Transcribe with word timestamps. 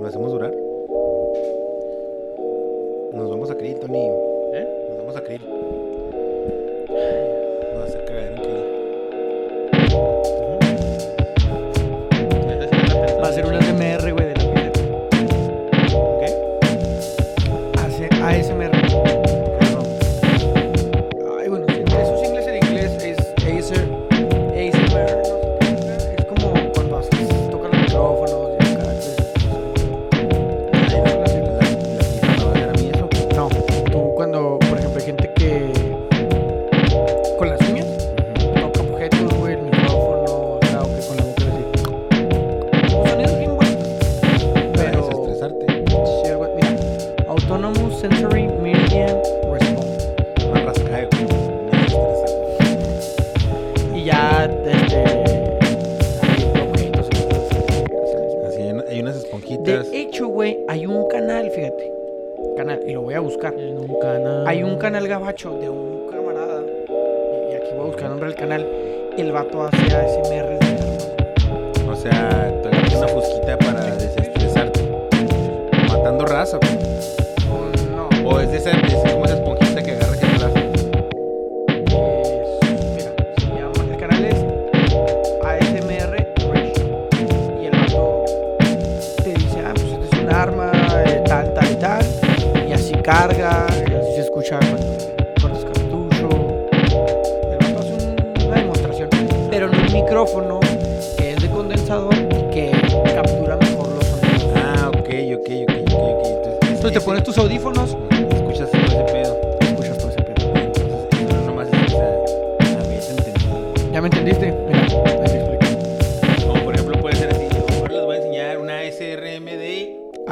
¿Lo 0.00 0.06
hacemos 0.06 0.30
durar? 0.30 0.54
Nos 3.12 3.28
vamos 3.30 3.50
a 3.50 3.56
Krill, 3.56 3.80
Tony. 3.80 3.98
¿Eh? 4.54 4.66
Nos 4.90 4.98
vamos 4.98 5.16
a 5.16 5.20
Krill. 5.22 5.40
Nos 6.88 7.78
va 7.78 7.82
a 7.82 7.84
hacer 7.84 8.04
cagadero 8.04 8.32
en 8.32 8.40
pensaba. 9.72 10.06
Va 13.20 13.28
a 13.28 13.32
ser 13.32 13.44
un 13.46 13.54
ASMR, 13.54 14.12
güey, 14.12 14.17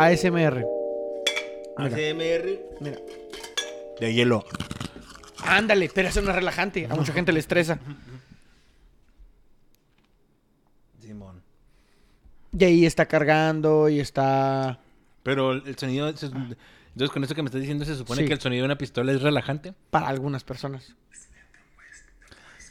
ASMR. 0.07 0.65
Mira. 1.79 1.97
ASMR. 1.97 2.59
Mira. 2.81 2.99
De 4.01 4.13
hielo. 4.15 4.45
Ándale, 5.45 5.91
pero 5.95 6.09
eso 6.09 6.21
no 6.23 6.31
es 6.31 6.37
relajante. 6.37 6.87
A 6.91 6.95
mucha 6.95 7.13
gente 7.13 7.33
le 7.33 7.41
estresa. 7.41 7.79
Simón. 11.01 11.43
Y 12.59 12.65
ahí 12.65 12.87
está 12.87 13.07
cargando 13.07 13.89
y 13.89 14.01
está. 14.01 14.79
Pero 15.23 15.53
el 15.53 15.77
sonido. 15.79 16.15
se- 16.17 16.27
Entonces, 16.27 17.13
con 17.13 17.23
eso 17.25 17.35
que 17.35 17.43
me 17.43 17.47
estás 17.49 17.61
diciendo, 17.61 17.85
se 17.85 17.95
supone 17.95 18.23
Sí. 18.23 18.27
que 18.29 18.33
el 18.35 18.41
sonido 18.41 18.63
de 18.63 18.67
una 18.67 18.79
pistola 18.79 19.13
es 19.13 19.21
relajante. 19.21 19.75
Para 19.91 20.09
algunas 20.09 20.45
personas. 20.45 20.95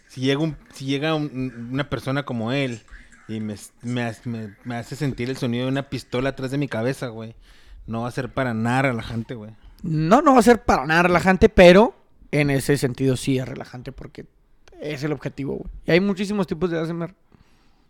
Si 0.08 0.22
llega, 0.22 0.40
un, 0.40 0.58
si 0.74 0.86
llega 0.86 1.14
un- 1.14 1.70
una 1.72 1.90
persona 1.90 2.24
como 2.24 2.52
él 2.52 2.82
y 3.28 3.40
me, 3.40 3.56
me, 3.82 4.12
me- 4.26 4.56
me 4.64 4.76
hace 4.76 4.96
sentir 4.96 5.30
el 5.30 5.38
sonido 5.38 5.66
de 5.66 5.72
una 5.72 5.90
pistola 5.90 6.30
atrás 6.30 6.52
de 6.52 6.58
mi 6.58 6.68
cabeza, 6.68 7.08
güey, 7.08 7.36
no 7.88 8.02
va 8.02 8.08
a 8.08 8.12
ser 8.12 8.30
para 8.34 8.54
nada 8.54 8.84
relajante, 8.84 9.36
güey. 9.36 9.52
No, 9.84 10.22
no 10.22 10.34
va 10.34 10.40
a 10.40 10.44
ser 10.44 10.64
para 10.64 10.86
nada 10.86 11.04
relajante, 11.04 11.50
pero 11.50 11.96
en 12.32 12.50
ese 12.50 12.78
sentido 12.78 13.18
sí 13.18 13.38
es 13.38 13.48
relajante 13.48 13.92
porque 13.92 14.26
es 14.82 15.04
el 15.04 15.12
objetivo, 15.12 15.56
güey. 15.56 15.70
Y 15.86 15.92
hay 15.92 16.00
muchísimos 16.00 16.48
tipos 16.48 16.70
de 16.72 16.80
ASMR. 16.80 17.14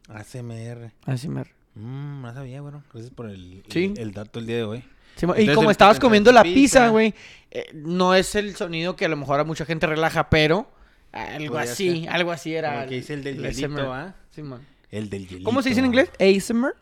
ASMR. 0.09 0.91
ASMR. 1.05 1.47
Mmm, 1.75 2.21
no 2.21 2.33
sabía, 2.33 2.61
bueno. 2.61 2.83
Gracias 2.93 3.13
por 3.13 3.29
el, 3.29 3.63
Sí. 3.69 3.93
el, 3.95 3.99
el 3.99 4.11
dato 4.13 4.39
el 4.39 4.45
día 4.47 4.57
de 4.57 4.63
hoy. 4.63 4.83
Sí, 5.15 5.25
y 5.37 5.47
como 5.53 5.69
el- 5.69 5.71
estabas 5.71 5.99
comiendo 5.99 6.31
la 6.31 6.43
pizza. 6.43 6.89
güey, 6.89 7.13
eh, 7.51 7.65
no 7.73 8.13
es 8.15 8.35
el 8.35 8.55
sonido 8.55 8.95
que 8.95 9.05
a 9.05 9.09
lo 9.09 9.15
mejor 9.17 9.39
a 9.39 9.43
mucha 9.45 9.65
gente 9.65 9.87
relaja, 9.87 10.29
pero 10.29 10.69
algo 11.11 11.57
así, 11.57 12.01
ser. 12.03 12.09
algo 12.09 12.31
así 12.31 12.53
era. 12.53 12.75
Como 12.75 12.89
que 12.89 12.95
dice 12.95 13.13
el 13.13 13.23
del. 13.23 13.45
¿ah? 13.91 14.13
Sí, 14.31 14.41
man. 14.43 14.61
El 14.91 15.09
del 15.09 15.27
hielito. 15.27 15.45
¿Cómo 15.49 15.61
se 15.61 15.69
dice 15.69 15.79
en 15.81 15.87
inglés? 15.87 16.09
ASMR. 16.19 16.75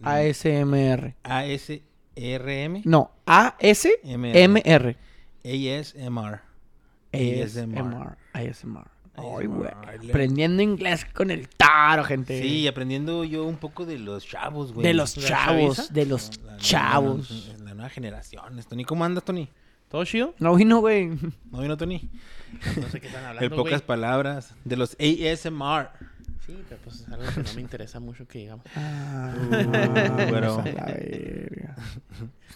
Mm. 0.00 0.06
ASMR. 0.06 1.14
ASRM. 1.22 2.82
No, 2.84 3.10
ASMR. 3.26 4.96
ASMR. 5.44 6.40
ASMR. 7.12 8.16
ASMR. 8.32 8.86
Ay, 9.14 9.46
güey. 9.46 9.68
Aprendiendo 10.08 10.62
inglés 10.62 11.04
con 11.12 11.30
el 11.30 11.48
taro, 11.50 12.02
gente. 12.04 12.40
Sí, 12.40 12.66
aprendiendo 12.66 13.24
yo 13.24 13.44
un 13.44 13.56
poco 13.56 13.84
de 13.84 13.98
los 13.98 14.26
chavos, 14.26 14.72
güey. 14.72 14.86
De 14.86 14.94
los 14.94 15.16
¿La 15.18 15.28
chavos, 15.28 15.76
chaviza? 15.76 15.92
de 15.92 16.06
los 16.06 16.38
La- 16.44 16.52
la- 16.52 16.56
chavos. 16.58 17.30
La, 17.58 17.64
la 17.64 17.74
nueva 17.74 17.90
generación. 17.90 18.58
Tony, 18.68 18.84
¿cómo 18.84 19.04
andas, 19.04 19.22
Tony? 19.24 19.48
¿Todo 19.88 20.04
chido? 20.06 20.34
No 20.38 20.54
vino, 20.54 20.80
güey. 20.80 21.10
¿No 21.50 21.60
vino, 21.60 21.76
Tony? 21.76 22.08
No 22.76 22.88
sé 22.88 23.00
qué 23.00 23.08
están 23.08 23.24
hablando, 23.26 23.44
En 23.44 23.50
pocas 23.54 23.82
palabras. 23.82 24.54
De 24.64 24.76
los 24.76 24.96
ASMR. 24.98 25.90
Sí, 26.56 26.62
pero 26.68 26.80
pues 26.84 27.00
es 27.00 27.08
algo 27.08 27.24
que 27.34 27.42
no 27.42 27.54
me 27.54 27.60
interesa 27.62 28.00
mucho 28.00 28.26
que 28.28 28.38
digamos. 28.40 28.66
Ah, 28.76 29.34
bueno. 30.28 30.58
a 30.60 30.64
la 30.64 30.84
verga. 30.84 31.76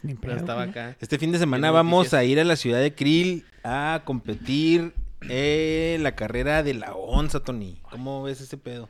Ni 0.02 0.14
Pero 0.14 0.20
pedo, 0.32 0.36
estaba 0.36 0.62
acá. 0.64 0.96
Este 1.00 1.18
fin 1.18 1.32
de 1.32 1.38
semana 1.38 1.70
vamos 1.70 1.98
noticias. 2.06 2.20
a 2.20 2.24
ir 2.24 2.40
a 2.40 2.44
la 2.44 2.56
ciudad 2.56 2.80
de 2.80 2.94
Krill 2.94 3.44
a 3.64 4.02
competir 4.04 4.92
en 5.28 6.02
la 6.02 6.14
carrera 6.14 6.62
de 6.62 6.74
la 6.74 6.94
onza, 6.94 7.40
Tony. 7.40 7.78
¿Cómo 7.90 8.22
ves 8.22 8.40
ese 8.40 8.58
pedo? 8.58 8.88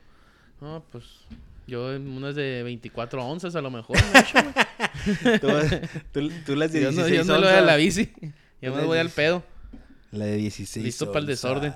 No, 0.59 0.83
pues 0.91 1.05
yo 1.67 1.93
en 1.93 2.07
unas 2.09 2.35
de 2.35 2.63
24 2.63 3.25
onzas 3.25 3.55
a 3.55 3.61
lo 3.61 3.71
mejor. 3.71 3.97
güey. 3.97 5.39
Tú, 5.39 5.47
tú- 6.11 6.31
tú 6.45 6.55
las 6.55 6.71
de 6.73 6.81
yo 6.81 6.91
no, 6.91 7.05
16 7.05 7.15
yo 7.15 7.23
no 7.33 7.39
le 7.39 7.47
doy 7.47 7.55
a 7.55 7.61
la 7.61 7.75
bici. 7.77 8.11
Yo 8.61 8.75
me 8.75 8.83
voy 8.83 8.97
al 8.97 9.09
pedo. 9.09 9.43
La 10.11 10.25
de 10.25 10.35
16 10.37 10.85
Listo 10.85 11.11
pa'l 11.11 11.23
onzas. 11.23 11.27
desorden. 11.27 11.73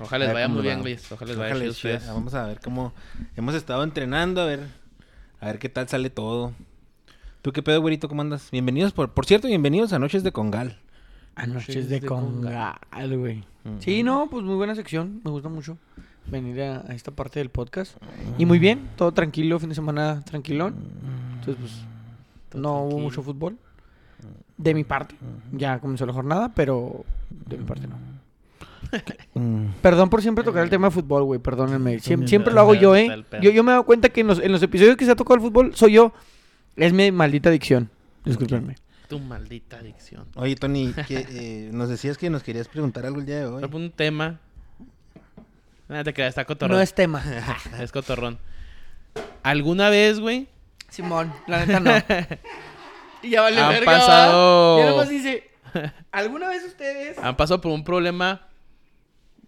Ojalá 0.00 0.24
les 0.26 0.34
vaya 0.34 0.48
muy 0.48 0.62
bien, 0.62 0.80
güey. 0.80 0.98
Ojalá 1.10 1.28
les 1.28 1.36
vaya 1.38 1.54
Ojalá 1.54 1.70
ustedes. 1.70 2.06
Vamos 2.06 2.34
a 2.34 2.46
ver 2.46 2.60
cómo 2.60 2.92
hemos 3.36 3.54
estado 3.54 3.82
entrenando, 3.82 4.40
a 4.40 4.46
ver 4.46 4.60
a 5.40 5.46
ver 5.46 5.58
qué 5.58 5.68
tal 5.68 5.88
sale 5.88 6.10
todo. 6.10 6.52
¿Tú 7.42 7.52
qué 7.52 7.62
pedo, 7.62 7.80
güerito? 7.80 8.08
¿Cómo 8.08 8.22
andas? 8.22 8.50
Bienvenidos, 8.50 8.92
por, 8.92 9.12
por 9.12 9.24
cierto, 9.26 9.46
bienvenidos 9.48 9.92
a 9.92 9.98
Noches 9.98 10.22
de 10.22 10.32
Congal. 10.32 10.78
A 11.36 11.46
noches 11.46 11.88
de 11.88 12.00
de 12.00 12.06
congal, 12.06 12.76
güey. 13.16 13.44
Ujú. 13.64 13.76
Sí, 13.78 14.02
no, 14.02 14.28
pues 14.28 14.44
muy 14.44 14.56
buena 14.56 14.74
sección. 14.74 15.20
Me 15.24 15.30
gusta 15.30 15.48
mucho 15.48 15.78
venir 16.26 16.60
a, 16.62 16.80
a 16.80 16.94
esta 16.94 17.12
parte 17.12 17.38
del 17.38 17.48
podcast. 17.48 17.96
Y 18.38 18.44
muy 18.44 18.58
bien, 18.58 18.88
todo 18.96 19.12
tranquilo, 19.12 19.60
fin 19.60 19.68
de 19.68 19.76
semana 19.76 20.20
tranquilón. 20.24 20.74
Entonces, 21.34 21.56
pues, 21.60 21.72
Todo 22.48 22.60
no 22.60 22.82
hubo 22.82 22.98
mucho 22.98 23.22
fútbol. 23.22 23.56
De 24.56 24.74
mi 24.74 24.82
parte. 24.82 25.14
Ya 25.52 25.78
comenzó 25.78 26.06
la 26.06 26.12
jornada, 26.12 26.50
pero 26.52 27.04
de 27.30 27.56
mi 27.56 27.64
parte 27.64 27.86
no. 27.86 27.96
Mm. 29.34 29.66
Perdón 29.82 30.10
por 30.10 30.22
siempre 30.22 30.44
tocar 30.44 30.62
el 30.64 30.70
tema 30.70 30.88
de 30.88 30.90
fútbol, 30.92 31.24
güey. 31.24 31.40
Perdónenme. 31.40 31.98
Siempre 32.00 32.52
lo 32.52 32.60
hago 32.60 32.74
yo, 32.74 32.96
¿eh? 32.96 33.24
Yo, 33.42 33.50
yo 33.50 33.62
me 33.62 33.70
he 33.70 33.74
dado 33.74 33.84
cuenta 33.84 34.08
que 34.08 34.20
en 34.22 34.26
los, 34.28 34.38
en 34.38 34.52
los 34.52 34.62
episodios 34.62 34.96
que 34.96 35.04
se 35.04 35.10
ha 35.10 35.16
tocado 35.16 35.36
el 35.36 35.40
fútbol 35.42 35.74
soy 35.74 35.92
yo. 35.92 36.12
Es 36.76 36.92
mi 36.92 37.10
maldita 37.12 37.48
adicción. 37.48 37.90
Discúlpenme. 38.24 38.76
Tu 39.08 39.18
maldita 39.18 39.78
adicción. 39.78 40.26
Oye, 40.36 40.54
Tony, 40.54 40.92
que, 41.06 41.26
eh, 41.30 41.70
nos 41.72 41.88
decías 41.88 42.18
que 42.18 42.28
nos 42.30 42.42
querías 42.42 42.68
preguntar 42.68 43.06
algo 43.06 43.20
el 43.20 43.26
día 43.26 43.38
de 43.38 43.46
hoy. 43.46 43.64
Un 43.72 43.90
tema. 43.90 44.38
Nada, 45.88 46.04
te 46.04 46.12
creas, 46.12 46.28
está 46.30 46.44
cotorrón. 46.44 46.76
No 46.76 46.82
es 46.82 46.92
tema. 46.94 47.22
Es 47.80 47.90
cotorrón. 47.90 48.38
¿Alguna 49.42 49.88
vez, 49.88 50.20
güey? 50.20 50.46
Simón, 50.90 51.32
la 51.46 51.64
neta 51.64 51.80
no. 51.80 51.90
y 53.22 53.30
ya 53.30 53.42
vale 53.42 53.60
Han 53.60 53.68
verga, 53.70 53.90
¿va? 53.92 53.98
pasado- 53.98 54.78
Ya 54.80 54.90
nomás 54.90 55.08
dice, 55.08 55.50
¿alguna 56.12 56.48
vez 56.48 56.64
ustedes? 56.64 57.18
Han 57.18 57.36
pasado 57.36 57.60
por 57.60 57.72
un 57.72 57.84
problema 57.84 58.42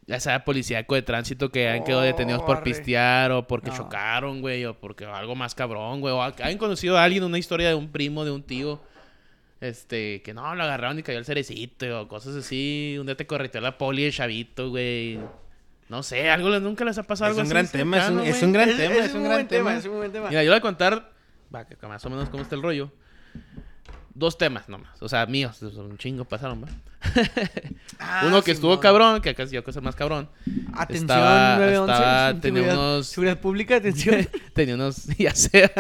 ya 0.07 0.19
sea 0.21 0.45
policíaco 0.45 0.95
de 0.95 1.03
tránsito 1.03 1.51
que 1.51 1.69
han 1.69 1.85
quedado 1.85 2.03
detenidos 2.03 2.43
por 2.43 2.57
Corre. 2.59 2.65
pistear 2.65 3.31
o 3.33 3.47
porque 3.47 3.71
No. 3.71 3.77
chocaron, 3.77 4.41
güey, 4.41 4.65
o 4.65 4.75
porque 4.75 5.05
algo 5.05 5.35
más 5.37 5.55
cabrón, 5.55 6.01
güey. 6.01 6.13
O 6.13 6.23
ha- 6.23 6.35
han 6.43 6.59
conocido 6.59 6.99
a 6.99 7.05
alguien, 7.05 7.23
una 7.25 7.39
historia 7.39 7.69
de 7.69 7.75
un 7.75 7.91
primo, 7.93 8.25
de 8.25 8.31
un 8.33 8.43
tío, 8.43 8.81
este, 9.61 10.23
que 10.23 10.33
no, 10.35 10.55
lo 10.55 10.63
agarraron 10.63 10.99
y 10.99 11.03
cayó 11.03 11.19
el 11.19 11.25
cerecito 11.25 12.01
o 12.03 12.09
cosas 12.09 12.35
así. 12.35 12.97
Un 12.99 13.07
día 13.07 13.17
te 13.17 13.27
correteó 13.27 13.61
la 13.61 13.77
poli 13.79 14.05
de 14.05 14.11
chavito, 14.13 14.71
güey. 14.71 15.19
No 15.89 16.03
sé, 16.03 16.31
algo 16.31 16.49
nunca 16.61 16.85
les 16.85 16.97
ha 16.99 17.03
pasado 17.03 17.33
Es 17.33 17.39
algo 17.39 17.41
un 17.41 17.47
así 17.47 17.53
gran 17.55 17.69
tema, 17.69 17.97
es 17.99 18.03
un, 18.05 18.09
cercano, 18.21 18.31
es 18.31 18.37
güey? 18.39 18.45
un 18.47 18.53
gran 18.53 18.69
Es- 18.71 18.77
tema, 18.77 18.95
es 18.97 19.05
es 19.07 19.15
un 19.15 19.25
gran 19.25 19.49
tema, 19.49 19.69
tema. 19.71 19.79
es 19.79 19.85
un 19.87 19.97
buen 19.97 20.13
tema. 20.13 20.29
Mira, 20.29 20.43
yo 20.43 20.51
le 20.51 20.55
voy 20.55 20.59
a 20.59 20.63
contar, 20.63 21.13
va, 21.55 21.65
que 21.67 21.77
más 21.87 22.05
o 22.05 22.11
menos 22.11 22.29
cómo 22.31 22.43
está 22.43 22.55
el 22.55 22.63
rollo. 22.63 22.91
Dos 24.13 24.37
temas 24.37 24.69
nomás, 24.69 25.01
o 25.01 25.09
sea, 25.09 25.25
míos, 25.27 25.63
un 25.63 25.97
chingo 25.97 26.25
pasaron, 26.25 26.65
¿va? 26.65 26.69
Ah, 27.99 28.25
Uno 28.27 28.43
que 28.43 28.51
estuvo 28.51 28.79
cabrón, 28.81 29.21
que 29.23 29.31
acá 29.31 29.45
yo 29.45 29.63
que 29.65 29.71
el 29.71 29.83
más 29.83 29.95
cabrón. 29.95 30.29
Atención, 30.75 31.05
Estaba- 31.11 31.57
911. 31.57 31.93
estaba- 31.93 32.33
seguridad- 32.33 32.41
tenía 32.41 32.63
unos- 32.75 33.07
Seguridad 33.07 33.41
pública, 33.41 33.77
atención. 33.77 34.29
Tenía 34.55 34.75
unos, 34.75 35.07
ya 35.19 35.35
sé, 35.35 35.71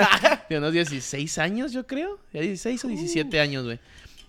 tenía 0.48 0.60
unos 0.60 0.72
16 0.72 1.38
años, 1.38 1.72
yo 1.72 1.86
creo. 1.86 2.18
Ya 2.32 2.40
16 2.40 2.84
o 2.84 2.88
17 2.88 3.40
años, 3.40 3.64
güey. 3.64 3.78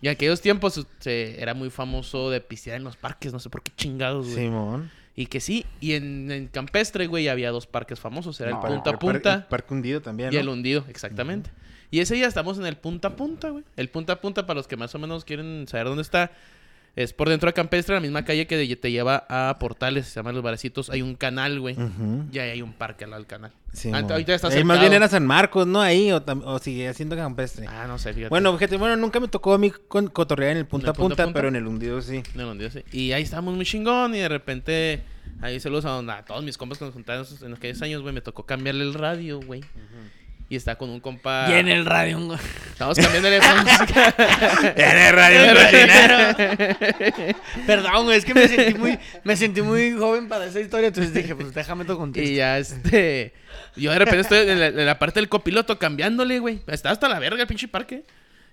Y 0.01 0.07
en 0.07 0.13
aquellos 0.13 0.41
tiempos 0.41 0.85
se- 0.99 1.41
era 1.41 1.53
muy 1.53 1.69
famoso 1.69 2.31
de 2.31 2.41
pistear 2.41 2.77
en 2.77 2.83
los 2.83 2.97
parques, 2.97 3.31
no 3.31 3.39
sé 3.39 3.49
por 3.51 3.61
qué 3.61 3.71
chingados, 3.75 4.25
güey. 4.25 4.45
Simón. 4.45 4.89
Y 5.15 5.27
que 5.27 5.39
sí, 5.41 5.65
y 5.79 5.93
en, 5.93 6.31
en 6.31 6.47
Campestre, 6.47 7.05
güey, 7.05 7.27
había 7.27 7.51
dos 7.51 7.67
parques 7.67 7.99
famosos. 7.99 8.39
Era 8.41 8.51
No, 8.51 8.61
el 8.61 8.67
Punta 8.67 8.83
para- 8.83 8.99
Punta 8.99 9.33
el 9.35 9.43
Parque 9.43 9.73
hundido 9.73 10.01
también, 10.01 10.33
y 10.33 10.37
el 10.37 10.45
¿no? 10.47 10.53
hundido, 10.53 10.85
exactamente. 10.89 11.51
Y 11.91 11.99
ese 11.99 12.15
día 12.15 12.27
estamos 12.27 12.57
en 12.57 12.65
el 12.65 12.77
Punta 12.77 13.15
Punta, 13.15 13.49
güey. 13.49 13.63
El 13.75 13.89
Punta 13.89 14.19
Punta, 14.21 14.47
para 14.47 14.57
los 14.57 14.67
que 14.67 14.77
más 14.77 14.95
o 14.95 14.99
menos 14.99 15.25
quieren 15.25 15.65
saber 15.67 15.87
dónde 15.87 16.01
está, 16.03 16.31
es 16.95 17.13
por 17.13 17.29
dentro 17.29 17.47
de 17.47 17.53
Campestre, 17.53 17.95
la 17.95 18.01
misma 18.01 18.25
calle 18.25 18.47
que 18.47 18.75
te 18.75 18.91
lleva 18.91 19.25
a 19.29 19.57
Portales, 19.59 20.07
se 20.07 20.15
llaman 20.15 20.35
Los 20.35 20.43
Barecitos. 20.43 20.89
Hay 20.89 21.01
un 21.01 21.15
canal, 21.15 21.59
güey. 21.59 21.75
Y 22.33 22.39
ahí 22.39 22.49
hay 22.49 22.61
un 22.61 22.73
parque 22.73 23.05
al 23.05 23.11
lado 23.11 23.21
del 23.21 23.27
canal. 23.27 23.51
Simón. 23.71 23.99
Ante- 24.01 24.13
ahorita 24.13 24.33
está 24.35 24.49
Ahí 24.49 24.63
más 24.65 24.79
bien 24.81 24.91
era 24.91 25.07
San 25.07 25.25
Marcos, 25.25 25.65
¿no? 25.67 25.79
Ahí, 25.81 26.11
o, 26.11 26.21
tam- 26.21 26.43
o 26.45 26.59
sigue 26.59 26.89
haciendo 26.89 27.15
campestre. 27.15 27.65
Ah, 27.69 27.85
no 27.87 27.97
sé, 27.97 28.13
fíjate. 28.13 28.29
Bueno, 28.29 28.53
fíjate, 28.57 28.75
bueno, 28.75 28.97
nunca 28.97 29.21
me 29.21 29.29
tocó 29.29 29.53
a 29.53 29.57
mí 29.57 29.71
con, 29.87 30.07
cotorrear 30.07 30.51
en 30.51 30.57
el 30.57 30.65
punta 30.65 30.91
a 30.91 30.93
punta 30.93 31.31
pero 31.31 31.47
en 31.47 31.55
el 31.55 31.65
hundido 31.67 32.01
sí. 32.01 32.23
No, 32.35 32.45
no, 32.45 32.55
Dios, 32.55 32.73
sí. 32.73 32.83
Y 32.91 33.13
ahí 33.13 33.23
estábamos 33.23 33.55
muy 33.55 33.65
chingón 33.65 34.13
y 34.15 34.19
de 34.19 34.27
repente 34.27 35.03
ahí 35.41 35.59
saludos 35.61 35.85
a, 35.85 35.89
donde- 35.91 36.11
a 36.11 36.25
todos 36.25 36.43
mis 36.43 36.57
compas 36.57 36.77
que 36.77 36.83
nos 36.85 36.93
juntaron 36.93 37.25
en 37.41 37.53
aquellos 37.53 37.81
años, 37.81 38.01
güey. 38.01 38.13
Me 38.13 38.21
tocó 38.21 38.45
cambiarle 38.45 38.83
el 38.83 38.93
radio, 38.93 39.39
güey. 39.39 39.61
Y 40.51 40.57
está 40.57 40.75
con 40.77 40.89
un 40.89 40.99
compa... 40.99 41.47
Y 41.49 41.53
en 41.53 41.69
el 41.69 41.85
radio. 41.85 42.17
un- 42.17 42.37
Estamos 42.71 42.97
cambiándole 42.97 43.39
música. 43.39 44.13
Era 44.75 45.11
radio 45.13 45.55
Perdón, 47.65 48.03
güey, 48.05 48.17
es 48.17 48.25
que 48.25 48.33
me 48.33 48.47
sentí 48.49 48.77
muy, 48.77 48.99
me 49.23 49.37
sentí 49.37 49.61
muy 49.61 49.93
joven 49.93 50.27
para 50.27 50.45
esa 50.45 50.59
historia, 50.59 50.87
entonces 50.87 51.13
dije, 51.13 51.35
pues 51.35 51.53
déjame 51.53 51.85
todo 51.85 51.95
y 51.95 51.99
contigo. 51.99 52.31
ya, 52.35 52.57
este... 52.57 53.33
Yo 53.77 53.91
de 53.93 53.99
repente 53.99 54.19
estoy 54.21 54.39
en 54.49 54.59
la, 54.59 54.67
en 54.67 54.85
la 54.85 54.99
parte 54.99 55.21
del 55.21 55.29
copiloto 55.29 55.79
cambiándole, 55.79 56.39
güey. 56.39 56.59
Está 56.67 56.91
hasta 56.91 57.07
la 57.07 57.19
verga 57.19 57.41
el 57.41 57.47
pinche 57.47 57.69
parque. 57.69 58.03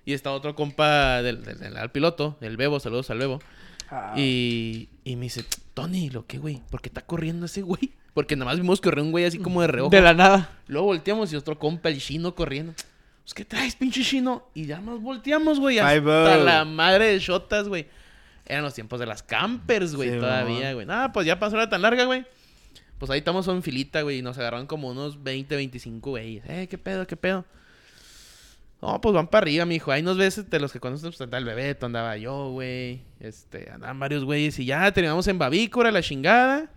Y 0.04 0.12
está 0.12 0.30
otro 0.30 0.54
compa 0.54 1.20
del, 1.22 1.42
del, 1.44 1.58
del- 1.58 1.76
al 1.76 1.90
piloto, 1.90 2.38
el 2.40 2.56
Bebo, 2.56 2.78
saludos 2.78 3.10
al 3.10 3.18
Bebo. 3.18 3.42
Ah. 3.90 4.12
Y, 4.16 4.88
y 5.02 5.16
me 5.16 5.24
dice, 5.24 5.44
Tony, 5.74 6.10
¿lo 6.10 6.26
qué, 6.26 6.38
güey? 6.38 6.62
¿Por 6.70 6.80
qué 6.80 6.90
está 6.90 7.00
corriendo 7.00 7.46
ese 7.46 7.62
güey? 7.62 7.90
Porque 8.18 8.34
nada 8.34 8.50
más 8.50 8.58
vimos 8.58 8.80
correr 8.80 9.04
un 9.04 9.12
güey 9.12 9.26
así 9.26 9.38
como 9.38 9.60
de 9.60 9.68
reojo. 9.68 9.90
De 9.90 10.00
la 10.00 10.12
nada. 10.12 10.50
Luego 10.66 10.88
volteamos 10.88 11.32
y 11.32 11.36
otro 11.36 11.56
compa, 11.56 11.88
el 11.88 12.00
chino, 12.00 12.34
corriendo. 12.34 12.74
Pues, 13.22 13.32
¿qué 13.32 13.44
traes, 13.44 13.76
pinche 13.76 14.02
chino? 14.02 14.48
Y 14.54 14.66
ya 14.66 14.80
nos 14.80 15.00
volteamos, 15.00 15.60
güey. 15.60 15.78
Hasta 15.78 16.36
la 16.36 16.64
madre 16.64 17.12
de 17.12 17.20
shotas, 17.20 17.68
güey. 17.68 17.86
Eran 18.44 18.64
los 18.64 18.74
tiempos 18.74 18.98
de 18.98 19.06
las 19.06 19.22
campers, 19.22 19.94
güey, 19.94 20.10
Sí, 20.10 20.18
todavía, 20.18 20.74
güey. 20.74 20.84
Nada, 20.84 21.12
pues 21.12 21.26
ya 21.28 21.38
pasó 21.38 21.56
la 21.56 21.68
tan 21.68 21.80
larga, 21.80 22.06
güey. 22.06 22.26
Pues 22.98 23.08
ahí 23.12 23.18
estamos 23.18 23.46
en 23.46 23.62
filita, 23.62 24.02
güey. 24.02 24.18
Y 24.18 24.22
nos 24.22 24.36
agarraron 24.36 24.66
como 24.66 24.88
unos 24.88 25.22
20, 25.22 25.54
25 25.54 26.10
güeyes. 26.10 26.44
Eh, 26.48 26.66
¿qué 26.68 26.76
pedo, 26.76 27.06
qué 27.06 27.16
pedo? 27.16 27.44
No, 28.82 29.00
pues 29.00 29.14
van 29.14 29.28
para 29.28 29.44
arriba, 29.44 29.64
mijo. 29.64 29.92
Ahí 29.92 30.02
nos 30.02 30.16
ves 30.16 30.50
de 30.50 30.58
los 30.58 30.72
que 30.72 30.80
conoces, 30.80 31.04
pues 31.04 31.20
andaba 31.20 31.38
el 31.38 31.44
Bebeto, 31.44 31.86
andaba 31.86 32.16
yo, 32.16 32.50
güey. 32.50 33.00
Este, 33.20 33.70
andaban 33.70 34.00
varios 34.00 34.24
güeyes 34.24 34.58
y 34.58 34.64
ya 34.64 34.90
terminamos 34.90 35.28
en 35.28 35.38
Babícora, 35.38 35.92
la 35.92 36.02
chingada. 36.02 36.68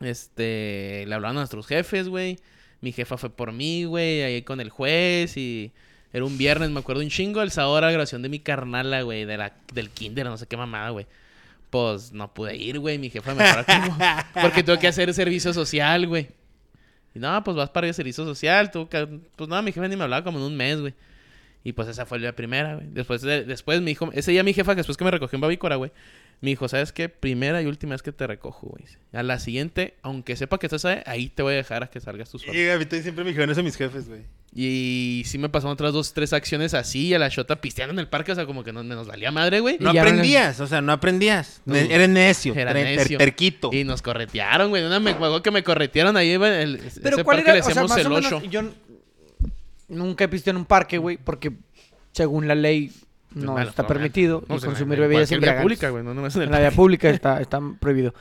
Este, 0.00 1.04
le 1.06 1.14
hablaron 1.14 1.36
a 1.38 1.40
nuestros 1.40 1.66
jefes, 1.66 2.08
güey. 2.08 2.38
Mi 2.80 2.92
jefa 2.92 3.16
fue 3.16 3.30
por 3.30 3.52
mí, 3.52 3.84
güey, 3.84 4.22
ahí 4.22 4.42
con 4.42 4.60
el 4.60 4.70
juez 4.70 5.36
y 5.36 5.72
era 6.12 6.24
un 6.24 6.36
viernes, 6.38 6.70
me 6.70 6.80
acuerdo 6.80 7.02
un 7.02 7.08
chingo, 7.08 7.42
el 7.42 7.50
sábado 7.50 7.78
era 7.78 7.86
la 7.88 7.92
grabación 7.92 8.22
de 8.22 8.28
mi 8.28 8.38
carnala, 8.38 9.02
güey, 9.02 9.24
de 9.24 9.36
la, 9.36 9.54
del 9.72 9.90
kinder, 9.90 10.26
no 10.26 10.36
sé 10.36 10.46
qué 10.46 10.56
mamada, 10.56 10.90
güey. 10.90 11.06
Pues 11.70 12.12
no 12.12 12.32
pude 12.32 12.56
ir, 12.56 12.78
güey, 12.78 12.98
mi 12.98 13.10
jefa 13.10 13.34
me 13.34 13.44
como... 13.44 13.98
Porque 14.40 14.62
tengo 14.62 14.78
que 14.78 14.86
hacer 14.88 15.12
servicio 15.14 15.52
social, 15.52 16.06
güey. 16.06 16.28
Y 17.14 17.18
no, 17.18 17.42
pues 17.42 17.56
vas 17.56 17.70
para 17.70 17.88
el 17.88 17.94
servicio 17.94 18.24
social, 18.24 18.70
tú... 18.70 18.88
Pues 18.88 19.48
no, 19.48 19.60
mi 19.62 19.72
jefa 19.72 19.88
ni 19.88 19.96
me 19.96 20.04
hablaba 20.04 20.22
como 20.22 20.38
en 20.38 20.44
un 20.44 20.56
mes, 20.56 20.80
güey. 20.80 20.94
Y 21.64 21.72
pues 21.72 21.88
esa 21.88 22.06
fue 22.06 22.18
la 22.20 22.32
primera, 22.32 22.76
güey. 22.76 22.86
Después, 22.90 23.22
de- 23.22 23.44
después 23.44 23.80
me 23.80 23.90
dijo... 23.90 24.10
Ese 24.12 24.30
día 24.30 24.44
mi 24.44 24.52
jefa, 24.52 24.74
después 24.74 24.96
que 24.96 25.04
me 25.04 25.10
recogió 25.10 25.36
en 25.36 25.40
Babícora, 25.40 25.76
güey. 25.76 25.90
Me 26.40 26.50
dijo, 26.50 26.68
¿sabes 26.68 26.92
qué? 26.92 27.08
Primera 27.08 27.62
y 27.62 27.66
última 27.66 27.92
vez 27.94 28.02
que 28.02 28.12
te 28.12 28.26
recojo, 28.26 28.66
güey. 28.68 28.84
A 29.12 29.22
la 29.22 29.38
siguiente, 29.38 29.94
aunque 30.02 30.36
sepa 30.36 30.58
que 30.58 30.66
estás 30.66 30.84
ahí, 30.84 31.00
ahí 31.06 31.28
te 31.30 31.42
voy 31.42 31.54
a 31.54 31.56
dejar 31.56 31.82
a 31.82 31.86
que 31.88 31.98
salgas 31.98 32.30
tú 32.30 32.38
solo. 32.38 32.52
Y 32.54 32.68
a 32.68 32.76
mí 32.78 32.84
siempre 32.90 33.24
me 33.24 33.30
dijeron 33.30 33.50
eso 33.50 33.62
mis 33.62 33.76
jefes, 33.76 34.08
güey. 34.08 34.20
Y 34.54 35.22
sí 35.26 35.38
me 35.38 35.48
pasaron 35.48 35.72
otras 35.72 35.92
dos, 35.92 36.12
tres 36.14 36.32
acciones 36.32 36.72
así, 36.74 37.12
a 37.14 37.18
la 37.18 37.28
shota 37.28 37.60
pisteando 37.60 37.92
en 37.94 37.98
el 37.98 38.08
parque, 38.08 38.32
o 38.32 38.34
sea, 38.34 38.46
como 38.46 38.64
que 38.64 38.72
no, 38.72 38.82
nos 38.82 39.06
valía 39.06 39.30
madre, 39.30 39.60
güey. 39.60 39.76
No 39.80 39.90
aprendías, 39.90 40.60
o 40.60 40.66
sea, 40.66 40.80
no 40.80 40.92
aprendías. 40.92 41.60
No. 41.64 41.74
Eres 41.74 42.08
necio, 42.08 42.54
Era 42.54 42.72
necio. 42.72 43.18
terquito. 43.18 43.70
Y 43.72 43.84
nos 43.84 44.02
corretearon, 44.02 44.70
güey. 44.70 44.84
Una 44.84 45.00
me 45.00 45.10
acuerdo 45.12 45.42
que 45.42 45.50
me 45.50 45.62
corretearon 45.62 46.16
ahí, 46.16 46.36
güey. 46.36 46.62
El, 46.62 46.80
Pero 47.02 47.16
ese 47.16 47.24
¿cuál 47.24 47.38
parque 47.38 47.50
era? 47.50 47.54
le 47.54 47.60
O 47.60 47.64
sea, 47.64 47.68
decíamos 47.68 47.90
más 47.90 47.98
el 47.98 48.06
o 48.06 48.10
menos, 48.10 48.32
8. 48.32 48.50
yo 48.50 48.62
nunca 49.88 50.24
he 50.24 50.28
pisteado 50.28 50.56
en 50.56 50.60
un 50.62 50.66
parque, 50.66 50.98
güey, 50.98 51.16
porque 51.18 51.52
según 52.12 52.48
la 52.48 52.54
ley 52.54 52.92
no 53.44 53.54
malo, 53.54 53.70
está 53.70 53.82
no, 53.82 53.88
permitido 53.88 54.42
no, 54.48 54.56
y 54.56 54.60
consumir 54.60 54.94
en 54.98 55.00
bebidas 55.02 55.28
cualquier 55.28 55.40
vía 55.40 55.48
embriagantes. 55.50 55.62
pública, 55.62 55.90
güey. 55.90 56.04
No 56.04 56.14
nomás 56.14 56.34
en 56.36 56.42
el 56.42 56.48
En 56.48 56.52
la 56.52 56.58
vía 56.60 56.70
pública 56.70 57.08
está, 57.10 57.40
está 57.40 57.60
prohibido. 57.80 58.14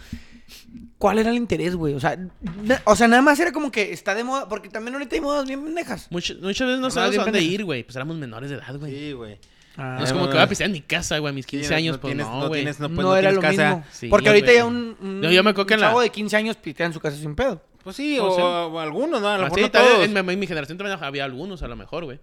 ¿Cuál 0.97 1.19
era 1.19 1.29
el 1.29 1.35
interés, 1.35 1.75
güey? 1.75 1.93
O 1.93 1.99
sea, 1.99 2.17
na- 2.63 2.81
o 2.85 2.95
sea, 2.95 3.07
nada 3.07 3.21
más 3.21 3.39
era 3.39 3.51
como 3.51 3.71
que 3.71 3.91
está 3.91 4.15
de 4.15 4.23
moda, 4.23 4.47
porque 4.47 4.69
también 4.69 4.93
ahorita 4.95 5.15
hay 5.15 5.21
modas 5.21 5.45
bien 5.47 5.63
pendejas. 5.63 6.07
Muchas, 6.09 6.37
muchas 6.37 6.67
veces 6.67 6.81
no 6.81 6.89
sabemos 6.89 7.15
a 7.19 7.21
dónde 7.23 7.31
pendejas. 7.39 7.53
ir, 7.53 7.63
güey. 7.65 7.83
Pues 7.83 7.95
éramos 7.95 8.15
menores 8.17 8.49
de 8.49 8.55
edad, 8.57 8.75
güey. 8.77 8.91
Sí, 8.93 9.11
güey. 9.13 9.37
Ah, 9.77 9.97
no 9.99 10.05
es 10.05 10.13
como 10.13 10.27
que 10.27 10.33
voy 10.33 10.41
a 10.41 10.47
pistear 10.47 10.67
en 10.69 10.73
mi 10.73 10.81
casa, 10.81 11.17
güey, 11.17 11.31
a 11.31 11.33
mis 11.33 11.45
15 11.45 11.67
Sí, 11.67 11.73
años, 11.73 11.95
no 11.97 12.01
pues 12.01 12.11
tienes- 12.13 12.25
no, 12.27 12.39
no 12.39 12.47
güey. 12.47 12.61
tienes- 12.61 12.79
no, 12.79 12.87
no, 12.87 12.95
pues, 12.95 13.05
no 13.07 13.17
era 13.17 13.31
lo 13.33 13.41
casa. 13.41 13.69
mismo. 13.75 13.85
Sí, 13.91 14.07
porque 14.07 14.29
ahorita 14.29 14.53
ya 14.53 14.65
un, 14.65 14.95
un 15.01 15.21
Yo- 15.21 15.43
me 15.43 15.51
un 15.51 15.55
en 15.59 15.81
la- 15.81 15.87
chavo 15.87 16.01
de 16.01 16.09
15 16.11 16.37
años 16.37 16.55
pistea 16.55 16.85
en 16.85 16.93
su 16.93 16.99
casa 17.01 17.17
sin 17.17 17.35
pedo. 17.35 17.61
Pues 17.83 17.97
sí, 17.97 18.17
O 18.17 18.27
o, 18.27 18.35
sea- 18.35 18.45
o 18.45 18.79
algunos, 18.79 19.21
¿no? 19.21 19.27
A 19.29 19.37
lo 19.37 19.41
Ah, 19.41 19.43
mejor 19.45 19.59
sí, 19.59 19.63
no 19.65 19.71
todos. 19.71 20.05
en, 20.05 20.13
mi, 20.25 20.33
en 20.33 20.39
mi 20.39 20.47
generación 20.47 20.77
también 20.77 20.97
había 21.03 21.25
algunos, 21.25 21.61
a 21.61 21.67
lo 21.67 21.75
mejor, 21.75 22.05
güey. 22.05 22.19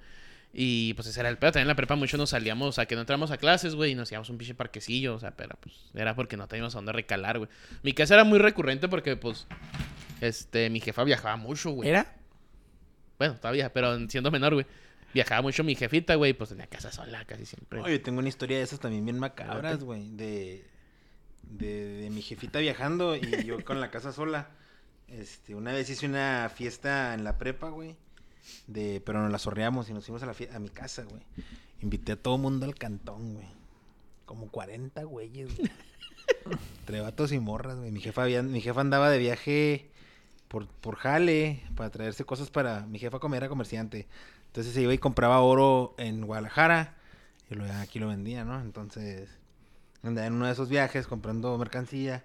Y 0.53 0.93
pues 0.95 1.09
ese 1.09 1.21
era 1.21 1.31
el 1.31 1.39
pedo. 1.39 1.53
También 1.53 1.65
en 1.65 1.69
la 1.69 1.75
prepa 1.75 1.97
mucho 1.97 2.17
nos 2.19 2.31
salíamos, 2.31 2.69
o 2.69 2.73
sea, 2.73 2.87
que 2.87 2.95
no 2.95 3.01
entramos 3.01 3.31
a 3.31 3.39
clases, 3.39 3.75
güey, 3.75 3.93
y 3.93 3.95
nos 3.95 4.11
íbamos 4.13 4.29
a 4.29 4.33
un 4.33 4.39
pinche 4.39 4.55
parquecillo, 4.55 5.15
o 5.15 5.19
sea, 5.19 5.31
pero 5.31 5.57
pues 5.61 5.75
era 5.95 6.15
porque 6.15 6.37
no 6.37 6.47
teníamos 6.47 6.75
a 6.75 6.79
dónde 6.79 6.93
recalar, 6.93 7.39
güey. 7.39 7.51
Mi 7.83 7.95
casa 7.95 8.15
era 8.15 8.25
muy 8.25 8.39
recurrente 8.39 8.89
porque, 8.89 9.17
pues, 9.17 9.47
este, 10.21 10.69
mi 10.69 10.81
jefa 10.81 11.05
viajaba 11.05 11.37
mucho, 11.37 11.71
güey. 11.71 11.89
¿Era? 11.89 12.15
Bueno, 13.19 13.37
todavía, 13.37 13.73
pero 13.73 14.09
siendo 14.09 14.31
menor, 14.31 14.55
güey. 14.55 14.67
Viajaba 15.15 15.43
mucho 15.43 15.63
mi 15.63 15.75
jefita, 15.75 16.15
güey, 16.15 16.33
pues 16.33 16.51
tenía 16.51 16.67
casa 16.67 16.91
sola 16.91 17.25
casi 17.25 17.45
siempre. 17.47 17.81
Oye, 17.81 17.99
tengo 17.99 18.19
una 18.19 18.29
historia 18.29 18.59
de 18.59 18.63
esas 18.63 18.81
también 18.81 19.05
bien 19.05 19.19
macabras, 19.19 19.85
güey. 19.85 20.11
De, 20.11 20.65
de, 21.43 21.87
de 22.03 22.11
mi 22.11 22.23
jefita 22.23 22.61
viajando 22.61 23.17
y 23.17 23.45
yo 23.45 23.63
con 23.65 23.81
la 23.81 23.91
casa 23.91 24.13
sola. 24.13 24.49
Este, 25.09 25.55
una 25.55 25.73
vez 25.73 25.91
hice 25.91 26.07
una 26.07 26.51
fiesta 26.55 27.13
en 27.13 27.25
la 27.25 27.37
prepa, 27.37 27.69
güey. 27.69 27.95
De, 28.67 29.01
pero 29.05 29.21
nos 29.23 29.31
la 29.31 29.39
sorreamos 29.39 29.89
y 29.89 29.93
nos 29.93 30.05
fuimos 30.05 30.23
a, 30.23 30.27
la 30.27 30.35
a 30.55 30.59
mi 30.59 30.69
casa, 30.69 31.05
güey. 31.05 31.23
Invité 31.81 32.13
a 32.13 32.17
todo 32.17 32.39
mundo 32.39 32.67
al 32.67 32.75
cantón, 32.75 33.35
güey. 33.35 33.47
Como 34.27 34.49
40 34.49 35.05
güeyes, 35.05 35.57
güey. 35.57 35.71
Entre 36.81 37.01
vatos 37.01 37.33
y 37.33 37.39
morras, 37.39 37.77
güey. 37.79 37.91
Mi 37.93 38.01
jefa, 38.01 38.23
había- 38.25 38.43
mi 38.43 38.61
jefa 38.61 38.81
andaba 38.81 39.11
de 39.11 39.19
viaje 39.19 39.91
por, 40.49 40.67
por 40.67 40.97
jale 40.97 41.63
para 41.77 41.91
traerse 41.91 42.25
cosas 42.25 42.51
para... 42.51 42.87
Mi 42.87 42.99
jefa 42.99 43.19
como 43.19 43.35
era 43.35 43.49
comerciante. 43.49 44.07
Entonces 44.49 44.75
se 44.75 44.83
iba 44.83 44.93
y 44.93 44.99
compraba 44.99 45.41
oro 45.41 45.95
en 45.99 46.27
Guadalajara 46.27 46.97
y 47.51 47.55
luego 47.55 47.73
aquí 47.75 47.99
lo 47.99 48.09
vendía, 48.09 48.45
¿no? 48.45 48.61
Entonces 48.61 49.31
andaba 50.03 50.27
en 50.27 50.35
uno 50.35 50.47
de 50.47 50.53
esos 50.53 50.69
viajes 50.69 51.07
comprando 51.07 51.57
mercancía. 51.59 52.25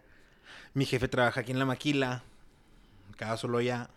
Mi 0.74 0.86
jefe 0.86 1.08
trabaja 1.08 1.42
aquí 1.42 1.52
en 1.52 1.60
la 1.60 1.66
maquila. 1.66 2.24
Cada 3.18 3.38
solo 3.38 3.62
ya. 3.62 3.90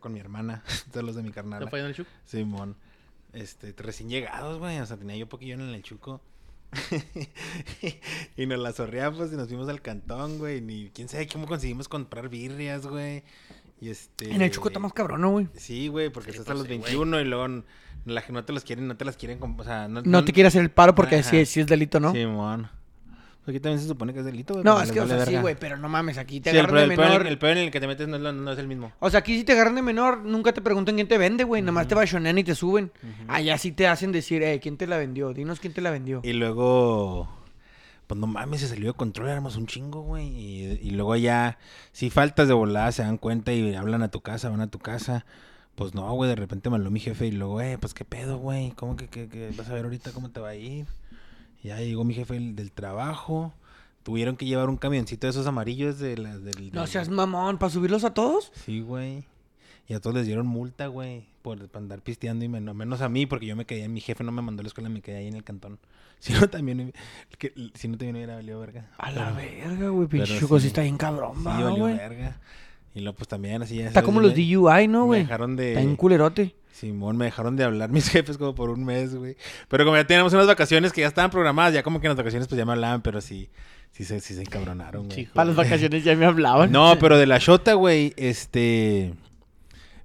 Con 0.00 0.12
mi 0.12 0.20
hermana. 0.20 0.62
Todos 0.92 1.04
los 1.04 1.16
de 1.16 1.22
mi 1.22 1.30
carnal. 1.30 1.60
¿No 1.60 1.68
fue 1.68 1.80
en 1.80 1.86
el 1.86 1.94
Chuc? 1.94 2.06
Simón. 2.24 2.76
Este, 3.32 3.74
recién 3.76 4.08
llegados, 4.08 4.58
güey. 4.58 4.78
O 4.80 4.86
sea, 4.86 4.96
tenía 4.96 5.16
yo 5.16 5.28
poquillo 5.28 5.54
en 5.54 5.60
el 5.60 5.82
chuco. 5.82 6.20
y 8.36 8.46
nos 8.46 8.58
la 8.58 8.72
zorreamos 8.72 9.32
y 9.32 9.36
nos 9.36 9.48
fuimos 9.48 9.68
al 9.68 9.80
cantón, 9.80 10.38
güey. 10.38 10.60
Ni 10.60 10.90
quién 10.90 11.08
sabe 11.08 11.26
cómo 11.26 11.46
conseguimos 11.46 11.88
comprar 11.88 12.28
birrias, 12.28 12.86
güey. 12.86 13.24
Y 13.80 13.90
este. 13.90 14.32
En 14.32 14.42
el 14.42 14.50
Chuco 14.50 14.68
está 14.68 14.80
más 14.80 14.92
cabrón, 14.92 15.20
¿no, 15.20 15.30
güey? 15.30 15.48
Sí, 15.54 15.88
güey, 15.88 16.10
porque 16.10 16.32
Sí, 16.32 16.38
estás 16.38 16.46
pues 16.46 16.56
a 16.56 16.58
los 16.58 16.66
sí, 16.66 16.78
güey. 16.78 16.92
21 16.96 17.20
y 17.20 17.24
luego 17.24 17.64
la 18.04 18.22
que 18.22 18.32
no 18.32 18.44
te 18.44 18.52
las 18.52 18.64
quieren, 18.64 18.88
no 18.88 18.96
te 18.96 19.04
las 19.04 19.16
quieren, 19.16 19.38
o 19.42 19.64
sea, 19.64 19.88
no, 19.88 20.02
No 20.02 20.24
te 20.24 20.32
quiere 20.32 20.48
hacer 20.48 20.62
el 20.62 20.70
paro 20.70 20.94
porque 20.94 21.22
sí, 21.22 21.44
sí 21.46 21.60
es 21.60 21.66
delito, 21.66 22.00
¿no? 22.00 22.12
Simón. 22.12 22.70
Aquí 23.46 23.60
también 23.60 23.80
se 23.80 23.88
supone 23.88 24.12
que 24.12 24.18
es 24.18 24.24
delito, 24.26 24.52
güey. 24.54 24.64
No, 24.64 24.78
es 24.82 24.92
que, 24.92 25.00
o 25.00 25.06
vale 25.08 25.16
sea, 25.24 25.26
sí, 25.26 25.36
güey, 25.40 25.56
pero 25.58 25.78
no 25.78 25.88
mames, 25.88 26.18
aquí 26.18 26.38
te 26.38 26.50
Sí, 26.50 26.56
el, 26.58 26.66
agarran 26.66 26.88
de 26.88 26.94
el 26.94 26.98
peor- 27.00 27.08
menor. 27.12 27.26
el 27.26 27.38
peor 27.38 27.52
en 27.56 27.64
el 27.64 27.70
que 27.70 27.80
te 27.80 27.86
metes 27.86 28.06
no 28.06 28.16
es, 28.16 28.22
lo- 28.22 28.32
no 28.32 28.52
es 28.52 28.58
el 28.58 28.68
mismo. 28.68 28.92
O 29.00 29.08
sea, 29.08 29.20
aquí 29.20 29.38
si 29.38 29.44
te 29.44 29.52
agarran 29.52 29.74
de 29.74 29.80
menor, 29.80 30.22
nunca 30.22 30.52
te 30.52 30.60
preguntan 30.60 30.96
quién 30.96 31.08
te 31.08 31.16
vende, 31.16 31.44
güey. 31.44 31.62
Nada 31.62 31.72
más 31.72 31.88
te 31.88 31.94
bachonean 31.94 32.36
y 32.36 32.44
te 32.44 32.54
suben. 32.54 32.92
Allá 33.26 33.56
sí 33.56 33.72
te 33.72 33.86
hacen 33.86 34.12
decir, 34.12 34.42
eh, 34.42 34.60
¿quién 34.60 34.76
te 34.76 34.86
la 34.86 34.98
vendió? 34.98 35.32
Dinos 35.32 35.60
quién 35.60 35.72
te 35.72 35.80
la 35.80 35.90
vendió. 35.90 36.20
Y 36.24 36.34
luego, 36.34 37.26
pues 38.06 38.20
no 38.20 38.26
mames, 38.26 38.60
se 38.60 38.68
salió 38.68 38.88
de 38.88 38.92
control, 38.96 39.30
éramos 39.30 39.56
un 39.56 39.66
chingo, 39.66 40.02
güey. 40.02 40.26
Y, 40.28 40.78
y 40.82 40.90
luego 40.90 41.16
ya, 41.16 41.56
si 41.92 42.10
faltas 42.10 42.48
de 42.48 42.54
volada, 42.54 42.92
se 42.92 43.02
dan 43.02 43.16
cuenta 43.16 43.54
y 43.54 43.74
hablan 43.74 44.02
a 44.02 44.10
tu 44.10 44.20
casa, 44.20 44.50
van 44.50 44.60
a 44.60 44.70
tu 44.70 44.78
casa. 44.78 45.24
Pues 45.74 45.94
no, 45.94 46.12
güey, 46.12 46.28
de 46.28 46.36
repente 46.36 46.68
me 46.70 46.76
habló 46.76 46.90
mi 46.90 47.00
jefe 47.00 47.26
y 47.28 47.30
luego, 47.30 47.60
eh, 47.62 47.78
pues 47.80 47.94
qué 47.94 48.04
pedo, 48.04 48.36
güey, 48.38 48.72
¿cómo 48.72 48.96
que, 48.96 49.06
que- 49.06 49.28
que 49.28 49.52
vas 49.56 49.70
a 49.70 49.74
ver 49.74 49.84
ahorita 49.84 50.10
cómo 50.12 50.28
te 50.30 50.40
va 50.40 50.48
a 50.50 50.54
ir? 50.56 50.86
Y 51.62 51.68
ya 51.68 51.78
llegó 51.80 52.04
mi 52.04 52.14
jefe 52.14 52.34
del, 52.34 52.54
del 52.56 52.72
trabajo. 52.72 53.52
Tuvieron 54.02 54.36
que 54.36 54.46
llevar 54.46 54.68
un 54.70 54.76
camioncito 54.76 55.26
de 55.26 55.32
esos 55.32 55.46
amarillos 55.46 55.98
de 55.98 56.16
la, 56.16 56.38
del... 56.38 56.72
No 56.72 56.86
seas 56.86 57.08
mamón, 57.08 57.58
¿para 57.58 57.70
subirlos 57.70 58.04
a 58.04 58.14
todos? 58.14 58.50
Sí, 58.64 58.80
güey. 58.80 59.24
Y 59.86 59.94
a 59.94 60.00
todos 60.00 60.16
les 60.16 60.26
dieron 60.26 60.46
multa, 60.46 60.86
güey, 60.86 61.24
por, 61.42 61.58
andar 61.74 62.02
pisteando 62.02 62.44
y 62.44 62.48
menos, 62.48 62.74
menos 62.74 63.00
a 63.00 63.08
mí, 63.08 63.24
porque 63.26 63.46
yo 63.46 63.56
me 63.56 63.64
quedé, 63.64 63.88
mi 63.88 64.00
jefe 64.00 64.22
no 64.22 64.32
me 64.32 64.42
mandó 64.42 64.60
a 64.60 64.64
la 64.64 64.68
escuela, 64.68 64.88
me 64.90 65.00
quedé 65.00 65.16
ahí 65.16 65.28
en 65.28 65.34
el 65.34 65.44
cantón. 65.44 65.78
Si 66.20 66.32
no, 66.32 66.48
también, 66.50 66.92
que, 67.38 67.52
si 67.74 67.86
no, 67.86 67.96
también 67.96 68.16
hubiera 68.16 68.34
valido 68.34 68.58
verga. 68.58 68.90
A 68.98 69.12
la 69.12 69.30
verga, 69.30 69.88
güey. 69.90 70.08
Pinche 70.08 70.36
sí. 70.40 70.46
sí 70.60 70.66
está 70.66 70.82
bien 70.82 70.96
cabrón, 70.96 71.36
Sí, 71.38 71.44
va, 71.44 71.60
valió 71.60 71.76
güey. 71.84 71.96
verga. 71.96 72.40
Y 72.92 73.00
luego, 73.02 73.16
pues 73.18 73.28
también 73.28 73.62
así 73.62 73.76
ya 73.76 73.86
Está 73.86 74.02
como 74.02 74.20
me- 74.20 74.26
los 74.26 74.34
DUI, 74.34 74.88
¿no, 74.88 75.02
Me 75.02 75.06
güey? 75.06 75.20
dejaron 75.20 75.54
de... 75.54 75.68
Está 75.68 75.80
bien 75.80 75.94
culerote. 75.94 76.56
Simón, 76.78 77.16
me 77.16 77.24
dejaron 77.26 77.56
de 77.56 77.64
hablar 77.64 77.90
mis 77.92 78.08
jefes 78.08 78.38
como 78.38 78.54
por 78.54 78.70
un 78.70 78.84
mes, 78.84 79.14
güey. 79.14 79.36
Pero 79.68 79.84
como 79.84 79.96
ya 79.96 80.06
teníamos 80.06 80.32
unas 80.32 80.46
vacaciones 80.46 80.92
que 80.92 81.00
ya 81.00 81.08
estaban 81.08 81.30
programadas, 81.30 81.74
ya 81.74 81.82
como 81.82 82.00
que 82.00 82.06
en 82.06 82.10
las 82.10 82.16
vacaciones 82.16 82.48
pues 82.48 82.58
ya 82.58 82.64
me 82.64 82.72
hablaban, 82.72 83.02
pero 83.02 83.20
sí, 83.20 83.50
sí 83.90 84.04
se, 84.04 84.20
sí 84.20 84.34
se 84.34 84.42
encabronaron, 84.42 85.06
güey. 85.06 85.16
Chico. 85.16 85.32
Para 85.34 85.46
las 85.48 85.56
vacaciones 85.56 86.04
ya 86.04 86.14
me 86.14 86.26
hablaban. 86.26 86.70
No, 86.70 86.98
pero 86.98 87.18
de 87.18 87.26
la 87.26 87.38
Shota, 87.38 87.74
güey, 87.74 88.14
este... 88.16 89.14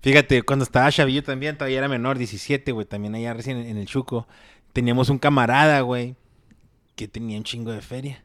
Fíjate, 0.02 0.42
cuando 0.42 0.64
estaba 0.64 0.92
chavillo 0.92 1.24
también, 1.24 1.58
todavía 1.58 1.78
era 1.78 1.88
menor, 1.88 2.18
17, 2.18 2.74
güey, 2.74 2.86
también 2.86 3.16
allá 3.16 3.34
recién 3.34 3.58
en 3.58 3.78
el 3.78 3.86
Chuco. 3.86 4.28
Teníamos 4.74 5.08
un 5.08 5.18
camarada, 5.18 5.80
güey, 5.80 6.16
que 6.96 7.08
tenía 7.08 7.38
un 7.38 7.46
chingo 7.46 7.72
de 7.72 7.82
feria. 7.82 8.22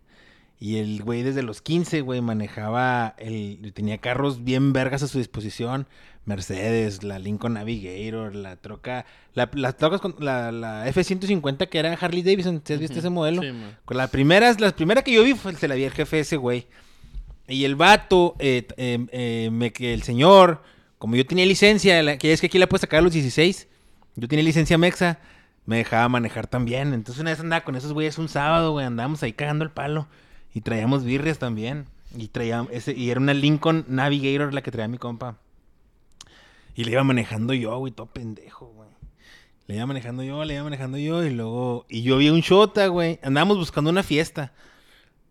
Y 0.60 0.78
el 0.78 1.02
güey 1.02 1.22
desde 1.22 1.42
los 1.42 1.62
15, 1.62 2.00
güey, 2.00 2.20
manejaba, 2.20 3.14
el, 3.18 3.72
tenía 3.74 3.98
carros 3.98 4.42
bien 4.44 4.72
vergas 4.72 5.02
a 5.02 5.08
su 5.08 5.18
disposición. 5.18 5.86
Mercedes, 6.24 7.02
la 7.04 7.18
Lincoln 7.18 7.54
Navigator, 7.54 8.34
la 8.34 8.56
troca, 8.56 9.06
la, 9.34 9.48
las 9.54 9.76
trocas 9.78 10.00
con 10.00 10.14
la, 10.18 10.52
la 10.52 10.86
F-150 10.88 11.68
que 11.68 11.78
era 11.78 11.94
Harley 11.94 12.22
Davidson, 12.22 12.60
¿sí 12.64 12.74
has 12.74 12.80
visto 12.80 12.98
ese 12.98 13.08
modelo? 13.08 13.40
Sí. 13.40 13.48
Con 13.86 13.96
la 13.96 14.08
primera, 14.08 14.52
la 14.58 14.72
primera 14.72 15.02
que 15.02 15.12
yo 15.12 15.22
vi 15.24 15.32
fue, 15.34 15.54
se 15.54 15.66
la 15.68 15.74
vi 15.74 15.84
al 15.86 15.92
jefe 15.92 16.20
ese 16.20 16.36
güey. 16.36 16.66
Y 17.46 17.64
el 17.64 17.76
vato, 17.76 18.34
eh, 18.40 18.66
eh, 18.76 19.06
eh, 19.10 19.48
me, 19.50 19.72
que 19.72 19.94
el 19.94 20.02
señor, 20.02 20.62
como 20.98 21.16
yo 21.16 21.24
tenía 21.26 21.46
licencia, 21.46 22.02
la- 22.02 22.18
que 22.18 22.32
es 22.34 22.40
que 22.42 22.48
aquí 22.48 22.58
la 22.58 22.68
puedes 22.68 22.82
sacar 22.82 22.98
a 22.98 23.02
los 23.02 23.12
16, 23.14 23.66
yo 24.16 24.28
tenía 24.28 24.44
licencia 24.44 24.76
mexa, 24.76 25.20
me 25.64 25.78
dejaba 25.78 26.10
manejar 26.10 26.46
también. 26.46 26.92
Entonces 26.92 27.22
una 27.22 27.30
vez 27.30 27.40
andaba 27.40 27.64
con 27.64 27.74
esos 27.74 27.94
güeyes 27.94 28.18
un 28.18 28.28
sábado, 28.28 28.72
güey, 28.72 28.84
andábamos 28.84 29.22
ahí 29.22 29.32
cagando 29.32 29.64
el 29.64 29.70
palo. 29.70 30.08
Y 30.58 30.60
traíamos 30.60 31.04
birrias 31.04 31.38
también. 31.38 31.86
Y 32.16 32.26
traíamos 32.26 32.72
ese, 32.72 32.92
y 32.92 33.10
era 33.10 33.20
una 33.20 33.32
Lincoln 33.32 33.84
Navigator 33.86 34.52
la 34.52 34.60
que 34.60 34.72
traía 34.72 34.88
mi 34.88 34.98
compa. 34.98 35.38
Y 36.74 36.82
le 36.82 36.90
iba 36.90 37.04
manejando 37.04 37.54
yo, 37.54 37.78
güey, 37.78 37.92
todo 37.92 38.06
pendejo, 38.06 38.66
güey. 38.66 38.88
Le 39.68 39.76
iba 39.76 39.86
manejando 39.86 40.24
yo, 40.24 40.44
le 40.44 40.54
iba 40.54 40.64
manejando 40.64 40.98
yo, 40.98 41.22
y 41.24 41.30
luego. 41.30 41.86
Y 41.88 42.02
yo 42.02 42.16
vi 42.16 42.28
un 42.30 42.40
Shota, 42.40 42.88
güey. 42.88 43.20
Andábamos 43.22 43.56
buscando 43.56 43.88
una 43.88 44.02
fiesta. 44.02 44.52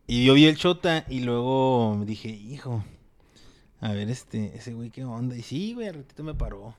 Y 0.07 0.24
yo 0.24 0.34
vi 0.34 0.46
el 0.46 0.55
Shota, 0.55 1.03
y 1.10 1.19
luego 1.19 2.01
dije, 2.05 2.29
hijo. 2.29 2.86
A 3.81 3.91
ver, 3.91 4.10
este, 4.10 4.55
ese 4.55 4.74
güey, 4.74 4.91
¿qué 4.91 5.03
onda? 5.03 5.36
Y 5.36 5.41
sí, 5.41 5.74
güey, 5.74 5.89
al 5.89 5.96
ratito 5.96 6.24
me 6.24 6.36
paró. 6.36 6.74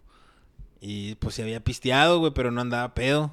Y 0.81 1.17
pues 1.17 1.35
se 1.35 1.43
había 1.43 1.63
pisteado, 1.63 2.19
güey, 2.19 2.33
pero 2.33 2.51
no 2.51 2.63
andaba 2.63 2.95
pedo. 2.95 3.31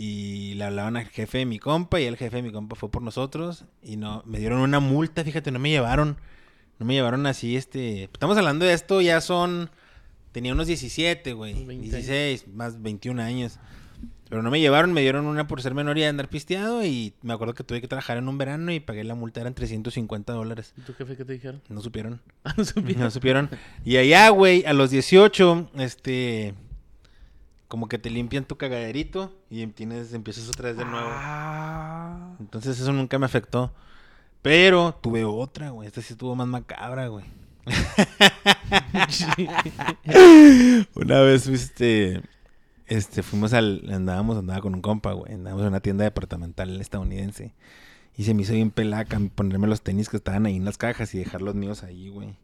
Y 0.00 0.54
le 0.54 0.62
hablaban 0.62 0.96
al 0.96 1.08
jefe 1.08 1.38
de 1.38 1.44
mi 1.44 1.58
compa, 1.58 2.00
y 2.00 2.04
el 2.04 2.16
jefe 2.16 2.36
de 2.36 2.42
mi 2.42 2.52
compa 2.52 2.76
fue 2.76 2.88
por 2.88 3.02
nosotros. 3.02 3.64
Y 3.82 3.96
no, 3.96 4.22
me 4.26 4.38
dieron 4.38 4.60
una 4.60 4.78
multa, 4.78 5.24
fíjate, 5.24 5.50
no 5.50 5.58
me 5.58 5.70
llevaron. 5.70 6.18
No 6.78 6.86
me 6.86 6.94
llevaron 6.94 7.26
así, 7.26 7.56
este. 7.56 8.04
Estamos 8.04 8.38
hablando 8.38 8.64
de 8.64 8.74
esto, 8.74 9.00
ya 9.00 9.20
son. 9.20 9.70
Tenía 10.30 10.52
unos 10.52 10.68
17, 10.68 11.32
güey. 11.32 11.64
20 11.64 11.96
16, 11.96 12.46
más 12.46 12.80
21 12.80 13.20
años. 13.20 13.58
Pero 14.28 14.40
no 14.40 14.52
me 14.52 14.60
llevaron, 14.60 14.92
me 14.92 15.00
dieron 15.00 15.26
una 15.26 15.48
por 15.48 15.62
ser 15.62 15.74
menor 15.74 15.98
y 15.98 16.04
andar 16.04 16.28
pisteado. 16.28 16.84
Y 16.84 17.14
me 17.22 17.32
acuerdo 17.32 17.54
que 17.54 17.64
tuve 17.64 17.80
que 17.80 17.88
trabajar 17.88 18.18
en 18.18 18.28
un 18.28 18.38
verano 18.38 18.70
y 18.70 18.78
pagué 18.78 19.02
la 19.02 19.16
multa, 19.16 19.40
eran 19.40 19.54
350 19.54 20.32
dólares. 20.32 20.74
¿Y 20.76 20.82
tu 20.82 20.94
jefe 20.94 21.16
qué 21.16 21.24
te 21.24 21.32
dijeron? 21.32 21.60
No 21.68 21.80
supieron. 21.80 22.20
Ah, 22.44 22.54
no 22.56 22.64
supieron. 22.64 23.02
No 23.02 23.10
supieron. 23.10 23.50
Y 23.84 23.96
allá, 23.96 24.28
güey, 24.28 24.64
a 24.64 24.72
los 24.74 24.90
18, 24.90 25.72
este. 25.78 26.54
Como 27.68 27.88
que 27.88 27.98
te 27.98 28.10
limpian 28.10 28.44
tu 28.44 28.56
cagaderito 28.56 29.32
y 29.50 29.66
tienes, 29.68 30.12
empiezas 30.14 30.48
otra 30.48 30.70
vez 30.70 30.78
de 30.78 30.84
nuevo. 30.84 31.08
Ah. 31.10 32.34
Entonces 32.40 32.80
eso 32.80 32.92
nunca 32.92 33.18
me 33.18 33.26
afectó. 33.26 33.72
Pero 34.42 34.98
tuve 35.02 35.24
otra, 35.24 35.70
güey. 35.70 35.86
Esta 35.86 36.00
sí 36.00 36.14
estuvo 36.14 36.34
más 36.34 36.48
macabra, 36.48 37.08
güey. 37.08 37.26
Una 40.94 41.20
vez, 41.20 41.46
este, 41.46 42.22
este, 42.86 43.22
fuimos 43.22 43.52
al, 43.52 43.82
andábamos, 43.92 44.38
andaba 44.38 44.60
con 44.60 44.74
un 44.74 44.80
compa, 44.80 45.12
güey. 45.12 45.34
Andábamos 45.34 45.62
en 45.62 45.68
una 45.68 45.80
tienda 45.80 46.04
departamental 46.04 46.80
estadounidense. 46.80 47.52
Y 48.16 48.24
se 48.24 48.34
me 48.34 48.42
hizo 48.42 48.54
bien 48.54 48.70
pelaca 48.70 49.20
ponerme 49.34 49.68
los 49.68 49.82
tenis 49.82 50.08
que 50.08 50.16
estaban 50.16 50.46
ahí 50.46 50.56
en 50.56 50.64
las 50.64 50.78
cajas 50.78 51.14
y 51.14 51.18
dejar 51.18 51.42
los 51.42 51.54
míos 51.54 51.82
ahí, 51.82 52.08
güey. 52.08 52.34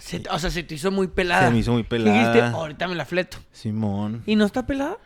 Se- 0.00 0.22
o 0.30 0.38
sea, 0.38 0.50
se 0.50 0.62
te 0.62 0.74
hizo 0.74 0.90
muy 0.90 1.08
pelada. 1.08 1.46
Se 1.46 1.52
me 1.52 1.58
hizo 1.58 1.72
muy 1.72 1.82
pelada. 1.82 2.16
Dijiste, 2.32 2.40
ahorita 2.56 2.88
me 2.88 2.94
la 2.94 3.04
fleto. 3.04 3.38
Simón. 3.52 4.22
¿Y 4.26 4.36
no 4.36 4.44
está 4.44 4.66
pelada? 4.66 4.96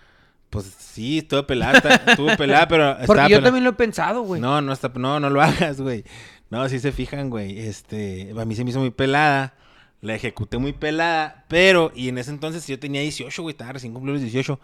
Pues 0.50 0.66
sí, 0.78 1.18
estuvo 1.18 1.44
pelada, 1.46 1.78
está- 1.78 1.94
estuvo 2.12 2.36
pelada, 2.36 2.68
pero 2.68 2.96
Porque 3.06 3.22
yo 3.22 3.28
pelada. 3.28 3.42
también 3.44 3.64
lo 3.64 3.70
he 3.70 3.74
pensado, 3.74 4.22
güey. 4.22 4.40
No, 4.40 4.60
no 4.60 4.72
está, 4.72 4.90
no, 4.94 5.18
no 5.20 5.30
lo 5.30 5.42
hagas, 5.42 5.80
güey. 5.80 6.04
No, 6.50 6.68
sí 6.68 6.78
se 6.78 6.92
fijan, 6.92 7.28
güey. 7.30 7.58
Este, 7.58 8.32
a 8.38 8.44
mí 8.44 8.54
se 8.54 8.62
me 8.64 8.70
hizo 8.70 8.78
muy 8.80 8.90
pelada. 8.90 9.54
La 10.00 10.14
ejecuté 10.14 10.58
muy 10.58 10.74
pelada, 10.74 11.46
pero, 11.48 11.90
y 11.94 12.08
en 12.10 12.18
ese 12.18 12.30
entonces 12.30 12.66
yo 12.66 12.78
tenía 12.78 13.00
18, 13.00 13.40
güey, 13.42 13.52
estaba 13.54 13.72
recién 13.72 13.94
cumplido 13.94 14.14
los 14.14 14.22
18. 14.22 14.60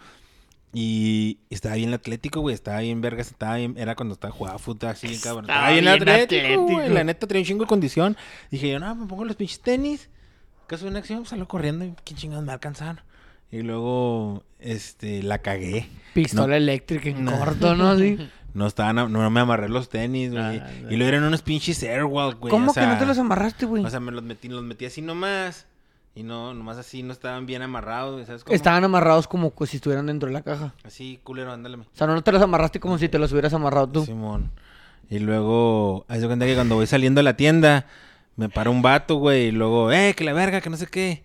Y 0.73 1.39
estaba 1.49 1.75
bien 1.75 1.93
atlético, 1.93 2.39
güey, 2.39 2.53
estaba 2.55 2.79
bien 2.79 3.01
vergas, 3.01 3.27
estaba 3.27 3.55
bien, 3.57 3.73
era 3.77 3.95
cuando 3.95 4.13
estaba 4.13 4.31
jugando 4.33 4.59
fútbol 4.59 4.91
así, 4.91 5.07
cabrón. 5.19 5.45
Estaba, 5.45 5.71
Estaba 5.71 5.71
bien, 5.71 5.83
bien 5.83 5.93
atlético, 6.09 6.61
güey, 6.61 6.89
la 6.89 7.03
neta 7.03 7.27
traía 7.27 7.41
un 7.41 7.47
chingo 7.47 7.63
de 7.65 7.67
condición. 7.67 8.15
Dije 8.51 8.69
yo, 8.69 8.79
no, 8.79 8.95
me 8.95 9.05
pongo 9.07 9.25
los 9.25 9.35
pinches 9.35 9.59
tenis. 9.59 10.09
Caso 10.71 10.85
de 10.85 10.91
una 10.91 10.99
acción, 10.99 11.25
salgo 11.25 11.47
corriendo 11.47 11.83
y 11.85 11.93
quién 12.05 12.17
chingados 12.17 12.43
me 12.43 12.47
va 12.47 12.53
a 12.53 12.55
alcanzar. 12.55 13.03
Y 13.51 13.61
luego, 13.61 14.43
este, 14.59 15.21
la 15.21 15.39
cagué. 15.39 15.89
Pistola 16.13 16.47
No. 16.47 16.53
eléctrica 16.55 17.09
en 17.09 17.25
No. 17.25 17.37
corto, 17.37 17.75
¿no? 17.75 17.97
Sí. 17.97 18.17
No 18.53 18.67
estaban, 18.67 18.99
a- 18.99 19.07
no 19.07 19.29
me 19.29 19.39
amarré 19.39 19.69
los 19.69 19.87
tenis, 19.87 20.31
güey. 20.31 20.59
Ah, 20.59 20.69
no. 20.83 20.91
y 20.91 20.97
luego 20.97 21.07
eran 21.09 21.23
unos 21.23 21.41
pinches 21.41 21.81
Airwalk, 21.83 22.37
güey. 22.39 22.51
¿Cómo 22.51 22.71
o 22.71 22.73
que 22.73 22.81
no 22.85 22.97
te 22.97 23.05
los 23.05 23.17
amarraste, 23.17 23.65
güey? 23.65 23.85
O 23.85 23.89
sea, 23.89 24.01
me 24.01 24.11
los 24.11 24.23
metí, 24.23 24.49
los 24.49 24.61
metí 24.63 24.83
así 24.85 25.01
nomás. 25.01 25.67
Y 26.15 26.23
no, 26.23 26.53
nomás 26.53 26.77
así, 26.77 27.01
no 27.01 27.13
estaban 27.13 27.45
bien 27.45 27.61
amarrados, 27.61 28.25
¿sabes 28.27 28.43
cómo? 28.43 28.53
Estaban 28.53 28.83
amarrados 28.83 29.27
como 29.29 29.53
si 29.65 29.77
estuvieran 29.77 30.05
dentro 30.07 30.27
de 30.27 30.33
la 30.33 30.41
caja. 30.41 30.73
Así, 30.83 31.21
culero, 31.23 31.53
ándale. 31.53 31.77
O 31.77 31.85
sea, 31.93 32.07
no 32.07 32.21
te 32.21 32.31
los 32.33 32.41
amarraste 32.41 32.81
como 32.81 32.97
si 32.97 33.07
te 33.07 33.19
los 33.19 33.31
hubieras 33.31 33.53
amarrado 33.53 33.87
tú. 33.87 34.05
Simón. 34.05 34.51
Y 35.09 35.19
luego, 35.19 36.05
haz 36.09 36.19
de 36.19 36.27
cuenta 36.27 36.45
que 36.45 36.55
cuando 36.55 36.75
voy 36.75 36.87
saliendo 36.87 37.19
de 37.19 37.23
la 37.23 37.37
tienda, 37.37 37.85
me 38.35 38.49
para 38.49 38.69
un 38.69 38.81
vato, 38.81 39.15
güey. 39.15 39.47
Y 39.47 39.51
luego, 39.51 39.91
eh, 39.91 40.13
que 40.15 40.23
la 40.23 40.33
verga, 40.33 40.61
que 40.61 40.69
no 40.69 40.77
sé 40.77 40.87
qué. 40.87 41.23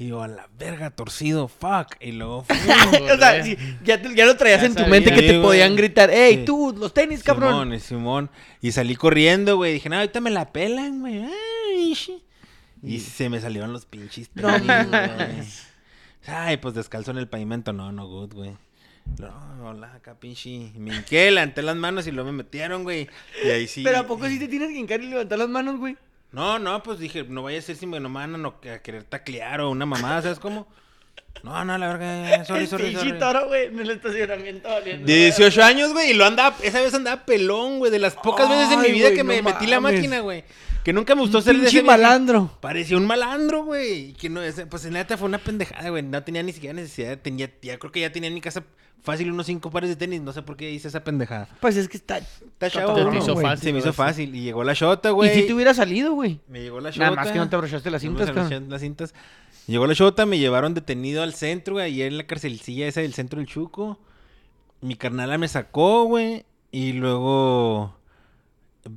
Y 0.00 0.08
yo, 0.08 0.22
a 0.22 0.28
la 0.28 0.48
verga, 0.58 0.90
torcido, 0.90 1.48
fuck. 1.48 1.96
Y 2.00 2.12
luego, 2.12 2.38
o 3.12 3.16
sea, 3.18 3.42
sí, 3.42 3.56
ya, 3.84 4.00
te- 4.00 4.14
ya 4.14 4.26
lo 4.26 4.36
traías 4.36 4.60
Ya 4.60 4.66
en 4.66 4.72
tu 4.74 4.78
sabía. 4.82 4.90
mente 4.92 5.10
que 5.12 5.22
te 5.22 5.30
güey. 5.38 5.42
podían 5.42 5.74
gritar, 5.74 6.10
¡Ey, 6.10 6.36
Sí. 6.38 6.44
tú, 6.44 6.74
los 6.78 6.94
tenis, 6.94 7.22
cabrón! 7.24 7.52
Simón, 7.52 7.74
y 7.74 7.80
Simón. 7.80 8.30
Y 8.60 8.72
salí 8.72 8.94
corriendo, 8.94 9.56
güey. 9.56 9.72
Dije, 9.74 9.88
no, 9.88 9.96
ahorita 9.96 10.20
me 10.20 10.30
la 10.30 10.52
pelan, 10.52 11.00
güey. 11.00 11.24
Ay. 11.24 11.96
Y 12.82 13.00
se 13.00 13.28
me 13.28 13.40
salieron 13.40 13.72
los 13.72 13.86
pinches 13.86 14.30
No 14.34 14.48
tenis, 14.52 14.66
güey. 14.66 14.86
mames. 14.88 15.66
Ay, 16.28 16.58
pues 16.58 16.74
descalzo 16.74 17.10
en 17.10 17.18
el 17.18 17.26
pavimento. 17.28 17.72
No, 17.72 17.90
no 17.90 18.06
good, 18.06 18.34
güey. 18.34 18.56
No, 19.18 19.32
hola, 19.68 19.94
acá 19.94 20.14
pinche. 20.14 20.70
Me 20.76 20.94
hinqué, 20.94 21.30
levanté 21.30 21.62
las 21.62 21.74
manos 21.74 22.06
y 22.06 22.12
luego 22.12 22.30
me 22.30 22.36
metieron, 22.36 22.84
güey. 22.84 23.08
Y 23.44 23.48
ahí 23.48 23.66
sí. 23.66 23.82
Pero 23.82 23.98
¿a 23.98 24.06
poco 24.06 24.28
sí 24.28 24.38
te 24.38 24.46
tienes 24.46 24.68
que 24.68 24.76
hincar 24.78 25.00
y 25.00 25.06
levantar 25.06 25.38
las 25.38 25.48
manos, 25.48 25.78
güey? 25.78 25.96
No, 26.32 26.58
no, 26.58 26.82
pues 26.82 26.98
dije, 26.98 27.24
no 27.24 27.42
vaya 27.42 27.58
a 27.58 27.62
ser 27.62 27.76
si 27.76 27.86
me 27.86 28.00
no 28.00 28.08
me 28.08 28.16
van 28.16 28.34
a, 28.34 28.38
no- 28.38 28.54
a 28.74 28.78
querer 28.80 29.04
taclear 29.04 29.60
o 29.62 29.70
una 29.70 29.86
mamada, 29.86 30.20
¿sabes 30.22 30.38
cómo? 30.38 30.66
No, 31.42 31.64
no, 31.64 31.78
la 31.78 31.88
verga, 31.94 32.44
sorry, 32.44 32.62
El 32.64 32.68
sorry, 32.68 32.84
pinche 32.86 33.00
sorry. 33.06 33.18
toro, 33.18 33.46
güey, 33.46 33.66
en 33.66 33.78
el 33.78 33.90
estacionamiento 33.90 34.68
valiendo. 34.68 35.06
De 35.06 35.14
18 35.14 35.62
años, 35.62 35.92
güey, 35.92 36.10
y 36.10 36.14
lo 36.14 36.24
andaba, 36.26 36.56
esa 36.62 36.80
vez 36.80 36.92
andaba 36.94 37.24
pelón, 37.24 37.78
güey, 37.78 37.90
de 37.92 37.98
las 38.00 38.14
pocas 38.14 38.48
veces 38.48 38.72
en 38.72 38.80
mi 38.80 38.90
vida 38.90 39.06
güey, 39.06 39.16
que 39.16 39.24
me 39.24 39.40
metí 39.40 39.66
la 39.66 39.80
mames. 39.80 39.98
máquina, 40.00 40.20
güey. 40.20 40.44
Que 40.88 40.92
nunca 40.94 41.14
me 41.14 41.20
gustó 41.20 41.42
ser 41.42 41.52
de 41.52 41.60
Pinche 41.60 41.80
ese 41.80 41.82
viaje. 41.82 41.98
malandro. 42.02 42.50
Parecía 42.62 42.96
un 42.96 43.04
malandro, 43.06 43.64
güey. 43.64 44.08
y 44.08 44.12
Que 44.14 44.30
no, 44.30 44.40
ese- 44.40 44.64
pues 44.66 44.86
en 44.86 44.94
neta 44.94 45.18
fue 45.18 45.28
una 45.28 45.36
pendejada, 45.36 45.90
güey. 45.90 46.02
No 46.02 46.22
tenía 46.22 46.42
ni 46.42 46.54
siquiera 46.54 46.72
necesidad. 46.72 47.18
Tenía, 47.18 47.50
ya 47.60 47.78
creo 47.78 47.92
que 47.92 48.00
ya 48.00 48.10
tenía 48.10 48.28
en 48.28 48.34
mi 48.34 48.40
casa 48.40 48.64
fácil 49.02 49.30
unos 49.30 49.44
cinco 49.44 49.70
pares 49.70 49.90
de 49.90 49.96
tenis. 49.96 50.22
No 50.22 50.32
sé 50.32 50.40
por 50.40 50.56
qué 50.56 50.70
hice 50.70 50.88
esa 50.88 51.04
pendejada. 51.04 51.46
Pues 51.60 51.76
es 51.76 51.90
que 51.90 51.98
está. 51.98 52.16
Está 52.16 52.70
chavo, 52.70 52.94
cabrón, 52.94 53.12
te 53.12 53.18
hizo 53.18 53.34
güey. 53.34 53.44
fácil. 53.44 53.64
Se 53.64 53.72
me 53.74 53.80
hizo 53.80 53.92
shota. 53.92 54.22
Y 54.22 54.40
llegó 54.40 54.64
la 54.64 54.72
shota, 54.72 55.10
güey. 55.10 55.30
Y 55.30 55.34
si 55.42 55.46
te 55.46 55.52
hubiera 55.52 55.74
salido, 55.74 56.14
güey. 56.14 56.40
Me 56.48 56.62
llegó 56.62 56.80
la 56.80 56.88
shota. 56.90 57.04
Nada 57.10 57.16
más 57.16 57.32
que 57.32 57.38
no 57.38 57.50
te 57.50 57.56
abrochaste 57.56 57.90
las 57.90 58.02
No 58.02 58.12
me 58.12 58.16
cintas, 58.24 58.34
abroché 58.34 58.60
las 58.66 58.80
cintas. 58.80 59.14
Llegó 59.66 59.86
la 59.86 59.92
shota, 59.92 60.24
me 60.24 60.38
llevaron 60.38 60.72
detenido 60.72 61.22
al 61.22 61.34
centro, 61.34 61.74
güey. 61.74 61.84
Ayer 61.84 62.06
en 62.06 62.16
la 62.16 62.26
carcelcilla 62.26 62.86
esa 62.88 63.02
del 63.02 63.12
centro 63.12 63.40
del 63.40 63.46
Chuco. 63.46 63.98
Mi 64.80 64.94
carnala 64.94 65.36
me 65.36 65.48
sacó, 65.48 66.04
güey. 66.04 66.46
Y 66.72 66.94
luego 66.94 67.94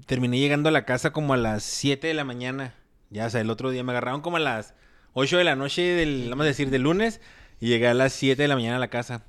terminé 0.06 0.40
llegando 0.40 0.70
a 0.70 0.72
la 0.72 0.86
casa 0.86 1.12
como 1.12 1.34
a 1.34 1.38
las 1.38 1.64
7 1.64 2.08
de 2.08 2.14
la 2.14 2.24
mañana. 2.24 2.76
Ya, 3.10 3.26
o 3.26 3.30
sea, 3.30 3.42
el 3.42 3.50
otro 3.50 3.72
día 3.72 3.84
me 3.84 3.92
agarraron 3.92 4.22
como 4.22 4.38
a 4.38 4.40
las 4.40 4.74
8 5.14 5.38
de 5.38 5.44
la 5.44 5.56
noche 5.56 5.82
del, 5.82 6.30
vamos 6.30 6.46
a 6.46 6.48
decir, 6.48 6.70
del 6.70 6.84
lunes. 6.84 7.22
Y 7.60 7.68
llegué 7.68 7.88
a 7.88 7.94
las 7.94 8.14
7 8.14 8.42
de 8.42 8.48
la 8.48 8.56
mañana 8.56 8.78
a 8.78 8.80
la 8.80 8.90
casa. 8.90 9.24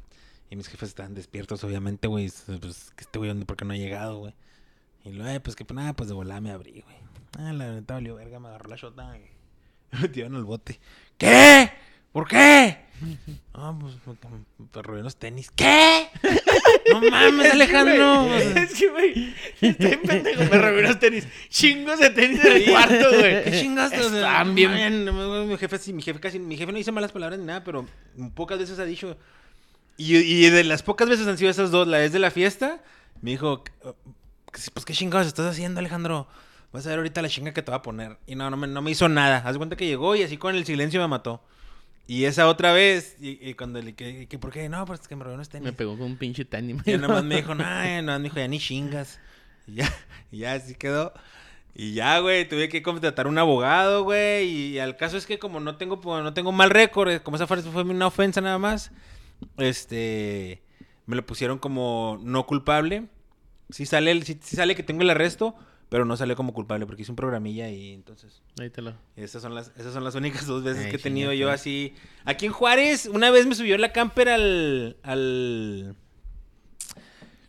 Y 0.50 0.56
mis 0.56 0.68
jefes 0.68 0.90
estaban 0.90 1.14
despiertos, 1.14 1.64
obviamente, 1.64 2.08
güey. 2.08 2.30
Pues, 2.60 2.92
que 2.96 3.04
este 3.04 3.18
güey. 3.18 3.34
¿por 3.44 3.56
qué 3.56 3.64
no 3.64 3.72
ha 3.72 3.76
llegado, 3.76 4.18
güey? 4.18 4.34
Y 5.04 5.12
luego, 5.12 5.30
eh, 5.30 5.40
pues 5.40 5.56
que 5.56 5.64
pues, 5.64 5.74
nada, 5.74 5.94
pues 5.94 6.08
de 6.08 6.14
volada 6.14 6.40
me 6.40 6.50
abrí, 6.50 6.82
güey. 6.82 6.96
Ah, 7.38 7.52
la 7.52 7.72
neta 7.72 7.94
valió 7.94 8.14
verga, 8.14 8.38
me 8.38 8.48
agarró 8.48 8.68
la 8.68 8.76
shota 8.76 9.08
me 9.92 9.98
metieron 10.00 10.36
al 10.36 10.44
bote. 10.44 10.78
¿Qué? 11.18 11.70
¿Por 12.12 12.28
qué? 12.28 12.84
Ah, 13.54 13.74
pues 13.78 13.94
porque 14.04 14.28
me 14.28 14.82
robé 14.82 15.00
unos 15.00 15.16
tenis. 15.16 15.50
¿Qué? 15.54 16.08
No 16.90 17.00
mames, 17.10 17.50
Alejandro. 17.52 18.34
Es 18.34 18.74
que, 18.74 18.88
güey, 18.88 19.34
estoy 19.60 19.96
pendejo. 19.96 20.42
Me 20.44 20.58
robé 20.58 20.80
unos 20.84 20.98
tenis. 20.98 21.26
Chingos 21.48 21.98
de 21.98 22.10
tenis 22.10 22.44
en 22.44 22.52
el 22.52 22.64
cuarto, 22.70 23.08
güey. 23.18 23.44
¿Qué 23.44 23.58
chingaste? 23.60 24.00
Están 24.00 24.54
bien. 24.54 25.04
Mi 25.48 25.56
jefe, 25.56 25.78
sí, 25.78 25.92
mi 25.92 26.02
jefe 26.02 26.20
casi, 26.20 26.38
mi 26.38 26.56
jefe 26.56 26.72
no 26.72 26.78
dice 26.78 26.92
malas 26.92 27.12
palabras 27.12 27.38
ni 27.38 27.46
nada, 27.46 27.62
pero 27.64 27.86
pocas 28.34 28.58
veces 28.58 28.78
ha 28.78 28.84
dicho. 28.84 29.16
Y, 29.96 30.16
y 30.16 30.50
de 30.50 30.64
las 30.64 30.82
pocas 30.82 31.08
veces 31.08 31.26
han 31.26 31.38
sido 31.38 31.50
esas 31.50 31.70
dos, 31.70 31.86
la 31.86 31.98
vez 31.98 32.12
de 32.12 32.18
la 32.18 32.30
fiesta, 32.30 32.82
me 33.20 33.32
dijo, 33.32 33.62
pues 34.72 34.84
qué 34.84 34.94
chingados 34.94 35.26
estás 35.26 35.46
haciendo, 35.46 35.80
Alejandro. 35.80 36.26
Vas 36.72 36.86
a 36.86 36.90
ver 36.90 36.98
ahorita 36.98 37.20
la 37.20 37.28
chinga 37.28 37.52
que 37.52 37.62
te 37.62 37.70
va 37.70 37.78
a 37.78 37.82
poner. 37.82 38.16
Y 38.26 38.34
no, 38.34 38.48
no 38.48 38.56
me, 38.56 38.66
no 38.66 38.80
me 38.80 38.90
hizo 38.90 39.08
nada. 39.08 39.42
Haz 39.46 39.58
cuenta 39.58 39.76
que 39.76 39.86
llegó 39.86 40.16
y 40.16 40.22
así 40.22 40.38
con 40.38 40.54
el 40.54 40.64
silencio 40.64 41.00
me 41.02 41.08
mató. 41.08 41.42
Y 42.06 42.24
esa 42.24 42.48
otra 42.48 42.72
vez, 42.72 43.16
y, 43.20 43.38
y 43.40 43.54
cuando 43.54 43.80
le 43.80 43.94
que, 43.94 44.26
que, 44.26 44.38
¿por 44.38 44.52
qué? 44.52 44.68
No, 44.68 44.84
pues 44.84 45.06
que 45.06 45.16
me 45.16 45.24
robé 45.24 45.34
unos 45.34 45.48
tenis. 45.48 45.64
Me 45.64 45.72
pegó 45.72 45.96
con 45.96 46.06
un 46.06 46.16
pinche 46.16 46.44
tenis. 46.44 46.76
Y 46.84 46.92
nada 46.92 47.08
más 47.08 47.24
me 47.24 47.36
dijo, 47.36 47.54
no, 47.54 47.62
ya, 47.62 48.02
nada 48.02 48.18
más 48.18 48.20
me 48.20 48.24
dijo, 48.24 48.36
ya 48.36 48.48
ni 48.48 48.58
chingas. 48.58 49.20
Y 49.66 49.74
ya, 49.74 49.94
y 50.30 50.38
ya 50.38 50.54
así 50.54 50.74
quedó. 50.74 51.12
Y 51.74 51.94
ya, 51.94 52.18
güey, 52.18 52.46
tuve 52.46 52.68
que 52.68 52.82
contratar 52.82 53.26
un 53.26 53.38
abogado, 53.38 54.04
güey. 54.04 54.46
Y, 54.48 54.78
al 54.78 54.96
caso 54.96 55.16
es 55.16 55.26
que 55.26 55.38
como 55.38 55.60
no 55.60 55.76
tengo, 55.76 56.00
pues, 56.00 56.22
no 56.22 56.34
tengo 56.34 56.52
mal 56.52 56.70
récord, 56.70 57.08
eh, 57.10 57.22
como 57.22 57.36
esa 57.36 57.46
fue, 57.46 57.62
fue 57.62 57.82
una 57.82 58.06
ofensa 58.08 58.40
nada 58.40 58.58
más, 58.58 58.92
este, 59.56 60.62
me 61.06 61.16
lo 61.16 61.24
pusieron 61.24 61.58
como 61.58 62.18
no 62.22 62.46
culpable. 62.46 63.08
Sí 63.70 63.86
sale, 63.86 64.20
sí, 64.22 64.38
sí 64.42 64.56
sale 64.56 64.74
que 64.74 64.82
tengo 64.82 65.02
el 65.02 65.10
arresto, 65.10 65.56
pero 65.92 66.06
no 66.06 66.16
sale 66.16 66.34
como 66.34 66.54
culpable 66.54 66.86
porque 66.86 67.02
hice 67.02 67.12
un 67.12 67.16
programilla 67.16 67.68
y 67.68 67.92
entonces... 67.92 68.40
Ahí 68.58 68.70
te 68.70 68.80
lo. 68.80 68.94
Esas 69.14 69.42
son 69.42 69.54
las, 69.54 69.72
esas 69.76 69.92
son 69.92 70.02
las 70.04 70.14
únicas 70.14 70.46
dos 70.46 70.64
veces 70.64 70.86
Ay, 70.86 70.90
que 70.90 70.96
he 70.96 70.98
tenido 70.98 71.34
yo 71.34 71.50
así. 71.50 71.94
Aquí 72.24 72.46
en 72.46 72.52
Juárez, 72.52 73.04
una 73.12 73.30
vez 73.30 73.46
me 73.46 73.54
subió 73.54 73.76
la 73.76 73.92
camper 73.92 74.30
al. 74.30 74.96
al... 75.02 75.94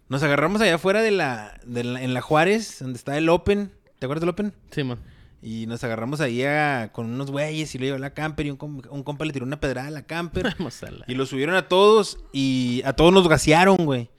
Nos 0.09 0.21
agarramos 0.23 0.61
allá 0.61 0.75
afuera 0.75 1.01
de 1.01 1.11
la, 1.11 1.57
de 1.65 1.85
la- 1.85 2.01
en 2.03 2.13
la 2.13 2.19
Juárez, 2.21 2.79
donde 2.79 2.97
está 2.97 3.17
el 3.17 3.29
Open. 3.29 3.71
¿Te 3.99 4.05
acuerdas 4.05 4.19
del 4.21 4.29
Open? 4.29 4.53
Sí, 4.71 4.83
man. 4.83 4.99
Y 5.41 5.65
nos 5.67 5.81
agarramos 5.83 6.19
ahí 6.19 6.43
a- 6.43 6.91
con 6.91 7.05
unos 7.13 7.31
güeyes 7.31 7.73
y 7.73 7.77
lo 7.79 7.85
llevó 7.85 7.97
la 7.97 8.13
camper 8.13 8.45
y 8.47 8.51
un, 8.51 8.81
un 8.89 9.03
compa 9.03 9.23
le 9.25 9.31
tiró 9.33 9.45
una 9.45 9.59
pedrada 9.61 9.87
a 9.87 9.91
la 9.91 10.05
camper. 10.05 10.43
Vamos 10.59 10.83
a 10.83 10.91
la. 10.91 11.05
y 11.07 11.15
lo 11.15 11.25
subieron 11.25 11.55
a 11.55 11.69
todos 11.69 12.19
y 12.33 12.81
a 12.83 12.91
todos 12.93 13.13
nos 13.13 13.27
gasearon, 13.29 13.77
güey. 13.77 14.09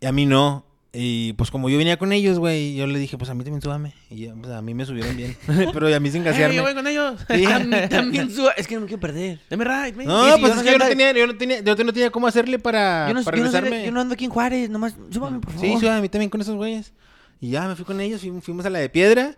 Y 0.00 0.06
a 0.06 0.12
mí 0.12 0.26
no. 0.26 0.65
Y 0.98 1.34
pues 1.34 1.50
como 1.50 1.68
yo 1.68 1.76
venía 1.76 1.98
con 1.98 2.12
ellos, 2.12 2.38
güey, 2.38 2.74
yo 2.74 2.86
le 2.86 2.98
dije, 2.98 3.18
pues 3.18 3.28
a 3.30 3.34
mí 3.34 3.44
también 3.44 3.60
súbame. 3.60 3.92
Y 4.08 4.24
ya, 4.26 4.34
pues, 4.34 4.50
a 4.52 4.62
mí 4.62 4.72
me 4.72 4.86
subieron 4.86 5.16
bien. 5.16 5.36
Pero 5.74 5.94
a 5.94 6.00
mí 6.00 6.10
sin 6.10 6.22
¡Eh, 6.22 6.24
gasearme. 6.24 6.56
yo 6.56 6.62
voy 6.62 6.74
con 6.74 6.86
ellos! 6.86 7.20
Sí. 7.28 7.44
A 7.46 7.58
mí 7.58 7.76
también 7.90 8.30
suba. 8.30 8.52
Es 8.52 8.66
que 8.66 8.78
no 8.78 8.86
quiero 8.86 9.00
perder. 9.00 9.40
Deme 9.50 9.64
ride, 9.64 9.92
man. 9.96 10.06
No, 10.06 10.34
si 10.34 10.40
pues 10.40 10.54
yo 10.54 10.60
es 10.60 10.64
que 10.66 10.72
yo 10.72 10.78
no 10.78 10.86
tenía, 10.88 11.12
yo 11.12 11.26
no 11.26 11.36
tenía, 11.36 11.60
yo 11.60 11.74
no 11.84 11.92
tenía 11.92 12.10
cómo 12.10 12.26
hacerle 12.26 12.58
para, 12.58 13.08
Yo 13.08 13.14
no, 13.14 13.22
para 13.24 13.36
yo, 13.36 13.44
no 13.44 13.50
sé- 13.50 13.60
regresarme. 13.60 13.86
yo 13.86 13.92
no 13.92 14.00
ando 14.00 14.14
aquí 14.14 14.24
en 14.24 14.30
Juárez, 14.30 14.70
nomás 14.70 14.94
súbame, 15.10 15.40
por 15.40 15.52
favor. 15.52 15.68
Sí, 15.68 15.76
sí, 15.78 15.86
a 15.88 16.00
mí 16.00 16.08
también 16.08 16.30
con 16.30 16.40
esos 16.40 16.54
güeyes. 16.56 16.92
Y 17.40 17.50
ya 17.50 17.68
me 17.68 17.76
fui 17.76 17.84
con 17.84 18.00
ellos, 18.00 18.20
fuimos, 18.22 18.42
fuimos 18.44 18.64
a 18.64 18.70
la 18.70 18.78
de 18.78 18.88
piedra. 18.88 19.36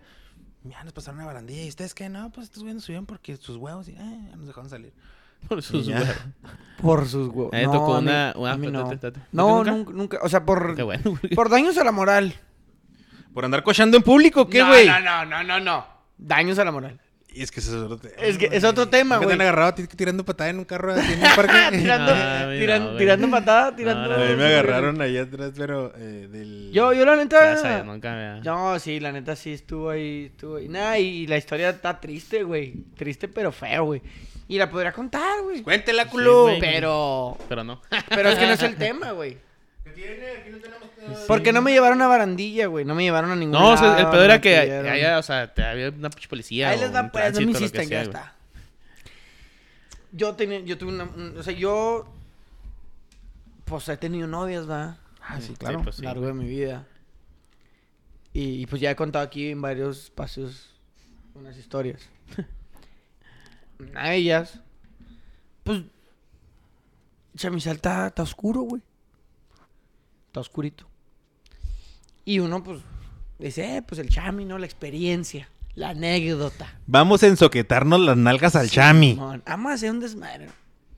Ya 0.63 0.83
nos 0.83 0.93
pasaron 0.93 1.19
una 1.19 1.25
barandilla. 1.27 1.63
¿Y 1.63 1.69
ustedes 1.69 1.93
qué? 1.93 2.07
No, 2.09 2.31
pues 2.31 2.45
estos 2.45 2.63
güeyes 2.63 2.75
nos 2.75 2.83
subieron 2.85 3.05
porque 3.05 3.35
sus 3.37 3.57
huevos 3.57 3.87
y 3.87 3.91
eh, 3.91 3.95
ya 4.29 4.35
nos 4.37 4.47
dejaron 4.47 4.69
salir. 4.69 4.93
Por 5.47 5.61
sus 5.63 5.87
huevos. 5.87 6.07
Por 6.81 7.07
sus 7.07 7.27
huevos. 7.29 7.53
A 7.53 7.57
mí 7.57 7.61
me 7.61 7.67
no, 7.67 7.71
tocó 7.73 7.95
a 7.95 8.01
mí- 8.01 8.07
una- 8.07 8.31
a 8.31 8.37
una- 8.37 8.57
mí 8.57 8.67
no. 8.71 8.89
No, 9.31 9.63
¿Nunca? 9.63 10.19
O 10.21 10.29
sea, 10.29 10.45
por, 10.45 10.75
Qué 10.75 10.83
bueno. 10.83 11.03
güey. 11.21 11.33
por 11.35 11.49
daños 11.49 11.77
a 11.77 11.83
la 11.83 11.91
moral. 11.91 12.33
¿Por 13.33 13.45
andar 13.45 13.63
cochando 13.63 13.97
en 13.97 14.03
público? 14.03 14.47
¿Qué, 14.49 14.63
güey? 14.63 14.87
No, 14.87 14.99
no, 15.01 15.25
no, 15.25 15.43
no, 15.43 15.59
no. 15.59 15.85
Daños 16.17 16.57
a 16.59 16.65
la 16.65 16.71
moral. 16.71 16.99
Y 17.31 17.43
es 17.43 17.51
que 17.51 17.59
eso 17.59 17.77
es 17.77 17.83
otro 17.83 17.97
tema. 17.99 18.15
Es 18.23 18.37
que 18.39 18.49
es 18.51 18.63
otro 18.63 18.89
tema, 18.89 19.19
Me 19.19 19.25
güey. 19.25 19.35
han 19.35 19.41
agarrado 19.41 19.69
a 19.69 19.75
ti 19.75 19.85
tirando 19.85 20.25
patada 20.25 20.49
en 20.49 20.57
un 20.57 20.65
carro 20.65 20.93
así 20.93 21.13
en 21.13 21.19
un 21.19 21.35
parque. 21.35 21.53
tirando, 21.77 22.15
No, 22.15 22.45
güey, 22.47 22.59
tiran- 22.59 22.79
no, 22.79 22.85
güey. 22.87 22.97
tirando 22.97 23.29
patada, 23.29 23.75
tirando. 23.75 24.09
No, 24.09 24.15
A 24.15 24.17
no, 24.17 24.25
mí 24.25 24.35
me 24.35 24.45
agarraron 24.45 24.99
ahí 25.01 25.17
atrás, 25.17 25.51
pero 25.55 25.93
eh, 25.95 26.27
del... 26.31 26.71
Yo, 26.73 26.91
yo 26.93 27.05
la 27.05 27.15
Gracias, 27.15 27.63
neta. 27.63 27.83
nunca 27.83 28.15
me... 28.15 28.41
No, 28.41 28.79
sí, 28.79 28.99
la 28.99 29.11
neta 29.11 29.35
sí 29.35 29.53
estuvo 29.53 29.91
ahí, 29.91 30.25
estuvo 30.31 30.55
ahí. 30.55 30.67
Nada, 30.69 30.97
y 30.97 31.27
la 31.27 31.37
historia 31.37 31.69
está 31.69 31.99
triste, 32.01 32.41
güey. 32.43 32.73
Triste 32.97 33.27
pero 33.27 33.51
feo, 33.51 33.83
güey. 33.85 34.01
Y 34.49 34.57
la 34.57 34.69
podría 34.69 34.91
contar, 34.91 35.41
güey. 35.43 35.61
Cuéntela, 35.61 36.09
culo. 36.09 36.43
güey. 36.43 36.59
Pero. 36.59 37.37
Pero 37.47 37.63
no. 37.63 37.81
Pero 38.09 38.29
es 38.29 38.37
que 38.37 38.45
no 38.47 38.53
es 38.53 38.63
el 38.63 38.75
tema, 38.77 39.11
güey. 39.11 39.37
¿Qué 39.85 39.91
tiene? 39.91 40.27
Aquí 40.41 40.49
no 40.49 40.57
tenemos... 40.57 40.89
Porque 41.27 41.53
no 41.53 41.61
me 41.61 41.71
llevaron 41.71 42.01
a 42.01 42.07
barandilla, 42.07 42.65
güey. 42.67 42.83
No 42.83 42.93
me 42.95 43.03
llevaron 43.03 43.31
a 43.31 43.35
ningún 43.35 43.53
No, 43.53 43.69
o 43.71 43.77
sea, 43.77 43.97
el 43.99 44.07
peor 44.09 44.25
era 44.25 44.41
que 44.41 44.59
pidieron. 44.59 44.87
haya, 44.91 45.17
o 45.17 45.23
sea, 45.23 45.53
te 45.53 45.63
había 45.63 45.89
una 45.89 46.09
pinche 46.09 46.27
policía. 46.27 46.69
Ahí 46.69 46.79
les 46.79 46.91
da 46.91 47.03
un 47.03 47.09
pues, 47.11 47.33
no 47.33 47.39
me 47.45 47.51
insistan, 47.51 47.87
ya 47.87 48.01
está. 48.01 48.35
Yo 50.11 50.33
tenía, 50.35 50.59
yo 50.59 50.77
tuve 50.77 50.89
una, 50.93 51.03
un- 51.05 51.37
o 51.37 51.43
sea, 51.43 51.53
yo, 51.53 52.11
pues 53.65 53.87
he 53.89 53.97
tenido 53.97 54.27
novias, 54.27 54.65
¿verdad? 54.67 54.97
Ah, 55.21 55.39
sí, 55.39 55.47
Sí, 55.47 55.53
claro. 55.55 55.81
pues, 55.83 55.99
lo 55.99 56.05
largo 56.05 56.25
de 56.27 56.33
mi 56.33 56.47
vida. 56.47 56.85
Y, 58.33 58.61
y, 58.61 58.65
pues 58.65 58.81
ya 58.81 58.91
he 58.91 58.95
contado 58.95 59.23
aquí 59.25 59.49
en 59.51 59.61
varios 59.61 60.05
espacios 60.05 60.71
unas 61.35 61.55
historias. 61.57 62.09
De 63.79 64.15
ellas, 64.15 64.59
pues, 65.63 65.83
Chamizal 67.35 67.77
está, 67.77 68.07
está 68.07 68.23
oscuro, 68.23 68.61
güey. 68.61 68.81
Está 70.27 70.41
oscurito. 70.41 70.85
Y 72.25 72.39
uno, 72.39 72.61
pues, 72.61 72.81
dice, 73.39 73.77
eh, 73.77 73.81
pues 73.81 73.99
el 73.99 74.09
chami, 74.09 74.43
¿no? 74.45 74.57
La 74.57 74.65
experiencia, 74.65 75.49
la 75.75 75.89
anécdota. 75.89 76.77
Vamos 76.85 77.23
a 77.23 77.27
ensoquetarnos 77.27 78.01
las 78.01 78.17
nalgas 78.17 78.55
al 78.55 78.69
chami. 78.69 79.11
Simón, 79.11 79.43
Vamos 79.45 79.71
a 79.71 79.75
hacer 79.75 79.91
un 79.91 80.01
desmadre. 80.01 80.49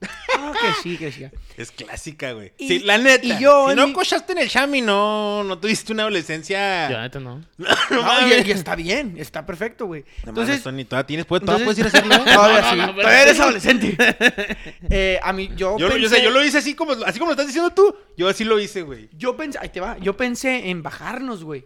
Que 0.02 0.82
sí, 0.82 0.96
que 0.96 1.12
sí. 1.12 1.24
Es 1.56 1.70
clásica, 1.70 2.32
güey. 2.32 2.52
Y- 2.58 2.68
Sí, 2.68 2.78
la 2.80 2.98
neta. 2.98 3.24
y 3.24 3.38
yo 3.38 3.70
si 3.70 3.76
no 3.76 3.86
mi- 3.86 3.92
cochaste 3.92 4.32
en 4.32 4.38
el 4.38 4.48
chami, 4.48 4.80
no, 4.80 5.44
no 5.44 5.58
tuviste 5.58 5.92
una 5.92 6.02
adolescencia. 6.02 6.88
Yo, 6.90 6.96
la 6.96 7.02
neta, 7.02 7.20
no. 7.20 7.44
No, 7.58 7.68
No, 7.90 8.02
mames. 8.02 8.44
y, 8.46 8.48
y 8.48 8.52
está 8.52 8.74
bien, 8.74 9.14
está 9.18 9.46
perfecto, 9.46 9.86
güey. 9.86 10.04
No 10.24 10.30
Entonces, 10.30 10.62
Tony, 10.62 10.84
todavía 10.84 11.06
tienes, 11.06 11.26
puedes, 11.26 11.44
todavía 11.46 11.64
entonces- 11.68 11.90
puedes 11.92 12.04
ir 12.04 12.10
a 12.10 12.16
hacerlo. 12.18 12.32
todavía 12.34 12.70
sí, 12.70 12.92
todavía 13.00 13.22
eres 13.22 13.40
adolescente. 13.40 13.96
Eh, 14.90 15.18
a 15.22 15.32
mí, 15.32 15.50
yo, 15.56 15.78
Yo, 15.78 15.88
lo- 15.88 15.96
yo, 15.96 16.08
yo 16.18 16.44
hice 16.44 16.58
así 16.58 16.74
como, 16.74 16.92
así 16.92 17.18
como 17.18 17.30
lo 17.30 17.32
estás 17.32 17.46
diciendo 17.46 17.70
tú. 17.70 17.94
Yo 18.16 18.28
así 18.28 18.44
lo 18.44 18.58
hice, 18.60 18.82
güey. 18.82 19.08
yo 19.16 19.36
pensé, 19.36 19.58
ahí 19.60 19.68
te 19.68 19.80
va, 19.80 19.96
yo 19.98 20.16
pensé 20.16 20.68
en 20.70 20.82
bajarnos, 20.82 21.44
güey. 21.44 21.64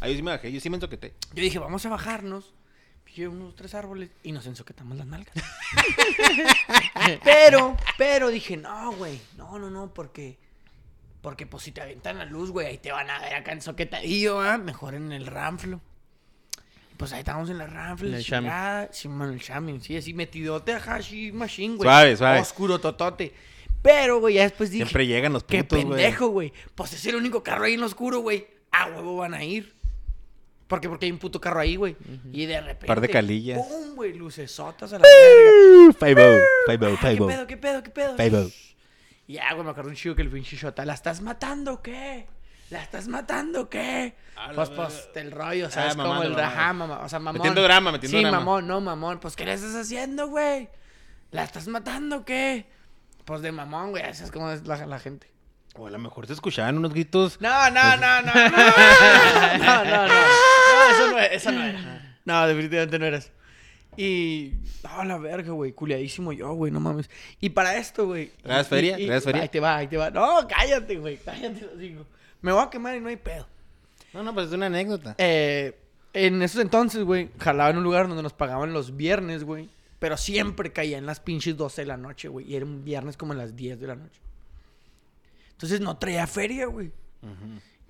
Ahí 0.00 0.14
sí 0.16 0.22
me 0.22 0.30
bajé, 0.30 0.52
yo 0.52 0.60
sí 0.60 0.70
me 0.70 0.76
ensoqueté. 0.76 1.14
Yo 1.34 1.42
dije, 1.42 1.58
vamos 1.58 1.84
a 1.84 1.88
bajarnos. 1.88 2.54
Unos 3.26 3.56
tres 3.56 3.74
árboles 3.74 4.10
y 4.22 4.32
nos 4.32 4.46
ensoquetamos 4.46 4.96
las 4.96 5.06
nalgas. 5.06 5.34
pero, 7.24 7.76
pero 7.96 8.28
dije, 8.28 8.56
no, 8.56 8.92
güey, 8.92 9.20
no, 9.36 9.58
no, 9.58 9.70
no, 9.70 9.92
porque, 9.92 10.38
porque 11.20 11.46
pues 11.46 11.64
si 11.64 11.72
te 11.72 11.80
aventan 11.80 12.18
la 12.18 12.24
luz, 12.24 12.50
güey, 12.50 12.66
ahí 12.66 12.78
te 12.78 12.92
van 12.92 13.10
a 13.10 13.18
ver 13.20 13.34
acá 13.34 13.52
ensoquetadillo, 13.52 14.40
¿ah? 14.40 14.58
Mejor 14.58 14.94
en 14.94 15.12
el 15.12 15.26
ranflo. 15.26 15.80
Pues 16.96 17.12
ahí 17.12 17.20
estábamos 17.20 17.48
en 17.50 17.58
la 17.58 17.66
ranflo. 17.66 18.08
En 18.08 18.14
el 18.14 18.22
Shami. 18.22 18.48
Sí, 18.90 19.08
mano, 19.08 19.32
el 19.32 19.38
Shami, 19.38 19.80
sí, 19.80 19.96
así 19.96 20.14
metidote, 20.14 20.72
ajá, 20.72 20.96
así, 20.96 21.32
machine, 21.32 21.76
güey. 21.76 21.88
Suave, 21.88 22.16
suave. 22.16 22.40
Oscuro, 22.40 22.80
totote. 22.80 23.32
Pero, 23.82 24.18
güey, 24.20 24.34
ya 24.34 24.42
después 24.42 24.70
dije, 24.70 24.84
Siempre 24.84 25.06
llegan 25.06 25.32
los 25.32 25.44
putos, 25.44 25.84
güey. 25.84 25.84
pendejo, 25.84 26.28
güey. 26.28 26.52
Pues 26.74 26.92
es 26.92 27.06
el 27.06 27.14
único 27.14 27.42
carro 27.42 27.64
ahí 27.64 27.74
en 27.74 27.80
lo 27.80 27.86
oscuro, 27.86 28.18
güey. 28.20 28.48
A 28.72 28.86
huevo 28.86 29.16
van 29.16 29.34
a 29.34 29.44
ir. 29.44 29.72
¿Por 30.68 30.80
qué? 30.80 30.88
Porque 30.88 31.06
hay 31.06 31.12
un 31.12 31.18
puto 31.18 31.40
carro 31.40 31.60
ahí, 31.60 31.76
güey. 31.76 31.96
Y 32.32 32.46
de 32.46 32.60
repente. 32.60 32.86
Par 32.86 33.00
de 33.00 33.08
calillas. 33.08 33.58
¡Pum, 33.66 33.94
güey! 33.96 34.12
Lucesotas 34.12 34.92
a 34.92 34.98
la 34.98 35.04
verga. 35.08 35.92
Five-o, 35.98 36.38
five-o, 36.66 36.98
Ah, 37.00 37.10
¿Qué 37.10 37.16
pedo, 37.16 37.46
qué 37.46 37.56
pedo, 37.56 37.82
qué 37.82 37.90
pedo? 37.90 38.16
Five-o. 38.16 38.50
Y 39.26 39.34
ya, 39.34 39.52
güey, 39.54 39.64
me 39.64 39.70
acuerdo 39.70 39.90
un 39.90 39.96
chico 39.96 40.14
que 40.14 40.22
el 40.22 40.30
pinche 40.30 40.56
shota. 40.56 40.84
¿La 40.84 40.94
estás 40.94 41.20
matando 41.22 41.72
o 41.74 41.82
qué? 41.82 42.26
¿La 42.70 42.82
estás 42.82 43.08
matando 43.08 43.62
o 43.62 43.68
qué? 43.70 44.14
A 44.36 44.48
la 44.48 44.54
Pues, 44.54 44.68
pues, 44.70 45.08
el 45.14 45.30
rollo, 45.32 45.70
¿sabes? 45.70 45.94
Ah, 45.94 45.96
como 46.02 46.22
el 46.22 46.30
mamando. 46.32 46.42
ajá, 46.42 46.72
mamá. 46.74 47.00
O 47.04 47.08
sea, 47.08 47.18
mamón. 47.18 47.38
Metiendo 47.38 47.62
drama, 47.62 47.92
metiendo 47.92 48.18
sí, 48.18 48.22
drama. 48.22 48.38
mamón, 48.40 48.66
no, 48.66 48.80
mamón. 48.82 49.20
Pues, 49.20 49.36
¿qué 49.36 49.46
le 49.46 49.54
estás 49.54 49.74
haciendo, 49.74 50.28
güey? 50.28 50.68
¿La 51.30 51.44
estás 51.44 51.66
matando 51.66 52.18
o 52.18 52.24
qué? 52.26 52.66
Pues 53.24 53.40
de 53.40 53.52
mamón, 53.52 53.90
güey. 53.90 54.04
Esa 54.04 54.24
es 54.24 54.30
como 54.30 54.50
es 54.50 54.66
la, 54.66 54.86
la 54.86 54.98
gente. 54.98 55.30
O 55.78 55.86
a 55.86 55.90
lo 55.90 55.98
mejor 55.98 56.26
se 56.26 56.32
escuchaban 56.32 56.76
unos 56.76 56.92
gritos. 56.92 57.40
No, 57.40 57.70
no, 57.70 57.96
no, 57.96 58.22
no, 58.22 58.34
no. 58.34 58.34
No, 59.58 59.84
no, 59.84 60.06
no. 60.06 60.08
No, 60.08 60.90
eso 60.90 61.10
no, 61.10 61.18
eso 61.18 61.52
no 61.52 61.64
era. 61.64 62.18
No, 62.24 62.46
definitivamente 62.46 62.98
no 62.98 63.06
eras. 63.06 63.30
Y. 63.96 64.54
No, 64.82 65.04
la 65.04 65.18
verga, 65.18 65.52
güey. 65.52 65.72
Culiadísimo 65.72 66.32
yo, 66.32 66.52
güey. 66.52 66.72
No 66.72 66.80
mames. 66.80 67.08
Y 67.40 67.50
para 67.50 67.76
esto, 67.76 68.06
güey. 68.06 68.30
¿Traes 68.42 68.68
feria? 68.68 68.96
¿Traes 68.96 69.24
feria? 69.24 69.42
Ahí 69.42 69.48
te 69.48 69.60
va, 69.60 69.76
ahí 69.76 69.86
te 69.88 69.96
va. 69.96 70.10
No, 70.10 70.46
cállate, 70.48 70.96
güey. 70.96 71.16
Cállate, 71.18 71.60
los 71.60 71.78
digo. 71.78 72.04
Me 72.40 72.52
voy 72.52 72.62
a 72.62 72.70
quemar 72.70 72.96
y 72.96 73.00
no 73.00 73.08
hay 73.08 73.16
pedo. 73.16 73.46
No, 74.12 74.22
no, 74.22 74.34
pues 74.34 74.48
es 74.48 74.52
una 74.52 74.66
anécdota. 74.66 75.14
Eh, 75.18 75.78
en 76.12 76.40
esos 76.42 76.60
entonces, 76.60 77.04
güey, 77.04 77.30
jalaba 77.38 77.70
en 77.70 77.78
un 77.78 77.84
lugar 77.84 78.08
donde 78.08 78.22
nos 78.22 78.32
pagaban 78.32 78.72
los 78.72 78.96
viernes, 78.96 79.44
güey. 79.44 79.68
Pero 79.98 80.16
siempre 80.16 80.72
caía 80.72 80.98
en 80.98 81.06
las 81.06 81.20
pinches 81.20 81.56
12 81.56 81.82
de 81.82 81.86
la 81.86 81.96
noche, 81.96 82.28
güey. 82.28 82.50
Y 82.50 82.56
era 82.56 82.64
un 82.64 82.84
viernes 82.84 83.16
como 83.16 83.32
a 83.32 83.36
las 83.36 83.56
10 83.56 83.80
de 83.80 83.86
la 83.86 83.96
noche. 83.96 84.20
Entonces 85.58 85.80
no 85.80 85.96
traía 85.96 86.24
feria, 86.28 86.66
güey. 86.66 86.92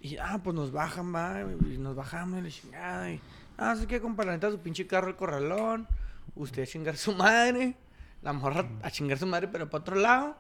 Y 0.01 0.17
ah, 0.17 0.41
pues 0.43 0.57
nos 0.57 0.73
bajan, 0.73 1.15
va, 1.15 1.43
y 1.43 1.77
nos 1.77 1.95
bajamos 1.95 2.39
y 2.39 2.43
la 2.43 2.49
chingada. 2.49 3.13
Y, 3.13 3.21
ah, 3.59 3.73
así 3.73 3.85
que 3.87 4.01
compa, 4.01 4.25
la 4.25 4.33
neta, 4.33 4.51
su 4.51 4.59
pinche 4.59 4.87
carro 4.87 5.09
el 5.09 5.17
corralón. 5.17 5.87
Usted 6.35 6.63
a 6.63 6.67
chingar 6.67 6.97
su 6.97 7.15
madre. 7.15 7.77
La 8.23 8.33
morra 8.33 8.67
a 8.83 8.91
chingar 8.91 9.19
su 9.19 9.27
madre, 9.27 9.49
pero 9.49 9.69
para 9.69 9.83
otro 9.83 9.97
lado. 9.97 10.39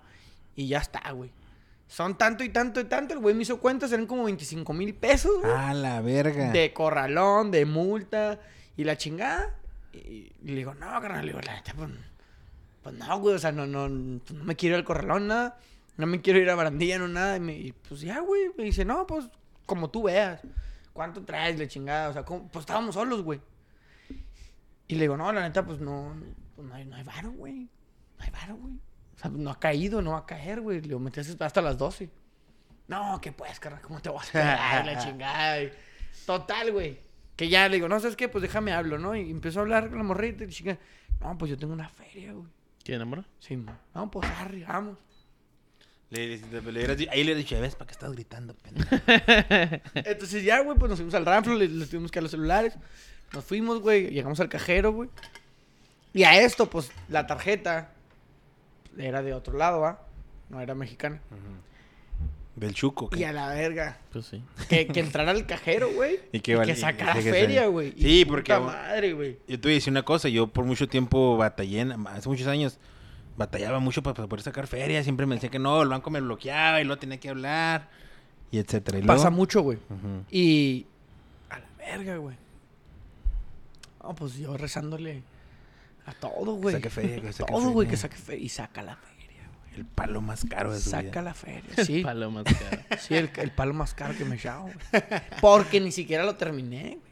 Y 0.57 0.69
ya 0.69 0.79
está, 0.79 1.11
güey. 1.11 1.31
Son 1.87 2.17
tanto 2.17 2.45
y 2.45 2.49
tanto 2.49 2.81
y 2.81 2.85
tanto. 2.85 3.12
El 3.12 3.21
güey 3.21 3.35
me 3.35 3.43
hizo 3.43 3.61
cuentas, 3.61 3.93
eran 3.93 4.07
como 4.07 4.25
25 4.25 4.73
mil 4.73 4.95
pesos, 4.95 5.33
güey. 5.43 5.53
A 5.53 5.75
la 5.75 6.01
verga. 6.01 6.51
De 6.51 6.73
corralón, 6.73 7.51
de 7.51 7.67
multa 7.67 8.41
y 8.75 8.85
la 8.85 8.97
chingada. 8.97 9.55
Y, 9.93 9.99
y 9.99 10.33
le 10.45 10.55
digo, 10.55 10.73
no, 10.73 10.87
carnal, 10.99 11.27
le 11.27 11.33
digo, 11.33 11.43
la 11.45 11.57
neta, 11.57 11.75
pues, 11.75 11.91
pues 12.83 12.95
no, 12.95 13.19
güey, 13.21 13.35
o 13.35 13.38
sea, 13.38 13.53
no, 13.53 13.67
no, 13.67 14.21
pues 14.21 14.38
no 14.38 14.45
me 14.45 14.57
quiero 14.57 14.77
ir 14.77 14.79
al 14.79 14.85
corralón, 14.87 15.27
nada. 15.27 15.59
No 15.59 15.67
me 16.06 16.20
quiero 16.20 16.38
ir 16.38 16.48
a 16.50 16.54
barandilla, 16.54 16.98
no, 16.98 17.08
nada. 17.08 17.37
Y, 17.37 17.40
me, 17.40 17.54
y, 17.56 17.72
pues 17.72 18.00
ya, 18.00 18.20
güey, 18.20 18.50
me 18.56 18.64
dice, 18.64 18.84
no, 18.84 19.06
pues 19.06 19.28
como 19.66 19.90
tú 19.90 20.04
veas. 20.04 20.40
¿Cuánto 20.92 21.24
traes, 21.24 21.58
la 21.58 21.68
chingada? 21.68 22.08
O 22.08 22.12
sea, 22.12 22.24
¿cómo? 22.24 22.48
pues 22.48 22.62
estábamos 22.62 22.94
solos, 22.94 23.22
güey. 23.22 23.40
Y 24.88 24.94
le 24.94 25.02
digo, 25.02 25.16
no, 25.16 25.32
la 25.32 25.42
neta, 25.42 25.64
pues 25.64 25.80
no, 25.80 26.14
pues 26.56 26.66
no 26.66 26.74
hay, 26.74 26.84
no 26.87 26.96
hay 26.96 27.02
varo, 27.04 27.30
güey. 27.32 27.68
No 28.18 28.24
hay 28.24 28.30
varo, 28.30 28.56
güey. 28.56 28.74
O 28.74 29.18
sea, 29.18 29.30
no 29.30 29.50
ha 29.50 29.58
caído, 29.61 30.00
no 30.02 30.12
va 30.12 30.18
a 30.18 30.26
caer, 30.26 30.61
güey. 30.61 30.80
Le 30.80 30.88
digo, 30.88 30.98
me 30.98 31.11
que 31.12 31.20
hasta 31.20 31.61
las 31.61 31.76
12. 31.76 32.11
No, 32.88 33.20
¿qué 33.20 33.32
puedes, 33.32 33.61
carnal? 33.61 33.82
¿Cómo 33.82 34.00
te 34.00 34.08
vas 34.08 34.34
a 34.34 34.82
la 34.84 34.98
chingada. 35.04 35.62
y- 35.62 35.72
Total, 36.24 36.72
güey. 36.72 36.98
Que 37.37 37.48
ya 37.48 37.68
le 37.68 37.76
digo, 37.76 37.88
no, 37.88 38.00
¿sabes 38.00 38.16
qué? 38.16 38.28
Pues 38.28 38.42
déjame 38.42 38.72
hablo, 38.72 38.98
¿no? 38.98 39.14
Y 39.14 39.30
empezó 39.30 39.61
a 39.61 39.62
hablar 39.62 39.88
con 39.90 39.98
la 39.98 40.04
morrita 40.04 40.44
y 40.44 40.48
chica. 40.48 40.78
No, 41.20 41.37
pues 41.37 41.50
yo 41.50 41.56
tengo 41.58 41.72
una 41.72 41.88
feria, 41.88 42.32
güey. 42.32 42.48
¿Quién, 42.82 43.00
amor? 43.02 43.24
Sí, 43.38 43.56
mo. 43.56 43.72
no, 43.94 44.11
pues 44.11 44.28
arre, 44.30 44.64
vamos. 44.64 44.98
Le, 46.11 46.40
ahí 47.11 47.25
le 47.25 47.33
he 47.33 47.35
dicho, 47.35 47.61
¿ves? 47.61 47.75
¿Para 47.75 47.87
qué 47.88 47.92
estás 47.92 48.12
gritando, 48.12 48.55
pendejo? 48.55 48.97
Entonces 49.94 50.42
ya, 50.42 50.61
güey, 50.61 50.79
pues 50.79 50.88
nos 50.88 50.99
fuimos 50.99 51.14
al 51.14 51.27
ranflo, 51.27 51.55
le, 51.55 51.68
tuvimos 51.87 52.11
que 52.11 52.16
dar 52.18 52.23
los 52.23 52.31
celulares. 52.31 52.75
Nos 53.35 53.44
fuimos, 53.44 53.81
güey, 53.81 54.09
llegamos 54.09 54.40
al 54.40 54.49
cajero, 54.49 54.92
güey. 54.92 55.11
Y 56.14 56.23
a 56.25 56.40
esto, 56.40 56.71
pues, 56.71 56.90
la 57.11 57.27
tarjeta 57.27 57.90
era 58.97 59.23
de 59.23 59.35
otro 59.35 59.59
lado, 59.59 59.81
¿va? 59.81 60.03
No 60.49 60.61
era 60.62 60.75
mexicana. 60.75 61.21
Del 62.57 62.73
chuco. 62.75 63.11
¿qué? 63.11 63.21
Y 63.21 63.25
a 63.25 63.33
la 63.33 63.49
verga. 63.51 63.99
Pues 64.11 64.27
sí. 64.27 64.42
Que, 64.68 64.87
que 64.88 65.01
entrara 65.01 65.31
al 65.31 65.47
cajero, 65.47 65.90
güey. 65.92 66.18
Y 66.33 66.40
que 66.40 66.57
vale- 66.57 66.75
sacara 66.75 67.14
que 67.14 67.31
feria, 67.31 67.66
güey. 67.66 67.92
Sí, 67.92 68.21
Y 68.21 68.25
porque- 68.25 68.55
puta 68.55 68.61
madre, 68.64 69.12
güey. 69.12 69.38
Yo 69.47 69.61
te 69.61 69.68
voy 69.68 69.73
a 69.73 69.75
decir 69.75 69.90
una 69.92 70.03
cosa, 70.05 70.29
yo 70.31 70.47
por 70.49 70.64
mucho 70.64 70.88
tiempo 70.88 71.37
batallé, 71.37 71.83
hace 72.07 72.29
muchos 72.29 72.47
años, 72.47 72.79
batallaba 73.38 73.79
mucho 73.79 74.03
para, 74.03 74.27
poder 74.27 74.42
sacar 74.42 74.66
feria, 74.66 75.03
siempre 75.03 75.24
me 75.24 75.37
decía 75.37 75.48
que 75.48 75.59
no, 75.59 75.81
el 75.81 75.88
banco 75.88 76.11
me 76.11 76.20
bloqueaba 76.20 76.81
y 76.81 76.85
luego 76.85 76.98
tenía 77.01 77.18
que 77.18 77.31
hablar, 77.31 77.88
y 78.51 78.59
etcétera. 78.59 78.98
Y 78.98 79.03
luego- 79.03 79.16
Pasa 79.16 79.31
mucho, 79.31 79.62
güey. 79.62 79.79
Y. 80.31 80.87
A 81.51 81.59
la 81.59 81.66
verga, 81.79 82.16
güey. 82.16 82.37
No, 84.03 84.14
pues 84.14 84.35
yo 84.37 84.57
rezándole 84.57 85.22
a 86.07 86.12
todo, 86.12 86.55
güey. 86.55 86.74
saque 86.74 86.90
feria, 86.90 87.20
que 87.20 87.33
saque 87.33 87.53
Todo, 87.53 87.70
güey, 87.70 87.88
que 87.88 87.96
saque 87.96 88.16
feria. 88.16 88.44
Y 88.44 88.48
saca 88.48 88.83
la 88.83 88.96
feria, 88.96 89.42
güey. 89.62 89.74
El 89.77 89.85
palo 89.85 90.20
más 90.20 90.44
caro 90.48 90.72
de 90.72 90.81
su 90.81 90.90
Saca 90.90 91.03
vida. 91.03 91.22
la 91.22 91.35
feria. 91.35 91.70
Sí. 91.85 92.03
Palomas, 92.03 92.44
cara. 92.44 92.87
Sí, 92.98 93.14
el, 93.14 93.31
el 93.37 93.51
palo 93.53 93.74
más 93.74 93.94
caro 93.94 94.14
que 94.16 94.24
me 94.24 94.37
güey. 94.38 94.74
Porque 95.40 95.81
ni 95.81 95.92
siquiera 95.92 96.24
lo 96.24 96.37
terminé, 96.37 96.98
güey. 97.01 97.09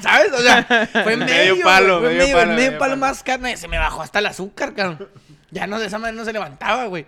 ¿Sabes? 0.00 0.32
O 0.32 0.38
sea, 0.40 0.88
fue 1.02 1.16
medio, 1.16 1.26
Medio 1.56 1.64
palo, 1.64 1.64
palo, 1.64 2.00
fue 2.00 2.08
medio 2.10 2.22
medio, 2.22 2.36
palo, 2.36 2.50
el 2.50 2.56
medio 2.56 2.66
medio 2.70 2.78
palo 2.78 2.92
palo. 2.92 3.00
más 3.00 3.22
caro. 3.22 3.42
Se 3.56 3.68
me 3.68 3.76
bajó 3.78 4.00
hasta 4.02 4.20
el 4.20 4.26
azúcar, 4.26 4.74
cabrón. 4.74 5.08
Ya 5.52 5.66
no, 5.68 5.78
de 5.78 5.86
esa 5.86 5.98
manera 6.00 6.18
no 6.18 6.24
se 6.24 6.32
levantaba, 6.32 6.86
güey. 6.86 7.06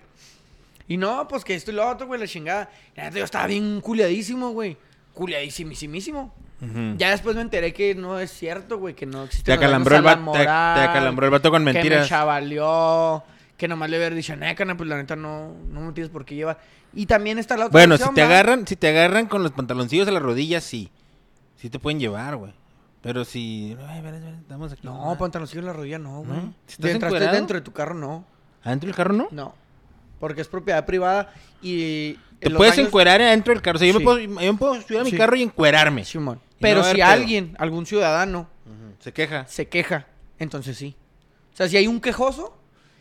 Y 0.86 0.96
no, 0.98 1.26
pues 1.26 1.44
que 1.44 1.54
esto 1.54 1.70
y 1.72 1.74
lo 1.74 1.88
otro, 1.88 2.06
güey, 2.06 2.20
la 2.20 2.26
chingada. 2.28 2.70
La 2.94 3.04
neta, 3.04 3.18
yo 3.18 3.24
estaba 3.24 3.46
bien 3.48 3.80
culiadísimo, 3.80 4.50
güey. 4.50 4.76
Culiadísimísimo. 5.14 6.32
Ujú. 6.60 6.94
Ya 6.96 7.10
después 7.10 7.34
me 7.36 7.42
enteré 7.42 7.72
que 7.72 7.94
no 7.94 8.20
es 8.20 8.30
cierto, 8.30 8.78
güey, 8.78 8.94
que 8.94 9.06
no 9.06 9.24
existe. 9.24 9.46
Te 9.46 9.52
acalambró 9.54 9.96
el 9.96 10.02
vato- 10.02 10.32
te- 10.32 10.38
te 10.44 10.48
acalambró 10.48 11.26
el 11.26 11.32
vato 11.32 11.50
con 11.50 11.62
Que 11.62 11.64
me 11.64 11.72
mentiras. 11.72 12.08
chavaleó. 12.08 13.24
Que 13.56 13.68
nomás 13.68 13.88
le 13.88 13.96
hubiera 13.98 14.14
dicho, 14.14 14.34
Nécana, 14.36 14.76
pues 14.76 14.88
la 14.88 14.96
neta 14.96 15.14
no, 15.16 15.54
no 15.68 15.80
me 15.80 15.92
tienes 15.92 16.10
por 16.10 16.24
qué 16.24 16.34
llevar. 16.34 16.58
Y 16.92 17.06
también 17.06 17.38
está 17.38 17.56
la 17.56 17.66
otra 17.66 17.72
Bueno, 17.72 17.96
si 17.96 18.12
te 18.12 18.20
¿va? 18.22 18.26
agarran, 18.26 18.66
si 18.66 18.76
te 18.76 18.88
agarran 18.88 19.26
con 19.26 19.42
los 19.42 19.52
pantaloncillos 19.52 20.08
a 20.08 20.10
las 20.12 20.22
rodillas, 20.22 20.64
sí. 20.64 20.90
Sí 21.56 21.70
te 21.70 21.78
pueden 21.78 21.98
llevar, 22.00 22.36
güey. 22.36 22.52
Pero 23.00 23.24
si... 23.24 23.76
Ay, 23.88 24.00
ven, 24.02 24.12
ven, 24.24 24.34
estamos 24.40 24.72
aquí. 24.72 24.80
No, 24.84 24.96
nomás. 24.96 25.18
pantaloncillo 25.18 25.60
en 25.60 25.66
la 25.66 25.72
rodilla 25.72 25.98
no, 25.98 26.22
güey. 26.24 26.36
¿No? 26.40 26.54
¿Si 26.66 26.74
estás 26.74 26.90
encuerado? 27.02 27.32
dentro 27.32 27.54
de 27.56 27.60
tu 27.62 27.72
carro, 27.72 27.94
no. 27.94 28.24
¿Adentro 28.64 28.86
del 28.88 28.96
carro 28.96 29.12
no? 29.12 29.28
No. 29.30 29.54
Porque 30.20 30.40
es 30.40 30.48
propiedad 30.48 30.84
privada 30.86 31.32
y... 31.62 32.18
Te 32.40 32.50
puedes 32.50 32.76
encuerar 32.78 33.22
adentro 33.22 33.54
del 33.54 33.62
carro. 33.62 33.76
O 33.76 33.78
sea, 33.78 33.86
yo, 33.88 33.94
Sí. 33.94 33.98
me 34.00 34.04
puedo, 34.04 34.18
yo 34.18 34.52
me 34.52 34.58
puedo 34.58 34.74
subir 34.82 34.98
a 35.00 35.04
mi 35.04 35.10
Sí. 35.10 35.16
carro 35.16 35.34
y 35.36 35.42
encuerarme. 35.42 36.04
Simón. 36.04 36.40
Y 36.58 36.62
Pero 36.62 36.80
no 36.82 36.86
si 36.90 36.96
pedo. 36.96 37.06
alguien, 37.06 37.56
algún 37.58 37.86
ciudadano. 37.86 38.48
Se 39.00 39.12
queja. 39.12 39.46
se 39.46 39.68
queja, 39.68 40.06
entonces 40.38 40.76
sí. 40.78 40.94
O 41.52 41.56
sea, 41.56 41.68
si 41.68 41.76
hay 41.76 41.86
un 41.86 42.00
quejoso, 42.00 42.56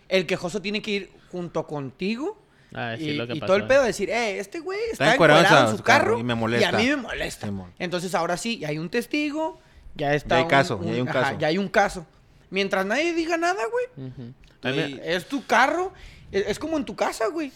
el 0.10 0.26
quejoso 0.26 0.62
tiene 0.62 0.82
que 0.82 0.92
ir 0.92 1.12
junto 1.32 1.66
contigo 1.66 2.38
Ah, 2.74 2.96
y, 3.00 3.14
lo 3.14 3.26
que 3.28 3.34
y 3.36 3.40
pasó. 3.40 3.48
todo 3.48 3.56
el 3.58 3.68
pedo 3.68 3.84
decir, 3.84 4.10
eh, 4.10 4.40
este 4.40 4.60
güey 4.60 4.80
está, 4.92 5.04
Está 5.06 5.14
encuadrado 5.14 5.70
en 5.72 5.78
su 5.78 5.84
carro, 5.84 6.04
carro 6.06 6.20
y 6.20 6.24
me 6.24 6.36
molesta. 6.36 6.72
Y 6.72 6.74
a 6.74 6.78
mí 6.78 6.88
me 6.90 6.96
molesta. 6.98 7.48
Simón. 7.48 7.72
Entonces 7.80 8.14
ahora 8.16 8.36
sí, 8.38 8.58
ya 8.60 8.68
hay 8.70 8.80
un 8.80 8.90
testigo, 8.90 9.60
ya 9.96 10.14
está 10.14 10.36
Ya 10.36 10.38
hay 10.40 10.44
un- 10.44 10.50
caso, 10.50 10.82
ya 10.84 10.92
hay 10.92 11.02
un 11.02 11.10
ajá, 11.10 11.22
caso. 11.22 11.38
ya 11.40 11.48
hay 11.48 11.58
un 11.58 11.68
caso. 11.70 12.06
Mientras 12.50 12.86
nadie 12.86 13.14
diga 13.14 13.38
nada, 13.38 13.62
güey, 13.72 14.10
mí- 14.18 14.34
Estoy- 14.64 15.02
es 15.04 15.28
tu 15.28 15.46
carro, 15.46 15.94
es, 16.32 16.46
es 16.48 16.60
como 16.60 16.78
en 16.78 16.86
tu 16.86 16.96
casa, 16.96 17.28
güey. 17.28 17.52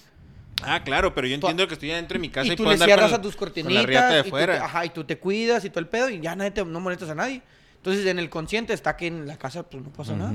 Ah, 0.63 0.83
claro, 0.83 1.13
pero 1.13 1.27
yo 1.27 1.35
entiendo 1.35 1.67
que 1.67 1.75
estoy 1.75 1.91
adentro 1.91 2.15
de 2.15 2.19
mi 2.19 2.29
casa 2.29 2.47
y, 2.47 2.51
y 2.53 2.55
tú 2.55 2.63
puedo 2.63 2.69
le 2.69 2.75
andar 2.75 2.87
cierras 2.87 3.11
con- 3.11 3.19
a 3.19 3.21
tus 3.21 3.35
con 3.35 3.45
la 3.47 3.53
cortinitas 3.53 3.85
riata 3.85 4.09
de 4.15 4.19
y, 4.19 4.23
tú 4.23 4.29
fuera. 4.31 4.53
te, 4.55 4.59
ajá, 4.63 4.85
y 4.85 4.89
tú 4.89 5.03
te 5.03 5.17
cuidas 5.19 5.63
y 5.65 5.69
todo 5.69 5.79
el 5.81 5.87
pedo 5.87 6.09
y 6.09 6.19
ya 6.19 6.35
nadie 6.35 6.51
te, 6.51 6.65
no 6.65 6.79
molestas 6.79 7.09
a 7.09 7.15
nadie. 7.15 7.41
Entonces 7.75 8.05
en 8.07 8.17
el 8.19 8.29
consciente 8.29 8.73
está 8.73 8.97
que 8.97 9.07
en 9.07 9.27
la 9.27 9.37
casa 9.37 9.63
pues 9.63 9.83
no 9.83 9.91
pasa 9.91 10.15
nada. 10.15 10.33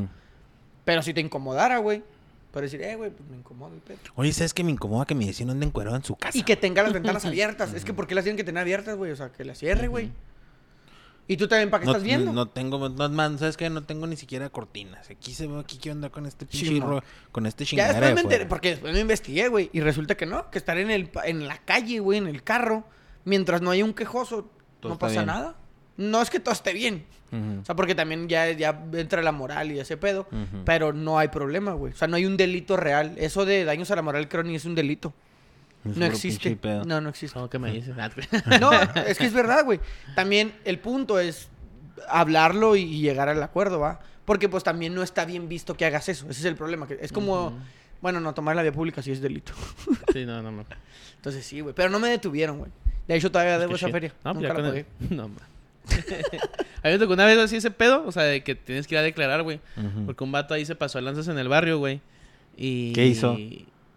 Pero 0.85 1.02
si 1.02 1.12
te 1.12 1.20
incomodara, 1.20 1.78
güey, 1.78 2.02
para 2.52 2.64
decir, 2.64 2.82
eh, 2.82 2.94
güey, 2.96 3.11
pues 3.11 3.28
me 3.28 3.37
incomoda 3.37 3.74
el 3.74 3.80
pedo. 3.80 3.98
Oye, 4.14 4.32
¿sabes 4.32 4.54
qué 4.54 4.62
me 4.62 4.70
incomoda 4.70 5.06
que 5.06 5.14
mi 5.14 5.26
vecino 5.26 5.52
ande 5.52 5.66
encuerado 5.66 5.96
en 5.96 6.04
su 6.04 6.14
casa? 6.16 6.37
Y 6.38 6.42
que 6.44 6.54
tenga 6.56 6.82
las 6.82 6.92
ventanas 6.92 7.24
abiertas. 7.26 7.72
Es 7.74 7.85
que 7.85 7.92
¿por 7.92 8.06
qué 8.06 8.14
las 8.14 8.24
tienen 8.24 8.37
que 8.37 8.44
tener 8.44 8.61
abiertas, 8.61 8.96
güey? 8.96 9.11
O 9.11 9.16
sea, 9.16 9.30
que 9.30 9.44
las 9.44 9.58
cierre, 9.58 9.88
güey. 9.88 10.11
¿Y 11.28 11.37
tú 11.37 11.46
también 11.48 11.70
para 11.70 11.80
qué 11.82 11.87
no, 11.87 11.92
estás 11.92 12.02
viendo? 12.02 12.32
No 12.32 12.48
tengo, 12.48 12.88
no, 12.88 13.08
man, 13.08 13.38
¿sabes 13.38 13.56
qué? 13.56 13.70
No 13.70 13.85
tengo 13.85 14.06
ni 14.06 14.16
siquiera 14.16 14.50
cortinas. 14.50 15.08
Aquí 15.08 15.32
se 15.35 15.46
ve, 15.46 15.58
aquí 15.61 15.78
quiero 15.78 15.94
andar 15.94 16.11
con 16.11 16.26
este 16.26 16.46
pinche 16.46 16.80
ro- 16.80 17.02
con 17.30 17.46
este 17.46 17.64
ya 17.64 17.68
chingadera 17.70 17.94
después 18.00 18.11
de 18.11 18.14
me 18.14 18.20
enteré, 18.22 18.46
porque 18.46 18.70
después 18.70 18.92
me 18.92 19.00
investigué, 19.00 19.48
güey. 19.48 19.70
Y 19.72 19.80
resulta 19.80 20.16
que 20.16 20.26
no, 20.26 20.50
que 20.50 20.58
estar 20.58 20.76
en, 20.78 20.90
el, 20.90 21.11
en 21.24 21.46
la 21.46 21.58
calle, 21.58 22.00
güey, 22.00 22.18
en 22.18 22.26
el 22.26 22.42
carro, 22.42 22.85
mientras 23.24 23.62
no 23.62 23.70
haya 23.70 23.85
un 23.85 23.94
quejoso, 23.94 24.50
Todo 24.80 24.92
no 24.94 24.98
pasa 24.98 25.12
bien. 25.14 25.26
nada. 25.26 25.56
No 25.96 26.20
es 26.20 26.28
que 26.30 26.40
todo 26.40 26.52
esté 26.54 26.72
bien. 26.72 27.06
O 27.62 27.64
sea, 27.64 27.74
porque 27.74 27.94
también 27.94 28.28
ya, 28.28 28.50
ya 28.50 28.85
entra 28.92 29.22
la 29.22 29.32
moral 29.32 29.72
y 29.72 29.78
ese 29.78 29.96
pedo. 29.96 30.26
Pero 30.66 30.92
no 30.92 31.18
hay 31.18 31.28
problema, 31.28 31.72
güey. 31.72 31.94
O 31.94 31.96
sea, 31.96 32.06
no 32.08 32.16
hay 32.16 32.26
un 32.26 32.37
delito 32.37 32.76
real. 32.76 33.14
Eso 33.16 33.46
de 33.46 33.64
daños 33.64 33.90
a 33.90 33.96
la 33.96 34.02
moral 34.02 34.28
creo 34.28 34.42
ni 34.42 34.54
es 34.56 34.66
un 34.66 34.74
delito. 34.74 35.14
No 35.85 36.07
existe. 36.07 36.59
No, 36.87 37.01
no 37.01 37.09
existe. 37.09 37.35
¿Cómo 37.35 37.51
que 37.51 37.59
me 37.59 37.73
dices? 37.73 37.95
Ah, 37.99 38.11
No, 38.61 38.73
es 39.03 39.18
que 39.18 39.27
es 39.27 39.33
verdad, 39.33 39.64
güey. 39.64 39.81
También 40.14 40.55
el 40.64 40.79
punto 40.79 41.18
es 41.18 41.49
hablarlo 42.09 42.77
y, 42.77 43.01
llegar 43.01 43.29
al 43.29 43.42
acuerdo, 43.42 43.81
¿va? 43.81 44.01
Porque 44.25 44.49
pues 44.49 44.62
también 44.62 44.95
no 44.95 45.03
está 45.03 45.25
bien 45.25 45.49
visto 45.49 45.77
que 45.77 45.85
hagas 45.85 46.09
eso. 46.09 46.29
Ese 46.31 46.40
es 46.40 46.45
el 46.45 46.55
problema. 46.55 46.87
que 46.87 46.99
es 47.01 47.12
como, 47.12 47.59
bueno, 48.01 48.21
no 48.21 48.33
tomar 48.35 48.55
la 48.55 48.62
vía 48.62 48.73
pública 48.73 49.03
sí 49.03 49.11
es 49.11 49.21
delito. 49.21 49.53
Sí, 50.12 50.25
no, 50.25 50.40
no, 50.42 50.53
no. 50.53 50.64
Entonces 51.16 51.45
sí, 51.45 51.61
güey. 51.61 51.75
Pero 51.75 51.90
no 51.90 51.99
me 51.99 52.09
detuvieron, 52.09 52.59
güey. 52.59 52.71
De 53.09 53.16
hecho, 53.16 53.33
todavía 53.33 53.59
debo 53.59 53.71
Qué 53.71 53.77
esa 53.77 53.88
feria. 53.88 54.12
No, 54.25 54.35
pues 54.35 54.35
Nunca 54.35 54.49
ya 54.49 54.49
la 54.49 54.55
con 54.55 54.64
pagué. 54.71 54.87
el... 55.11 55.16
No. 55.16 55.31
A 56.83 56.88
mí 56.88 56.92
me 56.92 56.99
tocó 56.99 57.14
una 57.14 57.27
vez 57.27 57.38
así 57.38 57.57
ese 57.57 57.73
pedo, 57.73 58.05
o 58.07 58.12
sea, 58.12 58.23
de 58.23 58.45
que 58.45 58.55
tienes 58.55 58.87
que 58.87 58.95
ir 58.95 58.99
a 59.01 59.03
declarar, 59.03 59.42
güey. 59.42 59.61
Porque 60.07 60.23
un 60.23 60.31
vato 60.31 60.55
ahí 60.55 60.64
se 60.64 60.77
pasó 60.77 60.99
a 60.99 61.01
lanzas 61.01 61.29
en 61.29 61.38
el 61.38 61.49
barrio, 61.49 61.79
güey. 61.79 62.01
Y... 62.57 62.92
¿Qué 62.92 63.07
hizo? 63.07 63.37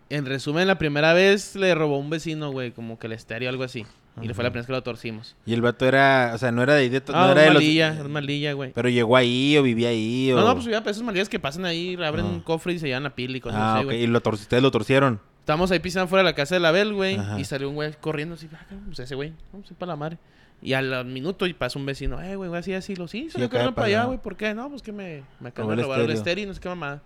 En 0.09 0.25
resumen, 0.25 0.67
la 0.67 0.77
primera 0.77 1.13
vez 1.13 1.55
le 1.55 1.73
robó 1.73 1.97
un 1.97 2.09
vecino, 2.09 2.51
güey, 2.51 2.71
como 2.71 2.99
que 2.99 3.07
el 3.07 3.13
estéreo 3.13 3.49
o 3.49 3.51
algo 3.51 3.63
así. 3.63 3.85
Y 4.21 4.27
fue 4.33 4.43
la 4.45 4.49
primera 4.49 4.51
vez 4.51 4.65
que 4.67 4.71
lo 4.71 4.81
torcimos. 4.83 5.35
Y 5.45 5.53
el 5.53 5.61
vato 5.61 5.85
era, 5.85 6.31
o 6.33 6.37
sea, 6.37 6.49
no 6.51 6.63
era 6.63 6.75
de 6.75 6.81
ahí 6.83 6.89
de... 6.89 7.01
to- 7.01 7.11
Ah, 7.13 7.25
no 7.25 7.31
era 7.33 7.41
es 7.41 7.47
de 7.47 7.53
los... 7.53 7.61
malilla, 7.63 7.89
es 7.89 8.07
malilla, 8.07 8.53
güey. 8.53 8.71
Pero 8.71 8.87
llegó 8.87 9.17
ahí 9.17 9.57
o 9.57 9.63
vivía 9.63 9.89
ahí 9.89 10.31
o... 10.31 10.37
No, 10.37 10.45
no, 10.45 10.53
pues 10.53 10.67
pues, 10.67 10.87
esas 10.95 11.03
malillas 11.03 11.27
que 11.27 11.37
pasan 11.39 11.65
ahí, 11.65 11.97
abren 12.01 12.25
Ah. 12.25 12.29
un 12.29 12.39
cofre 12.39 12.73
y 12.73 12.79
se 12.79 12.87
llevan 12.87 13.03
la 13.03 13.09
pila 13.13 13.35
y 13.35 13.41
cosas 13.41 13.59
Ah, 13.59 13.79
así. 13.79 13.87
Y 13.89 14.07
lo 14.07 14.19
ustedes 14.23 14.63
lo 14.63 14.71
torcieron. 14.71 15.19
Estábamos 15.41 15.69
ahí 15.71 15.79
pisando 15.79 16.07
fuera 16.07 16.23
de 16.23 16.29
la 16.29 16.35
casa 16.35 16.55
de 16.55 16.61
la 16.61 16.71
Bel, 16.71 16.93
güey. 16.93 17.17
Y 17.37 17.43
salió 17.43 17.67
un 17.67 17.75
güey 17.75 17.91
corriendo 17.99 18.35
así, 18.35 18.47
ah, 18.53 18.65
pues 18.85 18.99
ese 18.99 19.15
güey, 19.15 19.33
vamos 19.51 19.69
a 19.69 19.73
ir 19.73 19.77
para 19.77 19.91
la 19.91 19.95
madre. 19.97 20.17
Y 20.61 20.71
al 20.73 21.03
minuto 21.05 21.45
y 21.45 21.53
pasa 21.53 21.77
un 21.77 21.85
vecino, 21.85 22.21
eh, 22.21 22.37
güey, 22.37 22.53
así, 22.55 22.73
así, 22.73 22.95
lo 22.95 23.09
sí, 23.09 23.29
salió 23.29 23.47
acá 23.47 23.57
corriendo 23.57 23.75
para 23.75 23.87
allá, 23.87 24.03
güey, 24.05 24.17
¿por 24.19 24.37
qué? 24.37 24.53
No, 24.53 24.69
pues 24.69 24.81
que 24.81 24.93
me, 24.93 25.23
me 25.41 25.49
acaban 25.49 25.75
de 25.75 25.83
robar 25.83 25.99
el 25.99 26.11
estéreo 26.11 26.45
y 26.45 26.47
no 26.47 26.53
sé 26.53 26.61
qué 26.61 26.69
mamada. 26.69 27.01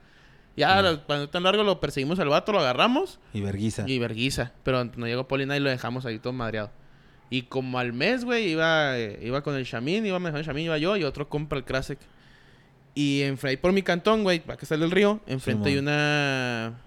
Ya, 0.59 0.81
la- 0.81 0.97
cuando 1.03 1.29
tan 1.29 1.43
largo 1.43 1.63
lo 1.63 1.79
perseguimos 1.79 2.19
al 2.19 2.29
vato, 2.29 2.51
lo 2.51 2.59
agarramos 2.59 3.19
Y 3.33 3.41
verguiza. 3.41 3.85
y 3.87 3.97
verguiza. 3.99 4.51
Pero 4.63 4.83
no 4.85 5.07
llegó 5.07 5.27
Polina 5.27 5.55
y 5.57 5.59
lo 5.59 5.69
dejamos 5.69 6.05
ahí 6.05 6.19
todo 6.19 6.33
madreado. 6.33 6.71
Y 7.31 7.43
como 7.43 7.77
al 7.79 7.93
mes, 7.93 8.25
güey, 8.25 8.49
iba, 8.49 8.97
eh, 8.97 9.19
iba 9.21 9.41
con 9.43 9.55
el 9.55 9.63
Shamin, 9.63 10.05
iba 10.05 10.17
manejando 10.19 10.39
el 10.39 10.45
Shamin, 10.45 10.65
iba 10.65 10.77
yo 10.77 10.97
y 10.97 11.03
otro 11.03 11.29
compra 11.29 11.57
el 11.59 11.63
Krasek. 11.65 11.99
Y 12.95 13.21
en, 13.21 13.37
ahí 13.43 13.55
por 13.57 13.71
mi 13.71 13.83
cantón, 13.83 14.23
güey, 14.23 14.39
para 14.39 14.57
que 14.57 14.65
sale 14.65 14.83
el 14.83 14.91
río, 14.91 15.21
enfrente 15.27 15.69
hay 15.69 15.77
una 15.77 16.81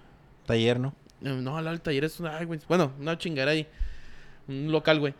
Taller, 0.45 0.79
¿no? 0.79 0.93
no, 1.21 1.35
no, 1.41 1.57
al 1.57 1.79
taller 1.81 2.03
es 2.03 2.19
una. 2.19 2.37
ay, 2.37 2.45
güey, 2.45 2.59
bueno, 2.67 2.91
una 2.99 3.17
chingada 3.17 3.51
ahí. 3.51 3.65
Un 4.49 4.71
local, 4.73 4.99
güey. 4.99 5.13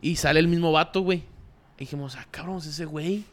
Y 0.00 0.16
sale 0.16 0.40
el 0.40 0.48
mismo 0.48 0.72
vato, 0.72 1.02
güey. 1.02 1.18
Y 1.76 1.80
dijimos, 1.80 2.16
ah, 2.16 2.26
cabrón, 2.30 2.56
es 2.58 2.66
ese 2.66 2.86
güey. 2.86 3.24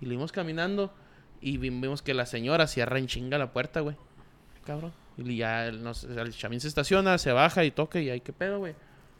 Y 0.00 0.06
le 0.06 0.14
íbamos 0.14 0.32
caminando. 0.32 0.94
Y 1.42 1.58
vi- 1.58 1.68
vimos 1.68 2.00
que 2.00 2.14
la 2.14 2.24
señora 2.24 2.66
cierra 2.66 2.98
en 2.98 3.06
chinga 3.06 3.36
la 3.36 3.52
puerta, 3.52 3.80
güey. 3.80 3.94
Cabrón. 4.66 4.92
Y 5.16 5.36
ya 5.36 5.66
el, 5.66 5.82
nos- 5.82 6.04
el 6.04 6.32
chamín 6.34 6.60
se 6.60 6.68
estaciona, 6.68 7.16
se 7.18 7.32
baja 7.32 7.64
y 7.64 7.70
toca. 7.70 8.00
Y 8.00 8.10
ahí, 8.10 8.20
¿qué 8.20 8.32
pedo, 8.32 8.58
güey? 8.58 8.74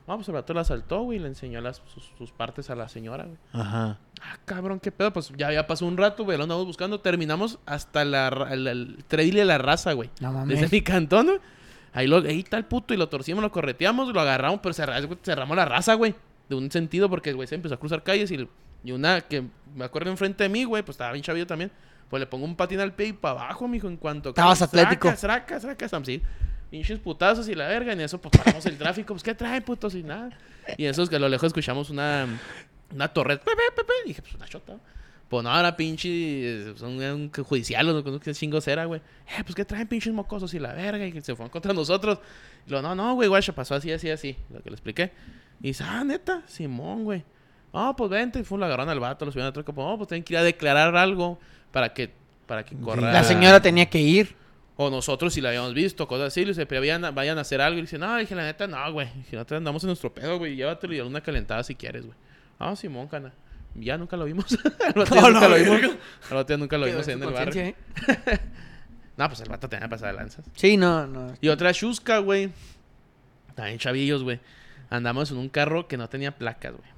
Vamos, 0.06 0.20
pues 0.26 0.28
el 0.28 0.34
vato 0.34 0.52
la 0.54 0.60
asaltó, 0.60 1.02
güey. 1.02 1.18
Y 1.18 1.22
le 1.22 1.28
enseñó 1.28 1.60
las, 1.60 1.82
sus, 1.92 2.12
sus 2.18 2.30
partes 2.32 2.68
a 2.70 2.74
la 2.76 2.88
señora, 2.88 3.24
güey. 3.24 3.38
Ajá. 3.52 3.98
Ah, 4.22 4.38
cabrón, 4.44 4.78
qué 4.78 4.92
pedo. 4.92 5.12
Pues 5.12 5.32
ya, 5.36 5.50
ya 5.52 5.66
pasó 5.66 5.86
un 5.86 5.96
rato, 5.96 6.24
güey. 6.24 6.36
Lo 6.36 6.44
andamos 6.44 6.66
buscando. 6.66 7.00
Terminamos 7.00 7.58
hasta 7.66 8.04
la, 8.04 8.30
ra- 8.30 8.52
el, 8.52 8.66
el 8.66 9.04
de 9.08 9.44
la 9.44 9.58
raza, 9.58 9.92
güey. 9.94 10.10
No 10.20 10.32
mames. 10.32 10.60
Desde 10.60 10.76
mi 10.76 10.82
cantón, 10.82 11.26
güey. 11.26 11.38
Ahí, 11.92 12.06
lo, 12.06 12.18
ahí 12.18 12.40
está 12.40 12.58
el 12.58 12.66
puto 12.66 12.92
y 12.92 12.98
lo 12.98 13.08
torcimos, 13.08 13.42
lo 13.42 13.50
correteamos, 13.50 14.12
lo 14.12 14.20
agarramos, 14.20 14.60
pero 14.62 14.74
cerra- 14.74 15.00
cerramos 15.22 15.56
la 15.56 15.64
raza, 15.64 15.94
güey. 15.94 16.14
De 16.48 16.54
un 16.54 16.70
sentido, 16.70 17.08
porque 17.08 17.32
güey 17.32 17.48
se 17.48 17.54
empezó 17.54 17.74
a 17.74 17.78
cruzar 17.80 18.02
calles 18.02 18.30
y, 18.30 18.46
y 18.84 18.92
una 18.92 19.22
que 19.22 19.44
me 19.74 19.84
acuerdo 19.86 20.10
enfrente 20.10 20.44
de 20.44 20.50
mí, 20.50 20.64
güey, 20.64 20.82
pues 20.84 20.94
estaba 20.94 21.12
bien 21.12 21.22
chavillo 21.24 21.46
también. 21.46 21.72
Pues 22.08 22.20
le 22.20 22.26
pongo 22.26 22.44
un 22.44 22.56
patín 22.56 22.80
al 22.80 22.94
pie 22.94 23.08
y 23.08 23.12
para 23.12 23.40
abajo, 23.40 23.66
mijo, 23.66 23.88
en 23.88 23.96
cuanto... 23.96 24.30
Estabas 24.30 24.62
atlético. 24.62 25.08
Sracas, 25.16 25.62
sracas, 25.62 25.90
sracas. 25.90 26.20
Pinches 26.70 26.98
putazos 26.98 27.48
y 27.48 27.54
la 27.54 27.68
verga. 27.68 27.92
Y 27.92 27.94
en 27.94 28.00
eso, 28.02 28.20
pues 28.20 28.36
paramos 28.36 28.64
el 28.66 28.78
tráfico. 28.78 29.14
Pues, 29.14 29.22
¿qué 29.22 29.34
traen, 29.34 29.62
putos? 29.62 29.94
Y 29.94 30.02
nada. 30.02 30.30
Y 30.76 30.84
en 30.84 30.90
eso 30.90 31.02
es 31.02 31.08
que 31.08 31.16
a 31.16 31.18
lo 31.18 31.28
lejos 31.28 31.48
escuchamos 31.48 31.90
una... 31.90 32.26
Una 32.94 33.08
torre. 33.08 33.38
Pepe, 33.38 33.62
pepe. 33.74 33.92
Y 34.04 34.08
dije, 34.08 34.22
pues 34.22 34.34
una 34.34 34.46
chota. 34.46 34.78
Pues 35.28 35.42
no, 35.42 35.58
era 35.58 35.76
pinche. 35.76 36.76
Son 36.76 37.00
un 37.00 37.32
judicial, 37.32 37.86
no 37.86 38.20
qué 38.20 38.32
chingos 38.32 38.68
era, 38.68 38.84
güey. 38.84 39.00
Eh, 39.26 39.42
pues 39.42 39.56
que 39.56 39.64
traen 39.64 39.88
pinches 39.88 40.12
mocosos 40.12 40.54
y 40.54 40.60
la 40.60 40.72
verga. 40.72 41.04
Y 41.04 41.12
que 41.12 41.20
se 41.20 41.34
fueron 41.34 41.50
contra 41.50 41.72
nosotros. 41.72 42.20
Y 42.64 42.70
lo, 42.70 42.80
no, 42.80 42.94
no, 42.94 43.14
güey, 43.14 43.28
guacha, 43.28 43.52
pasó 43.52 43.74
así, 43.74 43.90
así, 43.90 44.08
así. 44.10 44.36
Lo 44.50 44.62
que 44.62 44.70
le 44.70 44.74
expliqué. 44.74 45.12
Y 45.60 45.68
dice, 45.68 45.82
ah, 45.84 46.04
neta, 46.04 46.42
Simón, 46.46 47.02
güey. 47.02 47.24
Ah, 47.72 47.94
pues 47.96 48.08
vente. 48.08 48.38
Y 48.38 48.44
fue, 48.44 48.58
lo 48.58 48.66
agarraron 48.66 48.88
al 48.88 49.00
vato, 49.00 49.24
lo 49.24 49.32
subieron 49.32 49.46
a 49.46 49.50
otro 49.50 49.64
capo. 49.64 49.84
Oh, 49.84 49.96
pues 49.96 50.08
tienen 50.08 50.22
que 50.22 50.34
ir 50.34 50.38
a 50.38 50.44
declarar 50.44 50.96
algo 50.96 51.40
para 51.72 51.92
que, 51.94 52.10
para 52.46 52.64
que 52.64 52.76
corra. 52.76 53.12
La 53.12 53.24
señora 53.24 53.60
tenía 53.60 53.86
que 53.86 53.98
ir. 54.00 54.34
O 54.78 54.90
nosotros 54.90 55.32
si 55.32 55.40
la 55.40 55.48
habíamos 55.48 55.72
visto, 55.72 56.06
cosas 56.06 56.28
así. 56.28 56.42
Le 56.42 56.48
dice, 56.48 56.66
pero 56.66 56.82
vayan, 56.82 57.04
a- 57.04 57.10
vayan 57.10 57.38
a 57.38 57.40
hacer 57.40 57.60
algo. 57.62 57.78
Y 57.78 57.82
dice, 57.82 57.98
no, 57.98 58.16
dije, 58.18 58.34
la 58.34 58.44
neta, 58.44 58.66
no, 58.66 58.92
güey. 58.92 59.08
Dije, 59.14 59.36
nosotros 59.36 59.58
andamos 59.58 59.82
en 59.84 59.88
nuestro 59.88 60.12
pedo, 60.12 60.38
güey. 60.38 60.54
Llévatelo 60.54 60.94
y 60.94 61.00
una 61.00 61.22
calentada 61.22 61.62
si 61.62 61.74
quieres, 61.74 62.04
güey. 62.04 62.16
Ah, 62.58 62.76
Simón, 62.76 63.08
cana. 63.08 63.32
Ya 63.74 63.96
nunca 63.96 64.16
lo 64.16 64.24
vimos. 64.26 64.46
Al 64.84 64.94
No, 64.94 65.30
nunca 65.30 65.48
no, 65.48 65.48
lo 65.48 65.56
vimos. 65.56 65.96
Al 66.30 66.58
nunca 66.58 66.78
lo 66.78 66.86
vimos 66.86 67.08
en 67.08 67.10
ahí 67.10 67.14
en 67.14 67.22
su 67.22 67.28
el 67.28 67.34
barrio. 67.34 67.62
¿eh? 67.62 67.74
No, 69.16 69.26
pues 69.28 69.40
el 69.40 69.48
vato 69.48 69.66
tenía 69.66 69.88
pasada 69.88 70.12
de 70.12 70.18
lanzas. 70.18 70.44
Sí, 70.54 70.76
no, 70.76 71.06
no. 71.06 71.32
Y 71.40 71.48
otra 71.48 71.72
chusca, 71.72 72.18
güey. 72.18 72.50
También 73.54 73.78
chavillos, 73.78 74.22
güey. 74.22 74.40
Andamos 74.90 75.30
en 75.30 75.38
un 75.38 75.48
carro 75.48 75.88
que 75.88 75.96
no 75.96 76.06
tenía 76.08 76.36
placas, 76.36 76.72
güey. 76.72 76.95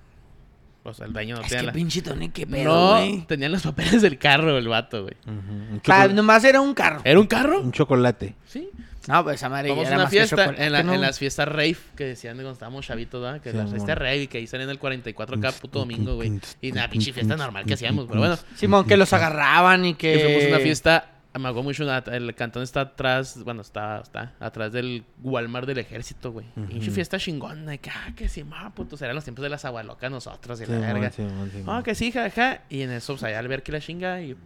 O 0.90 0.94
sea, 0.94 1.06
el 1.06 1.12
dueño 1.12 1.36
no 1.36 1.42
Es 1.42 1.48
tenía 1.48 1.60
que 1.60 1.66
la... 1.66 1.72
pinche 1.72 2.02
Tony, 2.02 2.28
qué 2.30 2.46
pedo, 2.46 2.64
No, 2.72 2.90
güey. 2.96 3.22
tenían 3.26 3.52
los 3.52 3.62
papeles 3.62 4.02
del 4.02 4.18
carro, 4.18 4.56
el 4.58 4.68
vato, 4.68 5.02
güey. 5.02 5.14
Ujú. 5.26 5.32
Un, 5.32 5.62
O 5.62 5.70
sea, 5.70 5.80
chocolate. 5.82 6.14
nomás 6.14 6.44
era 6.44 6.60
un 6.60 6.74
carro. 6.74 7.00
¿Era 7.04 7.18
un 7.20 7.26
carro? 7.26 7.60
un 7.60 7.72
chocolate. 7.72 8.34
Sí. 8.46 8.68
No, 9.06 9.24
pues 9.24 9.36
esa 9.36 9.48
madre 9.48 9.70
Vamos 9.70 9.86
era 9.86 9.94
a 9.94 9.96
una 9.96 10.04
más 10.04 10.10
que 10.12 10.18
fiesta, 10.18 10.36
chocolate, 10.36 10.66
en, 10.66 10.72
la- 10.72 10.82
¿no? 10.82 10.92
en 10.92 11.00
las 11.00 11.18
fiestas 11.18 11.48
rave 11.48 11.76
que 11.96 12.04
decían 12.04 12.36
de 12.36 12.42
cuando 12.42 12.52
estábamos 12.52 12.84
chavitos, 12.86 13.22
¿verdad? 13.22 13.40
Que 13.40 13.52
Sí, 13.52 13.56
las 13.56 13.64
mon. 13.66 13.74
fiestas 13.74 13.96
rave 13.98 14.22
y 14.22 14.26
que 14.26 14.36
ahí 14.38 14.46
salían 14.46 14.68
el 14.68 14.78
44 14.78 15.40
cada 15.40 15.52
puto 15.58 15.78
domingo, 15.78 16.16
güey. 16.16 16.38
Y 16.60 16.72
nada, 16.72 16.90
pinche 16.90 17.14
fiesta 17.14 17.34
normal 17.34 17.64
que 17.64 17.72
hacíamos, 17.72 18.06
pero 18.06 18.20
bueno. 18.20 18.36
Simón, 18.56 18.86
que 18.86 18.98
los 18.98 19.10
agarraban 19.14 19.86
y 19.86 19.94
que... 19.94 20.12
Que 20.12 20.24
fuimos 20.24 20.44
a 20.44 20.48
una 20.48 20.58
fiesta, 20.58 21.06
me 21.38 21.52
mucho, 21.62 21.84
una- 21.84 21.98
el 21.98 22.34
cantón 22.34 22.62
está 22.62 22.80
atrás, 22.80 23.42
bueno, 23.44 23.62
está, 23.62 24.00
está 24.00 24.34
atrás 24.40 24.72
del 24.72 25.04
Walmart 25.22 25.66
del 25.66 25.78
ejército, 25.78 26.32
güey. 26.32 26.46
Pinche 26.68 26.90
fiesta 26.90 27.18
chingona, 27.18 27.74
y 27.74 27.78
que, 27.78 27.90
ah, 27.90 28.12
que 28.16 28.28
sí, 28.28 28.42
ma, 28.44 28.74
puto, 28.74 28.96
serán 28.96 29.14
los 29.14 29.24
tiempos 29.24 29.42
de 29.42 29.48
las 29.50 29.64
agualocas 29.64 30.10
nosotros 30.10 30.58
y 30.60 30.62
la 30.66 30.66
Simón, 30.74 30.80
verga. 30.94 31.10
Simón, 31.12 31.50
Simón. 31.50 31.76
Ah, 31.76 31.82
que 31.82 31.94
sí, 31.94 32.10
jaja. 32.10 32.62
Y 32.70 32.80
en 32.82 32.90
eso, 32.90 33.12
pues 33.14 33.22
allá 33.24 33.38
al 33.38 33.48
ver 33.48 33.62
que 33.62 33.72
la 33.72 33.80
chinga 33.80 34.20
y 34.22 34.36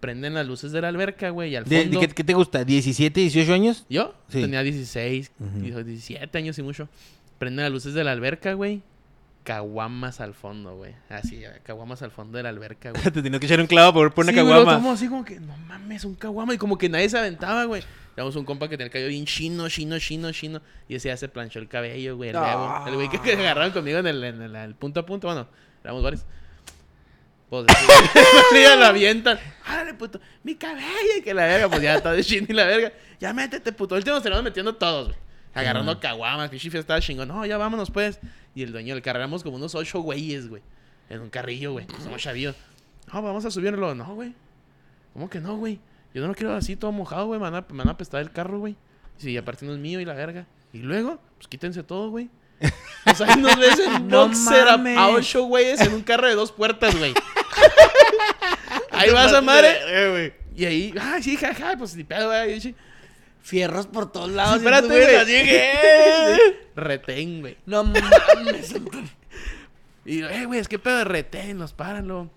prenden 0.00 0.34
las 0.34 0.46
luces 0.46 0.70
de 0.72 0.80
la 0.80 0.88
alberca, 0.88 1.30
güey, 1.30 1.50
y 1.50 1.56
al 1.56 1.64
De- 1.64 1.82
fondo... 1.82 2.00
¿qué, 2.00 2.08
qué 2.08 2.24
te 2.24 2.34
gusta? 2.34 2.64
¿17, 2.64 3.12
18 3.12 3.52
años? 3.52 3.84
Yo 3.90 4.14
Sí. 4.28 4.40
tenía 4.40 4.62
16, 4.62 5.32
Ujú. 5.40 5.58
17 5.60 6.38
años 6.38 6.58
y 6.58 6.62
mucho. 6.62 6.88
Prenden 7.38 7.64
las 7.64 7.72
luces 7.72 7.94
de 7.94 8.04
la 8.04 8.12
alberca, 8.12 8.52
güey. 8.54 8.80
Caguamas 9.44 10.20
al 10.20 10.34
fondo, 10.34 10.76
güey. 10.76 10.94
Así, 11.08 11.42
eh, 11.42 11.60
caguamas 11.62 12.02
al 12.02 12.10
fondo 12.10 12.36
de 12.36 12.42
la 12.42 12.50
alberca, 12.50 12.90
güey. 12.92 13.02
Te 13.02 13.22
tenías 13.22 13.40
que 13.40 13.46
echar 13.46 13.60
un 13.60 13.66
clavo 13.66 13.92
por 13.94 14.12
una 14.24 14.32
Sí, 14.32 14.38
lo 14.38 14.44
caguama. 14.46 14.72
tomó 14.74 14.92
así 14.92 15.08
como 15.08 15.24
que, 15.24 15.40
no 15.40 15.56
mames, 15.56 16.04
un 16.04 16.14
caguama. 16.16 16.52
Y 16.54 16.58
como 16.58 16.76
que 16.76 16.88
nadie 16.88 17.08
se 17.08 17.18
aventaba, 17.18 17.64
güey. 17.64 17.82
Teníamos 18.14 18.36
un 18.36 18.44
compa 18.44 18.66
que 18.68 18.76
tenía 18.76 18.86
el 18.86 18.92
cabello 18.92 19.08
bien 19.08 19.24
chino, 19.24 19.68
chino, 19.68 19.98
chino, 19.98 20.32
chino. 20.32 20.60
Y 20.88 20.96
ese 20.96 21.08
ya 21.08 21.16
se 21.16 21.28
planchó 21.28 21.60
el 21.60 21.68
cabello, 21.68 22.16
güey, 22.16 22.30
el 22.30 22.36
huevo. 22.36 22.84
El 22.88 22.94
güey 22.96 23.08
que, 23.08 23.20
que 23.20 23.32
agarraron 23.38 23.70
conmigo 23.72 23.98
en 24.00 24.06
el, 24.08 24.22
en 24.24 24.42
el- 24.42 24.56
el 24.56 24.74
punto 24.74 25.00
a 25.00 25.06
punto. 25.06 25.28
Bueno, 25.28 25.48
éramos 25.82 26.02
varios. 26.02 26.24
Pues, 27.48 27.64
ya 28.62 28.76
la 28.76 28.88
avientan. 28.88 29.38
¡Árale, 29.64 29.94
puto! 29.94 30.20
¡Mi 30.42 30.56
cabello! 30.56 30.86
Y 31.18 31.22
que 31.22 31.32
la 31.32 31.46
verga, 31.46 31.68
pues 31.70 31.80
ya 31.80 31.94
está 31.94 32.12
de 32.12 32.22
chino 32.22 32.46
y 32.50 32.52
la 32.52 32.66
verga. 32.66 32.92
Ya 33.18 33.32
métete, 33.32 33.72
puto. 33.72 33.94
El 33.94 34.00
último 34.00 34.16
nos 34.16 34.22
terminamos 34.22 34.44
metiendo 34.44 34.74
todos, 34.76 35.06
güey. 35.08 35.18
Agarrando 35.58 35.98
caguamas, 36.00 36.50
pinche 36.50 36.78
estaba 36.78 37.00
chingón. 37.00 37.28
No, 37.28 37.44
ya 37.44 37.58
vámonos, 37.58 37.90
pues. 37.90 38.20
Y 38.54 38.62
el 38.62 38.72
dueño 38.72 38.94
del 38.94 39.02
carro, 39.02 39.18
éramos 39.18 39.42
como 39.42 39.56
unos 39.56 39.74
ocho 39.74 40.00
güeyes, 40.00 40.48
güey. 40.48 40.62
En 41.10 41.20
un 41.20 41.30
carrillo, 41.30 41.72
güey. 41.72 41.86
Somos 42.02 42.22
chavillos. 42.22 42.54
No, 43.12 43.22
vamos 43.22 43.44
a 43.44 43.50
subirlo. 43.50 43.94
No, 43.94 44.14
güey. 44.14 44.34
¿Cómo 45.12 45.28
que 45.30 45.40
no, 45.40 45.56
güey? 45.56 45.80
Yo 46.14 46.22
no 46.22 46.28
lo 46.28 46.34
quiero 46.34 46.54
así 46.54 46.76
todo 46.76 46.92
mojado, 46.92 47.26
güey. 47.26 47.40
Me 47.40 47.50
van 47.50 47.54
a, 47.54 47.66
me 47.70 47.78
van 47.78 47.88
a 47.88 47.92
apestar 47.92 48.20
el 48.20 48.30
carro, 48.30 48.58
güey. 48.58 48.76
Sí, 49.16 49.36
aparte 49.36 49.66
no 49.66 49.72
es 49.72 49.78
mío 49.78 50.00
y 50.00 50.04
la 50.04 50.14
verga. 50.14 50.46
Y 50.72 50.78
luego, 50.78 51.18
pues 51.36 51.48
quítense 51.48 51.82
todo, 51.82 52.10
güey. 52.10 52.30
O 53.06 53.14
sea, 53.14 53.28
ahí 53.28 53.40
nos 53.40 53.56
ves 53.56 53.78
en 53.78 54.08
No 54.08 54.28
boxer 54.28 54.68
a, 54.68 55.08
ocho 55.10 55.44
güeyes 55.44 55.80
en 55.80 55.94
un 55.94 56.02
carro 56.02 56.28
de 56.28 56.34
dos 56.34 56.52
puertas, 56.52 56.96
güey. 56.96 57.14
ahí 58.90 59.10
vas 59.10 59.32
a 59.32 59.40
madre. 59.40 60.34
Y 60.56 60.64
ahí, 60.64 60.94
ay, 61.00 61.22
sí, 61.22 61.36
jaja, 61.36 61.76
pues 61.76 61.94
ni 61.94 62.04
pedo, 62.04 62.28
güey. 62.28 62.74
Fierros 63.48 63.86
por 63.86 64.12
todos 64.12 64.30
lados. 64.30 64.56
Espérate, 64.58 64.88
güey, 64.88 65.14
así 65.14 65.32
Retén, 66.76 67.40
güey. 67.40 67.56
No 67.64 67.82
mames. 67.82 68.74
Y, 70.04 70.22
eh, 70.22 70.46
güey, 70.46 70.58
es 70.58 70.68
que 70.68 70.78
pedo 70.78 70.96
de 70.98 71.04
retén, 71.04 71.58
nos 71.58 71.74
páranlo. 71.74 72.30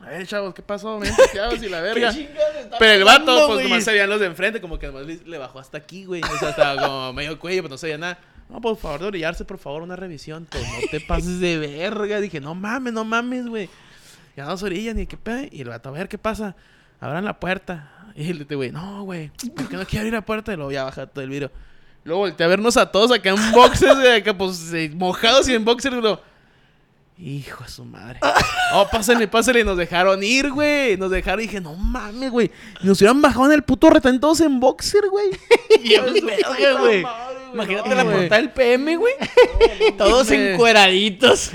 A 0.00 0.10
ver, 0.10 0.26
chavos, 0.28 0.54
¿qué 0.54 0.62
pasó? 0.62 0.98
Ven, 1.00 1.12
chavos, 1.34 1.60
y 1.60 1.68
la 1.68 1.80
verga. 1.82 2.14
Pero 2.78 2.92
el 2.92 3.04
vato, 3.04 3.26
pasando, 3.26 3.46
pues 3.48 3.64
nomás 3.64 3.84
se 3.84 3.90
veían 3.90 4.08
los 4.08 4.20
de 4.20 4.26
enfrente, 4.26 4.60
como 4.60 4.78
que 4.78 4.86
nomás 4.86 5.04
le, 5.04 5.16
le 5.24 5.38
bajó 5.38 5.58
hasta 5.58 5.78
aquí, 5.78 6.04
güey. 6.04 6.22
O 6.22 6.38
sea, 6.38 6.50
estaba 6.50 6.80
como 6.80 7.12
medio 7.12 7.36
cuello, 7.40 7.62
pero 7.62 7.70
no 7.74 7.78
se 7.78 7.86
veía 7.86 7.98
nada. 7.98 8.18
No, 8.48 8.60
por 8.60 8.76
favor, 8.76 9.00
de 9.00 9.10
brillarse, 9.10 9.44
por 9.44 9.58
favor, 9.58 9.82
una 9.82 9.96
revisión. 9.96 10.46
Pues 10.48 10.62
no 10.64 10.88
te 10.88 11.00
pases 11.00 11.40
de 11.40 11.58
verga. 11.58 12.20
Dije, 12.20 12.40
no 12.40 12.54
mames, 12.54 12.92
no 12.92 13.04
mames, 13.04 13.46
güey. 13.46 13.68
Ya 14.36 14.44
no 14.46 14.56
se 14.56 14.66
orillan, 14.66 14.98
y 15.00 15.06
qué 15.06 15.16
pedo. 15.16 15.46
Y 15.50 15.62
el 15.62 15.68
vato, 15.68 15.88
a 15.88 15.92
ver, 15.92 16.08
¿qué 16.08 16.18
pasa? 16.18 16.54
Abran 17.00 17.24
la 17.24 17.40
puerta. 17.40 17.97
Y 18.18 18.30
el 18.30 18.44
güey, 18.44 18.72
no, 18.72 19.04
güey, 19.04 19.30
¿por 19.54 19.68
qué 19.68 19.76
no 19.76 19.86
quiere 19.86 20.00
abrir 20.00 20.12
la 20.14 20.22
puerta? 20.22 20.52
Y 20.52 20.56
luego 20.56 20.72
ya 20.72 20.82
baja 20.82 21.06
todo 21.06 21.22
el 21.22 21.30
vidrio. 21.30 21.52
Luego 22.02 22.22
volteé 22.22 22.44
a 22.44 22.48
vernos 22.48 22.76
a 22.76 22.90
todos 22.90 23.12
acá 23.12 23.30
en 23.30 23.52
boxers, 23.52 23.94
güey, 23.94 24.16
acá 24.16 24.36
pues 24.36 24.72
mojados 24.94 25.48
y 25.48 25.54
en 25.54 25.64
boxers, 25.64 25.94
luego, 25.94 26.20
Hijo 27.20 27.64
de 27.64 27.70
su 27.70 27.84
madre. 27.84 28.20
Oh, 28.74 28.86
pásenle, 28.86 29.26
pásenle. 29.26 29.60
Y 29.60 29.64
nos 29.64 29.78
dejaron 29.78 30.22
ir, 30.22 30.50
güey. 30.50 30.98
Nos 30.98 31.10
dejaron 31.10 31.40
y 31.40 31.44
dije, 31.44 31.58
no 31.58 31.74
mames, 31.74 32.30
güey. 32.30 32.50
Y 32.82 32.86
nos 32.86 33.00
hubieran 33.00 33.22
bajado 33.22 33.46
en 33.46 33.52
el 33.52 33.62
puto 33.62 33.88
retén 33.88 34.20
todos 34.20 34.42
en 34.42 34.60
boxer, 34.60 35.08
güey. 35.08 35.30
Imagínate 37.54 37.88
no, 37.88 37.94
la 37.94 38.04
portada 38.04 38.36
del 38.36 38.50
PM, 38.50 38.96
güey. 38.96 39.14
Todos 39.96 40.30
encueraditos. 40.30 41.52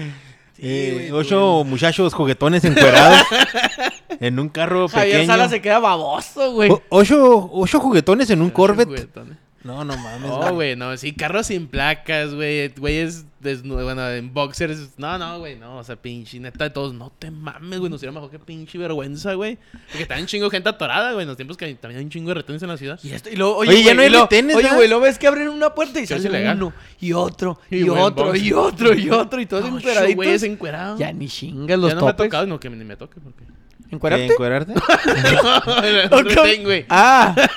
Eh, 0.66 1.10
ocho 1.12 1.64
muchachos 1.66 2.14
juguetones 2.14 2.64
encuerados 2.64 3.20
en 4.22 4.40
un 4.40 4.48
carro 4.50 4.88
Javier 4.88 5.18
pequeño. 5.18 5.28
Sala 5.34 5.50
se 5.50 5.62
queda 5.62 5.80
baboso, 5.80 6.54
güey. 6.54 6.72
O- 6.72 6.82
ocho, 6.90 7.50
ocho 7.52 7.80
juguetones 7.82 8.30
en 8.30 8.42
un 8.42 8.50
Corvette. 8.50 8.88
Juguetones. 8.88 9.38
No, 9.64 9.86
no 9.86 9.96
mames. 9.96 10.30
No, 10.30 10.54
güey, 10.54 10.76
no, 10.76 10.96
sí, 10.98 11.14
carros 11.14 11.48
sin 11.48 11.68
placas, 11.68 12.34
güey, 12.34 12.68
güeyes 12.78 13.26
desnudos, 13.40 13.84
bueno, 13.84 14.10
en 14.10 14.34
boxers, 14.34 14.92
no, 14.98 15.18
no, 15.18 15.40
güey, 15.40 15.58
no, 15.58 15.78
o 15.78 15.84
sea, 15.84 15.96
pinche, 15.96 16.40
neta, 16.40 16.66
de 16.66 16.70
todos, 16.70 16.94
no 16.94 17.12
te 17.18 17.32
mames, 17.32 17.80
güey, 17.80 17.90
nos 17.90 18.02
dieron 18.02 18.14
mejor 18.16 18.30
que 18.30 18.40
pinche 18.40 18.78
vergüenza, 18.78 19.34
güey, 19.34 19.58
porque 19.88 20.04
está 20.04 20.18
un 20.18 20.26
chingo 20.26 20.46
de 20.46 20.52
gente 20.52 20.70
atorada, 20.70 21.12
güey, 21.12 21.24
en 21.24 21.28
los 21.28 21.38
tiempos 21.38 21.56
que 21.58 21.74
también 21.76 22.00
hay 22.00 22.06
un 22.06 22.10
chingo 22.10 22.30
de 22.30 22.36
retenes 22.36 22.62
en 22.64 22.70
la 22.70 22.78
ciudad. 22.78 23.00
Y, 23.04 23.12
esto, 23.12 23.30
y 23.30 23.36
luego, 23.36 23.58
oye, 23.58 23.72
Oye, 23.72 23.84
ya 23.84 23.94
güey, 23.94 24.10
no 24.10 24.16
hay 24.18 24.22
retenes, 24.24 24.56
Oye, 24.56 24.70
güey, 24.76 24.88
lo 24.90 25.00
ves 25.00 25.18
que 25.18 25.28
abren 25.28 25.50
una 25.50 25.74
puerta 25.74 26.00
y 26.00 26.04
es 26.04 26.10
sale 26.10 26.52
uno, 26.52 26.74
y 27.00 27.14
otro, 27.14 27.60
y, 27.70 27.88
otro, 27.88 28.36
y 28.36 28.52
otro, 28.54 28.94
y 28.94 29.10
otro, 29.10 29.42
y 29.42 29.46
todos 29.46 29.64
No, 29.70 29.78
encueraditos. 29.78 30.16
güeyes 30.16 30.44
encuerados. 30.44 31.00
Ya 31.00 31.12
ni 31.14 31.28
chingas 31.28 31.80
los 31.80 31.90
ya 31.90 31.96
no 31.96 32.02
me 32.02 32.10
ha 32.10 32.16
topes. 32.16 32.28
tocado, 32.30 32.48
no, 32.48 32.60
que 32.60 32.70
ni 32.70 32.84
me 32.84 32.98
toque, 32.98 33.20
porque... 33.22 33.44
¿Encuerarte? 33.92 34.26
¿Encuerarte? 34.26 34.74
no, 34.74 36.18
¿O 36.18 36.24
cómo? 36.24 36.64
güey. 36.64 36.86
Ah, 36.90 37.36
Pero 37.36 37.48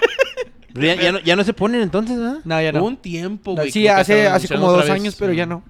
ya, 0.80 0.94
ya 0.94 1.12
no, 1.12 1.18
ya 1.20 1.36
no 1.36 1.44
se 1.44 1.52
ponen 1.52 1.82
entonces, 1.82 2.18
¿verdad? 2.18 2.38
no, 2.44 2.62
ya 2.62 2.70
Hubo 2.70 2.78
no. 2.78 2.84
un 2.86 2.96
tiempo, 2.96 3.50
No, 3.52 3.56
güey. 3.62 3.70
sí, 3.70 3.88
hace, 3.88 4.26
hace 4.26 4.48
como 4.48 4.70
dos 4.72 4.82
vez, 4.82 4.90
años, 4.90 5.16
pero 5.18 5.32
sí. 5.32 5.38
ya 5.38 5.46
no. 5.46 5.62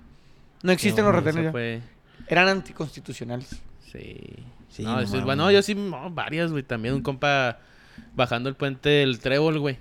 No 0.62 0.73
existen 0.73 1.05
No, 1.05 1.12
los 1.12 1.23
retenes 1.25 1.45
ya. 1.47 1.53
fue... 1.53 1.81
Eran 2.29 2.49
anticonstitucionales. 2.49 3.49
Sí. 3.92 4.16
Sí, 4.69 4.83
no, 4.83 4.92
no 4.95 4.99
eso 5.01 5.05
es- 5.05 5.11
mames. 5.12 5.25
bueno, 5.27 5.51
yo 5.51 5.62
sí, 5.62 5.75
no, 5.75 6.11
varias, 6.11 6.51
güey. 6.51 6.62
También 6.62 6.95
un 6.95 7.03
compa 7.03 7.59
bajando 8.15 8.49
el 8.49 8.55
puente 8.55 8.89
del 8.89 9.19
Trébol, 9.19 9.59
güey. 9.59 9.79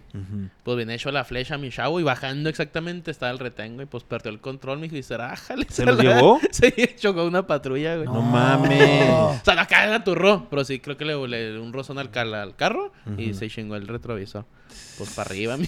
Pues 0.64 0.78
viene 0.78 0.96
hecho 0.96 1.12
la 1.12 1.24
flecha 1.24 1.56
a 1.56 1.58
mi 1.58 1.70
chavo 1.70 2.00
y 2.00 2.04
bajando 2.04 2.50
exactamente 2.50 3.12
estaba 3.12 3.32
el 3.32 3.40
retén, 3.40 3.76
güey. 3.76 3.88
Pues 3.88 4.04
perdió 4.04 4.32
el 4.32 4.40
control, 4.40 4.78
me 4.80 4.84
dijo, 4.84 4.96
y 4.98 5.04
se 5.04 5.16
rájale. 5.18 5.66
¿Se 5.70 5.86
llevó? 6.02 6.40
Sí, 6.52 6.72
chocó 6.98 7.26
una 7.26 7.46
patrulla, 7.48 7.96
güey. 7.96 8.08
No 8.08 8.22
mames. 8.22 9.10
O 9.10 9.40
sea, 9.44 9.56
la 9.56 9.66
cara 9.68 9.88
la 9.88 10.04
turró. 10.04 10.48
Pero 10.50 10.64
sí, 10.64 10.80
creo 10.80 10.98
que 10.98 11.06
le, 11.06 11.28
le 11.28 11.52
dio 11.54 11.64
un 11.64 11.74
rozón 11.74 11.98
al, 12.00 12.12
cal- 12.12 12.34
al 12.34 12.56
carro 12.56 12.92
y 13.18 13.34
se 13.34 13.50
chingó 13.50 13.76
el 13.76 13.88
retrovisor. 13.88 14.46
Pues 14.98 15.10
para 15.12 15.30
arriba, 15.30 15.58
mi, 15.58 15.68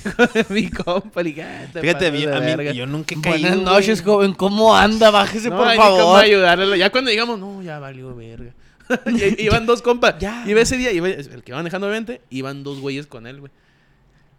mi 0.49 0.69
compa. 0.69 1.21
"Ah, 1.21 1.65
te 1.71 1.81
Fíjate, 1.81 2.07
a 2.07 2.11
mí- 2.11 2.25
verga". 2.25 2.71
yo 2.71 2.85
nunca 2.87 3.15
he 3.15 3.21
caído. 3.21 3.49
Buenas 3.49 3.63
noches, 3.65 4.03
güey. 4.03 4.15
joven. 4.15 4.33
¿Cómo 4.33 4.75
anda? 4.75 5.11
Bájese, 5.11 5.49
No 5.49 5.57
por 5.57 5.73
favor. 5.75 6.19
ayudarle. 6.23 6.77
Ya 6.77 6.89
cuando 6.89 7.11
digamos, 7.11 7.39
no, 7.39 7.61
ya 7.61 7.79
valió 7.79 8.15
verga. 8.15 8.53
Y- 9.07 9.43
iban 9.45 9.65
dos 9.65 9.81
compas. 9.81 10.15
Ya. 10.19 10.43
Iba 10.47 10.61
ese 10.61 10.77
día, 10.77 10.91
iba- 10.91 11.09
el 11.09 11.43
que 11.43 11.51
iba 11.51 11.57
manejando 11.57 11.87
obviamente, 11.87 12.21
iban 12.29 12.63
dos 12.63 12.79
güeyes 12.79 13.07
con 13.07 13.27
él, 13.27 13.39
güey. 13.39 13.51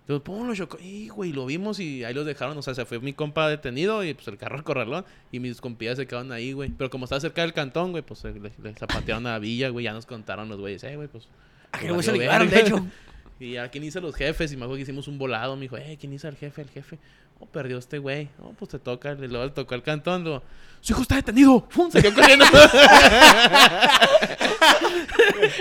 Entonces, 0.02 0.24
pum, 0.24 0.46
lo 0.48 0.54
chocó. 0.54 0.78
Y, 0.80 1.08
güey, 1.08 1.32
lo 1.32 1.44
vimos 1.44 1.78
y 1.80 2.02
ahí 2.04 2.14
los 2.14 2.24
dejaron. 2.24 2.56
O 2.56 2.62
sea, 2.62 2.74
se 2.74 2.86
fue 2.86 2.98
mi 2.98 3.12
compa 3.12 3.46
detenido 3.48 4.02
y 4.04 4.14
pues 4.14 4.26
el 4.28 4.38
carro 4.38 4.56
al 4.56 4.64
corralón. 4.64 5.04
Y 5.30 5.38
mis 5.38 5.60
compillas 5.60 5.98
se 5.98 6.06
quedaron 6.06 6.32
ahí, 6.32 6.52
güey. 6.54 6.70
Pero 6.70 6.88
como 6.88 7.04
estaba 7.04 7.20
cerca 7.20 7.42
del 7.42 7.52
cantón, 7.52 7.90
güey, 7.90 8.02
pues 8.02 8.24
le, 8.24 8.32
le 8.62 8.74
zapatearon 8.74 9.26
a 9.26 9.38
Villa, 9.38 9.68
güey. 9.68 9.84
Ya 9.84 9.92
nos 9.92 10.06
contaron 10.06 10.48
los 10.48 10.58
güeyes, 10.58 10.82
eh, 10.84 10.96
güey, 10.96 11.08
pues. 11.08 11.28
A 11.72 11.78
que 11.78 11.88
pues, 11.88 11.88
luego 11.88 12.02
se 12.02 12.12
llevaron, 12.18 12.48
de 12.48 12.60
hecho. 12.60 12.86
Y 13.40 13.56
a 13.56 13.68
quién 13.68 13.84
hizo 13.84 14.00
los 14.00 14.16
jefes. 14.16 14.50
Y 14.50 14.56
me 14.56 14.62
acuerdo 14.64 14.78
que 14.78 14.82
hicimos 14.82 15.06
un 15.06 15.16
volado. 15.18 15.54
Me 15.54 15.62
dijo, 15.62 15.76
eh, 15.76 15.96
¿quién 16.00 16.12
hizo 16.12 16.26
el 16.26 16.34
jefe? 16.36 16.62
El 16.62 16.70
jefe. 16.70 16.98
Oh, 17.40 17.46
perdió 17.46 17.78
este 17.78 17.98
güey. 17.98 18.28
Oh, 18.42 18.52
pues 18.58 18.70
te 18.72 18.78
toca. 18.78 19.12
Y 19.12 19.28
luego 19.28 19.44
le 19.44 19.50
tocó 19.52 19.74
al 19.74 19.82
cantón. 19.82 20.24
Luego, 20.24 20.42
su 20.80 20.92
hijo 20.92 21.02
está 21.02 21.16
detenido. 21.16 21.66
Quedó 21.92 22.14
corriendo. 22.14 22.44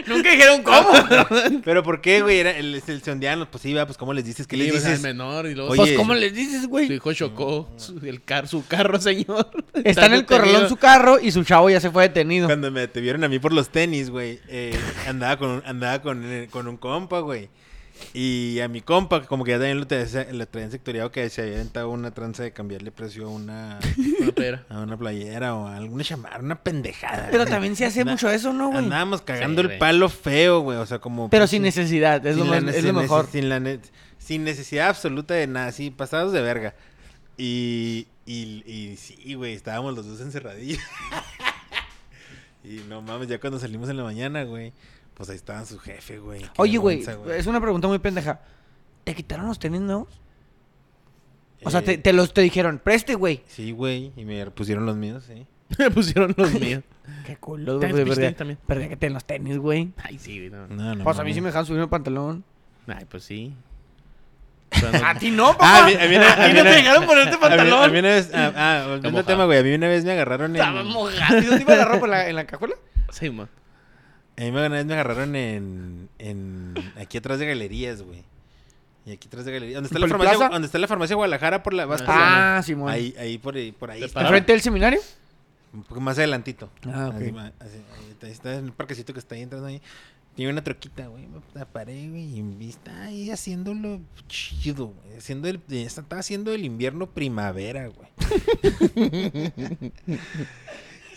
Nunca 0.08 0.32
dijeron 0.32 0.64
cómo. 0.64 0.90
Pero 1.64 1.84
¿por 1.84 2.02
qué, 2.02 2.22
güey? 2.22 2.40
Era 2.40 2.52
el, 2.52 2.82
el 2.86 3.04
sondeanos, 3.04 3.48
pues 3.50 3.64
iba, 3.66 3.86
pues 3.86 3.98
¿cómo 3.98 4.14
les 4.14 4.26
dices? 4.26 4.48
¿Qué 4.48 4.56
Sí, 4.56 4.64
les 4.64 4.72
pues, 4.72 4.86
al 4.86 4.92
dices? 4.92 5.04
menor. 5.04 5.46
Y 5.48 5.56
luego 5.56 5.72
Oye, 5.72 5.82
Pues, 5.82 5.94
¿cómo 5.94 6.14
les 6.16 6.34
dices, 6.34 6.64
su 6.64 6.70
güey? 6.70 6.92
hijo 6.92 7.14
chocó 7.14 7.70
su, 7.78 8.00
el 8.06 8.24
car 8.24 8.48
su 8.48 8.66
carro, 8.66 9.00
señor. 9.00 9.50
Está 9.84 10.06
en 10.08 10.14
el 10.14 10.26
corralón 10.26 10.68
su 10.70 10.78
carro 10.78 11.20
y 11.20 11.32
su 11.32 11.44
chavo 11.44 11.70
ya 11.70 11.80
se 11.80 11.92
fue 11.92 12.04
detenido. 12.04 12.48
Cuando 12.48 12.72
me 12.72 12.88
te 12.88 13.02
vieron 13.02 13.24
a 13.24 13.28
mí 13.28 13.40
por 13.40 13.54
los 13.54 13.70
tenis, 13.70 14.10
güey, 14.10 14.40
eh, 14.48 14.78
andaba 15.08 15.38
con, 15.38 15.62
andaba 15.66 16.02
con, 16.02 16.24
eh, 16.26 16.48
con 16.50 16.68
un 16.68 16.78
compa, 16.78 17.20
güey. 17.20 17.50
Y 18.14 18.60
a 18.62 18.68
mi 18.68 18.82
compa, 18.82 19.26
como 19.26 19.44
que 19.44 19.52
ya 19.52 19.58
también 19.58 19.80
lo, 19.80 19.86
traía- 19.88 20.32
lo 20.32 20.48
traían 20.48 20.72
sectoriado, 20.72 21.12
que 21.12 21.30
se 21.30 21.42
había 21.42 21.56
aventado 21.56 21.90
una 21.90 22.12
tranza 22.12 22.44
de 22.44 22.52
cambiarle 22.52 22.92
precio 22.92 23.28
a 23.28 23.30
una, 23.30 23.80
Una 24.22 24.32
pera. 24.32 24.66
a 24.70 24.80
una 24.80 24.98
playera 24.98 25.56
o 25.56 25.68
a 25.68 25.76
alguna 25.78 26.04
chamarra, 26.04 26.40
una 26.40 26.62
pendejada. 26.64 27.28
Pero 27.32 27.44
güey. 27.44 27.50
también 27.54 27.76
se 27.76 27.86
hace 27.86 28.02
Anda- 28.02 28.14
mucho 28.14 28.30
eso, 28.32 28.54
¿no, 28.54 28.68
güey? 28.70 28.80
Andábamos 28.86 29.22
cagando 29.22 29.62
Sí, 29.62 29.66
el 29.66 29.68
güey. 29.68 29.80
palo 29.80 30.10
feo, 30.10 30.62
güey, 30.62 30.78
o 30.78 30.86
sea, 30.86 31.00
como... 31.00 31.30
Pero 31.30 31.42
pues, 31.42 31.52
sin 31.52 31.62
necesidad, 31.64 32.26
es, 32.26 32.38
lo, 32.38 32.44
sin 32.44 32.66
más- 32.66 32.76
es 32.76 32.84
lo 32.84 32.94
mejor. 32.94 33.28
Sin, 33.32 33.50
la 33.50 33.60
ne- 33.60 33.80
sin 34.18 34.44
necesidad 34.44 34.90
absoluta 34.90 35.34
de 35.34 35.48
nada, 35.48 35.72
sí, 35.72 35.90
pasados 35.92 36.34
de 36.34 36.42
verga. 36.42 36.74
Y, 37.38 38.08
y, 38.26 38.64
y 38.66 38.98
sí, 38.98 39.36
güey, 39.36 39.54
estábamos 39.54 39.96
los 39.96 40.08
dos 40.08 40.22
encerradillos. 40.22 40.80
y 42.64 42.82
no 42.90 43.02
mames, 43.02 43.28
ya 43.28 43.40
cuando 43.40 43.60
salimos 43.60 43.90
en 43.90 43.98
la 43.98 44.04
mañana, 44.04 44.44
güey, 44.44 44.74
pues 45.18 45.30
ahí 45.30 45.36
estaba 45.36 45.66
su 45.66 45.80
jefe, 45.80 46.20
güey. 46.20 46.46
Oye, 46.58 46.78
güey, 46.78 47.04
es 47.36 47.48
una 47.48 47.60
pregunta 47.60 47.88
muy 47.88 48.00
pendeja. 48.00 48.40
¿Te 49.04 49.14
quitaron 49.16 49.48
los 49.48 49.58
tenis 49.60 49.82
nuevos? 49.82 50.08
O 51.64 51.72
sea, 51.72 51.80
Eh, 51.80 51.84
te, 51.84 51.98
te 51.98 52.14
los 52.14 52.34
te 52.34 52.42
dijeron, 52.42 52.80
preste, 52.84 53.16
güey. 53.16 53.42
Sí, 53.48 53.72
güey, 53.72 54.12
y 54.16 54.26
me 54.26 54.46
pusieron 54.52 54.86
los 54.86 54.96
míos, 54.96 55.24
sí. 55.28 55.46
Me 55.80 55.90
pusieron 55.92 56.34
los 56.38 56.54
míos. 56.54 56.84
Qué 57.26 57.36
culo, 57.38 57.80
güey. 57.80 57.92
perdía 58.68 58.90
que 58.90 58.96
te 58.96 59.06
den 59.08 59.14
los 59.14 59.26
tenis, 59.26 59.58
güey. 59.58 59.92
Ay, 60.04 60.18
sí, 60.20 60.38
güey. 60.38 60.50
No. 60.50 60.68
No, 60.68 60.96
no 60.96 61.04
Pues 61.04 61.18
a 61.20 61.24
mí 61.24 61.34
sí 61.34 61.42
me 61.42 61.48
dejan 61.48 61.66
subir 61.66 61.82
el 61.82 61.90
pantalón. 61.90 62.44
Ay, 62.88 63.06
pues 63.10 63.24
sí. 63.24 63.54
No- 64.82 65.08
A 65.08 65.16
ti 65.16 65.32
no, 65.32 65.54
papá. 65.54 65.80
Ah, 65.80 65.84
a 65.86 65.88
mí, 65.88 65.94
a 65.96 66.08
mí, 66.08 66.16
una- 66.16 66.34
A 66.46 66.48
no 66.54 66.64
te 66.64 66.70
dejaron 66.70 67.06
ponerte 67.06 67.36
a 67.36 67.40
mí- 67.40 67.46
a 67.46 67.50
mí 67.50 67.56
pantalón. 67.58 67.90
una 67.90 68.02
vez, 68.02 68.32
ah, 68.34 68.52
ah, 68.56 68.86
volviendo 68.90 69.20
al 69.20 69.26
tema, 69.26 69.46
güey, 69.46 69.60
a 69.60 69.64
mí 69.64 69.74
una 69.74 69.88
vez 69.88 70.06
me 70.06 70.12
agarraron 70.12 70.52
en... 70.56 70.62
Estaba 70.62 70.84
mojado. 70.84 71.38
¿Y 71.40 71.46
dónde 71.46 71.62
iba 71.64 71.76
la 71.76 71.86
ropa? 71.86 72.06
¿En 72.06 72.12
la, 72.12 72.30
en 72.30 72.36
la 72.36 72.46
cajuela? 72.46 72.76
Sí, 73.12 73.30
ma. 73.30 73.48
A 74.38 74.42
mí 74.42 74.50
una 74.50 74.68
vez 74.70 74.86
me 74.86 74.94
agarraron 74.94 75.36
en, 75.36 76.10
en 76.20 76.76
aquí 76.96 77.18
atrás 77.18 77.40
de 77.40 77.48
galerías, 77.48 78.04
güey. 78.04 78.24
Y 79.06 79.12
aquí 79.12 79.28
atrás 79.28 79.46
de 79.46 79.52
galerías. 79.52 79.76
¿Dónde 79.82 79.88
está, 79.88 79.98
¿En 79.98 80.02
la 80.04 80.08
farmacia? 80.10 80.50
¿Dónde 80.50 80.66
está 80.68 80.78
la 80.78 80.88
farmacia 80.88 81.16
Guadalajara? 81.16 81.64
Por 81.64 81.74
la, 81.74 81.86
vas 81.86 82.02
por 82.02 82.14
Ah, 82.16 82.62
Simón. 82.64 82.92
Ahí, 82.92 83.16
ahí 83.18 83.38
por 83.38 83.56
ahí, 83.56 83.72
por 83.72 83.90
ahí. 83.90 84.02
¿Te 84.02 84.06
está. 84.06 84.22
¿Enfrente 84.22 84.52
del 84.52 84.62
seminario? 84.62 85.00
Un 85.74 85.84
poco 85.84 86.02
más 86.02 86.18
adelantito. 86.18 86.70
Ah, 86.86 87.10
ok. 87.10 87.16
así, 87.60 87.78
ahí 87.98 88.12
está, 88.12 88.28
está 88.28 88.56
en 88.56 88.66
el 88.66 88.72
parquecito 88.74 89.14
que 89.14 89.20
está 89.20 89.36
ahí 89.36 89.42
entrando 89.42 89.68
ahí. 89.68 89.82
Tiene 90.36 90.52
una 90.52 90.64
troquita, 90.64 91.08
güey. 91.08 91.26
Me 91.56 91.66
paré, 91.66 92.10
güey. 92.10 92.40
Y 92.40 92.70
está 92.70 93.06
ahí 93.06 93.32
haciéndolo 93.32 94.02
chido, 94.28 94.88
güey. 94.88 95.18
Haciendo 95.18 95.48
el, 95.48 95.62
estaba 95.70 96.20
haciendo 96.20 96.54
el 96.54 96.64
invierno 96.64 97.08
primavera, 97.10 97.88
güey. 97.88 98.10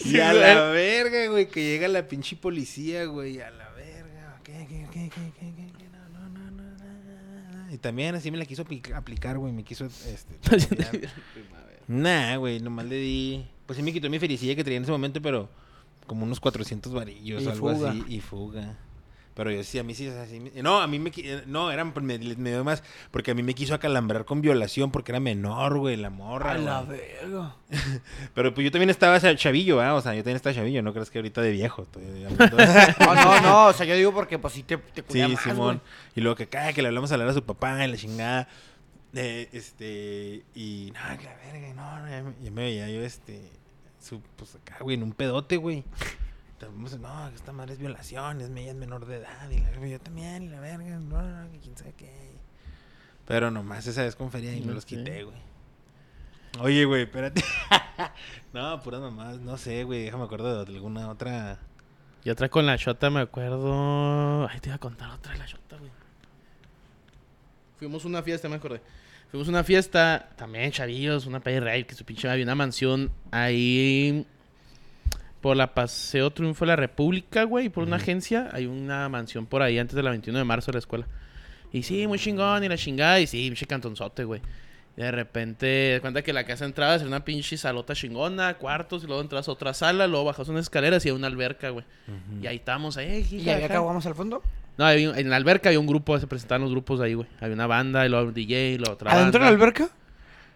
y 0.05 0.19
a 0.21 0.33
la 0.33 0.65
verga, 0.71 1.27
güey, 1.29 1.49
que 1.49 1.63
llega 1.65 1.89
la 1.89 2.07
pinche 2.09 2.37
policía, 2.37 3.05
güey. 3.07 3.41
A 3.41 3.51
la 3.51 3.69
verga. 3.71 4.41
¿Qué, 4.45 4.67
qué, 4.69 4.87
qué, 4.93 5.11
qué, 5.15 5.33
qué, 5.39 5.53
qué? 5.57 5.89
No, 6.13 6.29
no, 6.29 6.51
no, 6.51 6.63
no. 7.67 7.73
Y 7.73 7.79
también 7.79 8.15
así 8.15 8.31
me 8.31 8.39
la 8.39 8.45
quiso 8.47 8.65
apli- 8.65 8.95
aplicar, 8.95 9.39
güey. 9.39 9.53
Me 9.53 9.63
quiso, 9.65 9.85
este... 9.87 10.39
Nah, 11.89 12.37
güey, 12.37 12.61
nomás 12.61 12.87
le 12.87 12.97
di. 12.97 13.45
Pues 13.67 13.77
sí 13.77 13.83
me 13.83 13.93
quitó 13.93 14.09
mi 14.09 14.19
felicidad 14.21 14.55
que 14.55 14.63
traía 14.63 14.77
en 14.77 14.85
ese 14.85 14.93
momento, 14.93 15.21
pero 15.21 15.49
como 16.07 16.25
unos 16.25 16.39
400 16.41 16.93
varillos 16.93 17.45
o 17.47 17.51
algo 17.51 17.71
así. 17.71 18.05
Y 18.09 18.21
fuga. 18.21 18.79
Pero 19.35 19.51
yo 19.53 19.63
sí, 19.65 19.79
a 19.79 19.85
mí 19.85 19.95
sí, 19.95 20.09
o 20.09 20.13
sea, 20.13 20.27
sí 20.27 20.41
me- 20.41 20.51
No, 20.63 20.81
a 20.81 20.87
mí 20.87 20.99
me. 20.99 21.11
eh, 21.17 21.45
No, 21.47 21.71
eran. 21.71 21.93
Me, 22.03 22.19
me 22.19 22.51
dio 22.51 22.65
más. 22.65 22.83
Porque 23.11 23.31
a 23.31 23.35
mí 23.35 23.43
me 23.43 23.55
quiso 23.55 23.75
acalambrar 23.75 24.25
con 24.25 24.41
violación 24.43 24.91
porque 24.91 25.13
era 25.13 25.21
menor, 25.21 25.79
güey, 25.79 25.97
la 25.97 26.11
morra. 26.11 26.53
A 26.53 26.59
la 26.59 26.83
verga. 26.83 27.55
Pero 28.35 28.53
pues 28.53 28.65
yo 28.65 28.71
también 28.71 28.91
estaba 28.91 29.19
chavillo, 29.37 29.77
¿verdad? 29.77 29.97
O 29.97 30.01
sea, 30.01 30.13
yo 30.15 30.21
también 30.21 30.37
estaba 30.37 30.55
chavillo, 30.55 30.83
no 30.83 30.93
crees 30.93 31.11
que 31.11 31.19
ahorita 31.19 31.41
de 31.43 31.53
viejo. 31.53 31.83
estoy 31.83 32.03
No, 33.01 33.15
no, 33.15 33.41
no. 33.41 33.67
O 33.69 33.73
sea, 33.73 33.87
yo 33.87 33.95
digo 33.95 34.13
porque 34.13 34.39
pues 34.39 34.53
sí 34.55 34.63
te, 34.65 34.77
te 34.77 35.05
Sí, 35.09 35.21
más, 35.33 35.41
Simón. 35.43 35.57
güey. 35.77 35.81
Y 36.17 36.21
luego 36.21 36.37
que 36.37 36.43
acá, 36.45 36.73
que 36.73 36.83
le 36.83 36.89
hablamos 36.89 37.11
a 37.11 37.15
hablar 37.15 37.29
a 37.29 37.33
su 37.35 37.45
papá 37.45 37.83
en 37.85 37.93
la 37.93 37.97
chingada. 37.97 38.49
Eh, 39.15 39.49
este. 39.53 40.43
Y 40.55 40.93
no, 40.95 41.19
que 41.19 41.25
la 41.25 41.37
verga, 41.37 41.75
no, 41.75 42.01
no, 42.01 42.09
ya 42.11 42.23
me, 42.23 42.33
ya 42.45 42.51
me 42.51 42.63
veía 42.63 42.89
yo, 42.91 43.01
este. 43.03 43.41
Su, 44.01 44.21
pues 44.37 44.55
acá, 44.57 44.79
güey, 44.81 44.97
en 44.97 45.03
un 45.03 45.13
pedote, 45.13 45.57
güey. 45.57 45.85
No, 46.69 47.29
que 47.31 47.37
esta 47.37 47.53
madre 47.53 47.73
es 47.73 47.79
violación, 47.79 48.41
es, 48.41 48.51
ella 48.51 48.71
es 48.71 48.77
menor 48.77 49.07
de 49.07 49.17
edad. 49.17 49.49
Y 49.51 49.59
la, 49.59 49.87
yo 49.87 50.01
también, 50.01 50.43
y 50.43 50.49
la 50.49 50.61
verga, 50.61 50.99
no, 50.99 51.23
no, 51.23 51.51
que 51.53 51.59
quién 51.59 51.77
sabe 51.77 51.95
qué. 51.97 52.39
Pero 53.27 53.51
nomás 53.51 53.87
esa 53.87 54.03
vez 54.03 54.15
con 54.17 54.31
feria 54.31 54.55
y 54.55 54.61
me 54.61 54.67
No 54.67 54.75
los 54.75 54.85
sé. 54.85 54.89
quité, 54.97 55.25
güey. 55.25 55.37
Oye, 56.61 56.85
güey, 56.85 57.03
espérate. 57.03 57.43
no, 58.53 58.83
puras 58.83 59.01
mamás, 59.01 59.39
no 59.39 59.57
sé, 59.57 59.85
güey, 59.85 60.05
déjame 60.05 60.25
acuerdo 60.25 60.65
de 60.65 60.75
alguna 60.75 61.09
otra. 61.09 61.59
Y 62.25 62.31
otra 62.31 62.49
con 62.49 62.67
la 62.67 62.77
shota, 62.77 63.09
me 63.09 63.21
acuerdo. 63.21 64.47
Ay, 64.49 64.61
te 64.61 64.69
iba 64.69 64.77
a 64.77 64.81
contar 64.81 65.11
otra 65.11 65.33
de 65.33 65.39
la 65.39 65.47
shota, 65.47 65.77
güey. 65.79 65.91
Fuimos 67.79 68.05
a 68.05 68.09
una 68.09 68.23
fiesta, 68.23 68.49
me 68.49 68.57
acordé. 68.57 68.83
Fuimos 69.31 69.47
a 69.49 69.51
una 69.53 69.65
fiesta, 69.65 70.29
también 70.37 70.71
chavillos, 70.73 71.25
una 71.25 71.41
playa 71.41 71.61
real, 71.61 71.87
que 71.87 71.95
su 71.95 72.05
pinche 72.05 72.29
había 72.29 72.45
una 72.45 72.57
mansión 72.57 73.11
ahí 73.31 74.27
por 75.41 75.57
la 75.57 75.75
Paseo 75.75 76.31
Triunfo 76.31 76.65
de 76.65 76.69
la 76.69 76.77
República, 76.77 77.45
güey, 77.45 77.69
por 77.69 77.85
una 77.85 77.97
agencia. 77.97 78.49
Hay 78.53 78.67
una 78.67 79.09
mansión 79.09 79.47
por 79.47 79.63
ahí 79.63 79.79
antes 79.79 79.97
de 79.97 80.03
la 80.03 80.11
21 80.11 80.39
de 80.39 80.45
marzo 80.45 80.67
de 80.71 80.75
la 80.75 80.79
escuela. 80.81 81.07
Y 81.73 81.83
sí, 81.83 82.07
muy 82.07 82.19
chingón, 82.19 82.63
y 82.65 82.69
la 82.69 82.77
chingada, 82.77 83.21
y 83.21 83.27
sí, 83.27 83.47
pinche 83.49 83.67
cantonzote, 83.67 84.25
güey. 84.25 84.41
Y 84.97 85.03
de 85.03 85.11
repente, 85.13 85.99
cuenta 86.03 86.21
que 86.23 86.33
la 86.33 86.45
casa 86.45 86.65
entraba 86.65 86.97
era 86.97 87.07
una 87.07 87.25
pinche 87.25 87.57
salota 87.57 87.95
chingona, 87.95 88.55
cuartos, 88.55 89.05
y 89.05 89.07
luego 89.07 89.23
entras 89.23 89.49
a 89.49 89.53
otra 89.53 89.73
sala, 89.73 90.07
luego 90.07 90.25
bajas 90.27 90.49
unas 90.49 90.63
escaleras 90.63 91.07
y 91.07 91.09
hay 91.09 91.15
una 91.15 91.29
alberca, 91.29 91.71
güey. 91.71 91.85
Y 92.43 92.47
ahí 92.47 92.57
estamos, 92.57 92.97
ahí. 92.97 93.27
¿Y 93.31 93.49
había 93.49 93.69
caguamos 93.69 94.05
al 94.07 94.15
fondo? 94.17 94.43
No, 94.77 94.85
había 94.87 95.11
un- 95.11 95.19
en 95.19 95.31
la 95.31 95.37
alberca 95.37 95.69
había 95.69 95.79
un 95.81 95.87
grupo, 95.87 96.19
se 96.19 96.27
presentaban 96.27 96.63
los 96.63 96.71
grupos 96.73 97.01
ahí, 97.01 97.15
güey. 97.15 97.29
Había 97.41 97.55
una 97.55 97.67
banda, 97.67 98.05
y 98.05 98.09
luego 98.09 98.29
un 98.29 98.35
DJ, 98.35 98.73
y 98.73 98.79
luego 98.79 98.95
otra 98.95 99.13
¿Adentro 99.13 99.39
de 99.41 99.45
la 99.47 99.51
banda. 99.53 99.65
alberca? 99.65 99.91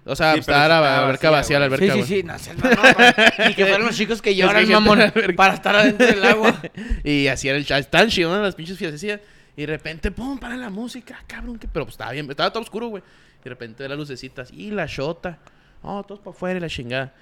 O 0.07 0.15
sea, 0.15 0.35
Sí, 0.35 0.41
pues, 0.41 0.49
estaba 0.49 0.65
sí 0.65 0.69
la 0.69 0.99
alberca 0.99 1.31
vacía, 1.31 1.59
vacía, 1.59 1.59
la 1.61 1.65
alberca, 1.65 1.95
sí, 1.95 2.03
sí, 2.03 2.17
sí. 2.17 2.23
No 2.23 2.71
mamón. 2.71 3.15
Ni 3.47 3.55
que 3.55 3.65
fueran 3.65 3.87
los 3.87 3.97
chicos 3.97 4.21
que 4.21 4.35
lloran, 4.37 4.69
mamón, 4.69 5.01
para 5.35 5.55
estar 5.55 5.75
adentro 5.75 6.07
del 6.07 6.25
agua. 6.25 6.61
Y 7.05 7.27
así 7.29 7.49
era 7.49 7.57
el 7.57 7.65
chat. 7.65 7.89
Tan 7.89 8.09
chido, 8.09 8.35
¿no? 8.35 8.43
Las 8.43 8.55
pinches 8.55 8.77
fiestecillas. 8.77 9.21
Y 9.57 9.63
de 9.63 9.67
repente, 9.67 10.11
pum, 10.11 10.39
para 10.39 10.57
la 10.57 10.69
música, 10.69 11.23
cabrón. 11.27 11.59
Que... 11.59 11.69
Pero 11.69 11.87
pues 11.87 11.95
estaba 11.95 12.13
bien, 12.13 12.29
estaba 12.29 12.51
todo 12.51 12.63
oscuro, 12.63 12.89
güey. 12.89 13.03
Y 13.41 13.45
de 13.45 13.51
repente 13.51 13.89
las 13.89 13.97
lucecitas. 13.97 14.51
Y 14.53 14.71
la 14.71 14.87
shota. 14.87 15.39
Oh, 15.83 16.03
todos 16.03 16.21
para 16.21 16.35
afuera 16.35 16.59
y 16.59 16.61
la 16.61 16.69
chingada. 16.69 17.15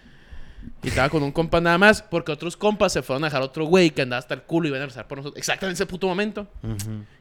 Y 0.82 0.88
estaba 0.88 1.08
con 1.08 1.22
un 1.22 1.32
compa 1.32 1.60
nada 1.60 1.78
más. 1.78 2.02
Porque 2.02 2.32
otros 2.32 2.56
compas 2.56 2.92
se 2.92 3.02
fueron 3.02 3.24
a 3.24 3.28
dejar 3.28 3.42
otro 3.42 3.64
güey 3.64 3.90
que 3.90 4.02
andaba 4.02 4.18
hasta 4.18 4.34
el 4.34 4.42
culo 4.42 4.66
y 4.66 4.70
iban 4.70 4.80
a 4.80 4.84
regresar 4.86 5.06
por 5.08 5.18
nosotros. 5.18 5.38
Exactamente 5.38 5.72
en 5.72 5.74
ese 5.74 5.86
puto 5.86 6.06
momento. 6.08 6.46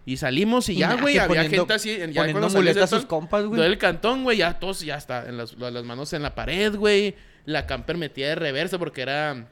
Y 0.05 0.17
salimos 0.17 0.67
y 0.69 0.75
ya, 0.75 0.95
güey. 0.95 1.17
Había 1.17 1.27
poniendo- 1.45 1.57
gente 1.67 1.73
así. 1.73 1.89
Ya 1.89 1.97
poniendo 2.05 2.31
cuando 2.33 2.49
salías 2.49 2.53
muleta 2.75 2.79
de 2.79 2.83
a 2.83 2.87
sus 2.87 3.05
compas, 3.05 3.45
güey. 3.45 3.57
todo 3.57 3.65
el 3.65 3.77
cantón, 3.77 4.23
güey. 4.23 4.37
Ya 4.37 4.59
todos, 4.59 4.81
ya 4.81 4.95
está. 4.97 5.27
En 5.27 5.37
las, 5.37 5.53
las 5.57 5.83
manos 5.83 6.11
en 6.13 6.23
la 6.23 6.33
pared, 6.35 6.75
güey. 6.75 7.15
La 7.45 7.65
camper 7.67 7.97
metida 7.97 8.27
de 8.29 8.35
reversa 8.35 8.77
porque 8.79 9.01
era. 9.01 9.47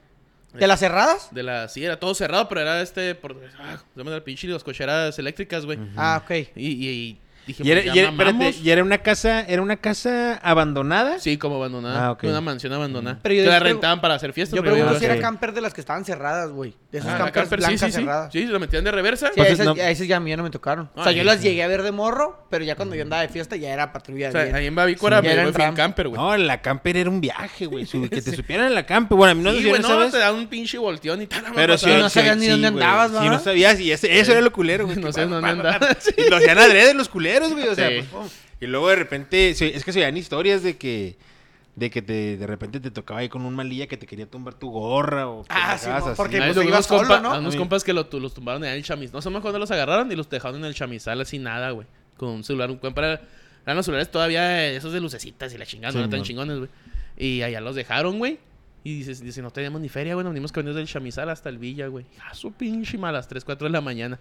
¿De 0.54 0.66
las 0.66 0.80
cerradas? 0.80 1.30
De 1.32 1.44
la, 1.44 1.68
sí, 1.68 1.86
era 1.86 2.00
todo 2.00 2.16
cerrado, 2.16 2.50
pero 2.50 2.62
era 2.62 2.82
este, 2.82 3.14
por, 3.14 3.40
ah, 3.60 3.78
se 3.94 4.00
llama 4.00 4.16
el 4.16 4.24
pinche 4.24 4.48
las 4.48 4.64
cocheras 4.64 5.18
eléctricas, 5.20 5.64
güey. 5.64 5.78
Ah, 5.96 6.22
ok. 6.24 6.32
Y, 6.56 6.68
y, 6.72 6.90
y 6.90 7.20
dije, 7.50 7.64
¿Y 7.64 7.72
era, 7.72 7.82
pues, 7.82 7.96
y 7.96 8.00
era- 8.00 8.10
espérate, 8.10 8.34
mamamos. 8.34 8.62
¿y 8.62 8.70
era 8.72 8.84
una 8.84 8.98
casa, 9.00 9.42
era 9.42 9.62
una 9.62 9.78
casa 9.78 10.36
abandonada? 10.42 11.20
Sí, 11.20 11.38
como 11.38 11.56
abandonada. 11.58 12.10
Ah. 12.10 12.18
Una 12.22 12.42
mansión 12.42 12.74
abandonada. 12.74 13.20
Pero 13.22 13.36
yo 13.36 13.44
que 13.44 13.50
la 13.50 13.60
rentaban 13.60 14.02
para 14.02 14.16
hacer 14.16 14.34
fiestas. 14.34 14.56
Yo 14.56 14.64
pero 14.64 14.98
si 14.98 15.06
era 15.06 15.20
camper 15.20 15.54
de 15.54 15.62
las 15.62 15.74
que 15.74 15.82
estaban 15.82 16.06
cerradas, 16.06 16.52
güey. 16.52 16.76
De 16.92 16.98
esas 16.98 17.14
Ah, 17.14 17.18
campers 17.18 17.34
camper, 17.50 17.60
sí, 17.60 17.66
blancas 17.68 17.80
sí, 17.82 17.86
sí. 17.86 17.92
cerradas. 18.00 18.32
Sí, 18.34 18.46
lo 18.46 18.60
metían 18.60 18.84
de 18.84 18.92
reversa. 18.92 19.28
Sí, 19.28 19.34
Pues 19.36 19.50
a 19.50 19.54
esas, 19.54 19.66
no- 19.68 19.74
a 19.74 19.92
esas 19.92 20.08
ya 20.08 20.18
a 20.18 20.20
mí 20.20 20.32
ya 20.32 20.38
no 20.38 20.42
me 20.44 20.50
tocaron. 20.50 20.90
O 20.96 21.04
sea, 21.04 21.12
Ay, 21.12 21.18
yo 21.18 21.24
las 21.24 21.38
sí. 21.38 21.44
llegué 21.44 21.62
a 21.62 21.68
ver 21.68 21.84
de 21.84 21.92
morro, 21.92 22.44
pero 22.50 22.66
ya 22.66 22.76
cuando 22.76 22.96
yo 22.96 23.04
andaba 23.04 23.22
de 23.22 23.30
fiesta 23.30 23.56
ya 23.58 23.72
era 23.72 23.94
patrulla. 23.94 24.30
o 24.30 24.32
sea, 24.32 24.44
bien. 24.46 24.56
ahí 24.56 24.66
en 24.66 24.74
Bavícora 24.74 25.20
Sí, 25.22 25.28
me 25.28 25.34
era 25.34 25.54
fui 25.54 25.64
en 25.64 25.76
camper, 25.76 26.08
güey. 26.08 26.20
No, 26.20 26.36
la 26.36 26.62
camper 26.64 26.98
era 26.98 27.10
un 27.12 27.22
viaje, 27.22 27.68
güey. 27.68 27.86
que 28.10 28.22
te 28.24 28.36
supieran 28.36 28.66
en 28.68 28.74
la 28.74 28.88
camper. 28.88 29.16
Bueno, 29.16 29.32
a 29.34 29.36
mí 29.36 29.44
no 29.44 29.52
sí, 29.52 29.60
me 29.62 29.70
güey, 29.70 29.82
no, 29.84 29.88
¿sabes? 29.88 30.12
te 30.12 30.18
da 30.18 30.32
un 30.34 30.48
pinche 30.48 30.80
volteón 30.80 31.22
y 31.22 31.28
tal. 31.28 31.44
Pero 31.54 31.78
sí, 31.78 31.92
no 31.92 32.10
sabías 32.10 32.38
ni 32.38 32.48
dónde 32.48 32.68
andabas, 32.70 33.10
Sí, 33.12 33.14
¿verdad? 33.18 33.32
no 33.34 33.40
sabías. 33.40 33.80
Y 33.80 33.92
ese- 33.92 34.20
eso 34.20 34.32
era 34.32 34.42
lo 34.42 34.52
culero, 34.52 34.86
güey. 34.88 34.98
No 35.00 35.12
pa- 35.12 35.26
dónde 35.26 35.48
andabas. 35.48 35.98
Sí. 36.00 36.12
Y 36.18 36.28
lo 36.28 36.38
hacían 36.38 36.58
adrede 36.58 36.96
los 36.96 37.08
culeros, 37.08 37.52
güey. 37.54 37.68
O 37.68 37.76
sea, 37.76 37.88
Sí. 37.90 37.96
pues, 38.00 38.08
pum. 38.08 38.28
Y 38.62 38.66
luego 38.66 38.90
de 38.90 38.96
repente, 38.96 39.52
es 39.52 39.60
que 39.86 39.94
se 39.94 40.00
veían 40.00 40.18
historias 40.18 40.64
de 40.64 40.76
que, 40.76 41.18
de 41.80 41.90
que 41.90 42.02
te, 42.02 42.38
de 42.38 42.46
repente 42.48 42.80
te 42.80 42.92
tocaba 42.92 43.22
ahí 43.22 43.30
con 43.30 43.44
un 43.44 43.56
malilla 43.56 43.88
que 43.88 43.96
te 43.98 44.06
quería 44.06 44.30
tumbar 44.30 44.54
tu 44.54 44.70
gorra 44.70 45.28
o 45.30 45.46
Ah, 45.50 45.78
sí, 45.78 45.90
así. 45.90 46.10
porque, 46.18 46.38
pues, 46.38 46.58
unos, 46.58 46.86
solo, 46.86 47.08
compa- 47.10 47.22
¿no? 47.22 47.32
a 47.34 47.40
unos 47.40 47.56
compas 47.56 47.84
que 47.84 47.94
lo, 47.94 48.08
los 48.12 48.34
tumbaron 48.34 48.64
en 48.66 48.72
el 48.74 48.84
chamiz. 48.84 49.14
No 49.14 49.22
sé 49.22 49.30
más 49.30 49.42
cuándo 49.42 49.60
los 49.60 49.72
agarraron 49.72 50.12
y 50.12 50.16
los 50.16 50.30
dejaron 50.30 50.58
en 50.60 50.66
el 50.66 50.74
chamizal 50.76 51.20
así 51.22 51.40
nada, 51.40 51.72
güey. 51.72 51.88
Con 52.18 52.30
un 52.30 52.44
celular, 52.44 52.70
un 52.70 52.78
compa. 52.78 53.02
era- 53.02 53.22
Eran 53.66 53.78
los 53.78 53.86
celulares 53.86 54.12
todavía 54.12 54.68
esos 54.68 54.92
de 54.94 55.00
lucecitas 55.00 55.54
y 55.54 55.58
la 55.58 55.66
chingada, 55.66 55.92
no 55.92 55.94
Sí, 55.94 55.98
eran 56.00 56.10
tan 56.10 56.24
chingones, 56.24 56.58
güey. 56.58 56.70
Y 57.18 57.42
allá 57.44 57.62
los 57.62 57.76
dejaron, 57.76 58.18
güey. 58.20 58.40
Y 58.84 58.98
dices, 59.00 59.22
dice, 59.22 59.42
no 59.42 59.52
teníamos 59.52 59.82
ni 59.82 59.90
feria, 59.90 60.14
güey. 60.16 60.24
Nos 60.24 60.32
venimos 60.34 60.52
que 60.52 60.62
venir 60.62 60.74
del 60.76 60.88
chamizal 60.88 61.30
hasta 61.30 61.50
el 61.50 61.58
Villa, 61.58 61.88
güey. 61.88 62.06
A 62.30 62.34
su 62.34 62.52
pinche 62.54 62.98
mal, 62.98 63.16
a 63.16 63.20
las 63.20 63.28
3, 63.28 63.44
4 63.46 63.68
de 63.68 63.72
la 63.72 63.82
mañana. 63.82 64.18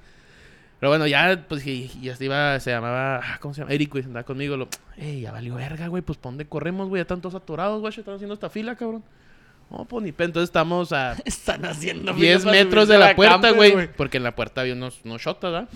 Pero 0.80 0.90
bueno, 0.90 1.06
ya, 1.08 1.44
pues, 1.48 1.66
y, 1.66 1.90
y 2.00 2.02
ya 2.06 2.16
se 2.16 2.26
iba, 2.26 2.58
se 2.60 2.70
llamaba, 2.70 3.16
ah, 3.22 3.38
¿cómo 3.40 3.52
se 3.52 3.62
llama? 3.62 3.72
Eric, 3.72 3.90
güey, 3.92 4.04
andaba 4.04 4.24
conmigo. 4.24 4.56
Lo, 4.56 4.68
Ey, 4.96 5.22
ya 5.22 5.32
valió 5.32 5.56
verga, 5.56 5.88
güey, 5.88 6.02
pues, 6.02 6.18
¿pa' 6.18 6.28
dónde 6.28 6.46
corremos, 6.46 6.88
güey? 6.88 7.00
Ya 7.00 7.02
están 7.02 7.20
todos 7.20 7.34
atorados, 7.34 7.80
güey, 7.80 7.92
están 7.96 8.14
haciendo 8.14 8.34
esta 8.34 8.48
fila, 8.48 8.76
cabrón. 8.76 9.02
No, 9.70 9.84
pues, 9.84 10.02
ni 10.04 10.12
pe, 10.12 10.24
entonces 10.24 10.48
estamos 10.48 10.92
a 10.92 11.12
Están 11.24 11.64
haciendo 11.66 12.12
10 12.14 12.38
fila 12.40 12.52
para 12.52 12.64
metros 12.64 12.88
de 12.88 12.98
la 12.98 13.06
puerta, 13.16 13.50
güey. 13.56 13.70
Porque 13.96 14.16
en 14.18 14.22
la 14.22 14.34
puerta 14.36 14.60
había 14.60 14.72
unos, 14.74 15.00
unos 15.04 15.20
shotas, 15.20 15.52
¿verdad? 15.52 15.68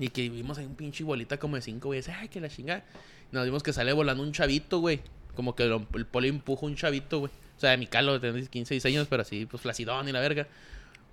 Y 0.00 0.08
que 0.08 0.28
vimos 0.28 0.58
ahí 0.58 0.66
un 0.66 0.74
pinche 0.74 1.04
bolita 1.04 1.38
como 1.38 1.56
de 1.56 1.62
5, 1.62 1.88
güey. 1.88 2.00
Dice, 2.00 2.12
ay, 2.12 2.28
que 2.28 2.40
la 2.40 2.48
chingada. 2.48 2.84
Y 3.32 3.34
nos 3.36 3.44
vimos 3.44 3.62
que 3.62 3.72
sale 3.72 3.92
volando 3.92 4.22
un 4.22 4.32
chavito, 4.32 4.80
güey. 4.80 5.00
Como 5.36 5.54
que 5.54 5.64
lo- 5.64 5.86
el 5.94 6.06
poli 6.06 6.28
empuja 6.28 6.66
un 6.66 6.74
chavito, 6.76 7.20
güey. 7.20 7.32
O 7.56 7.60
sea, 7.60 7.70
de 7.70 7.76
mi 7.78 7.86
calo, 7.86 8.18
de 8.18 8.30
15, 8.48 8.74
16 8.74 8.84
años, 8.86 9.06
pero 9.08 9.22
así, 9.22 9.46
pues 9.46 9.62
flacidón 9.62 10.08
y 10.08 10.12
la 10.12 10.20
verga. 10.20 10.46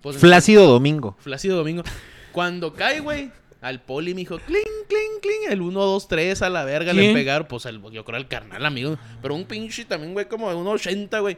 Pues, 0.02 0.18
Flácido 0.18 0.68
Domingo. 0.68 1.16
Flácido 1.20 1.58
Domingo. 1.58 1.84
Cuando 2.32 2.74
cae, 2.74 3.00
güey, 3.00 3.32
al 3.62 3.82
poli 3.82 4.14
me 4.14 4.22
dijo, 4.22 4.40
cling, 4.40 4.62
cling, 4.88 5.20
cling. 5.22 5.52
El 5.52 5.62
1, 5.62 5.80
2, 5.80 6.08
3 6.08 6.42
a 6.42 6.50
la 6.50 6.64
verga 6.64 6.94
le 6.94 7.14
pegaron. 7.14 7.48
Pues 7.48 7.66
el, 7.66 7.82
yo 7.92 8.04
creo 8.04 8.18
el 8.18 8.28
carnal, 8.28 8.66
amigo. 8.66 8.98
Pero 9.22 9.36
un 9.36 9.46
pinche 9.46 9.86
también, 9.86 10.14
güey, 10.14 10.28
como 10.28 10.50
de 10.50 10.56
1,80, 10.56 11.22
güey. 11.22 11.38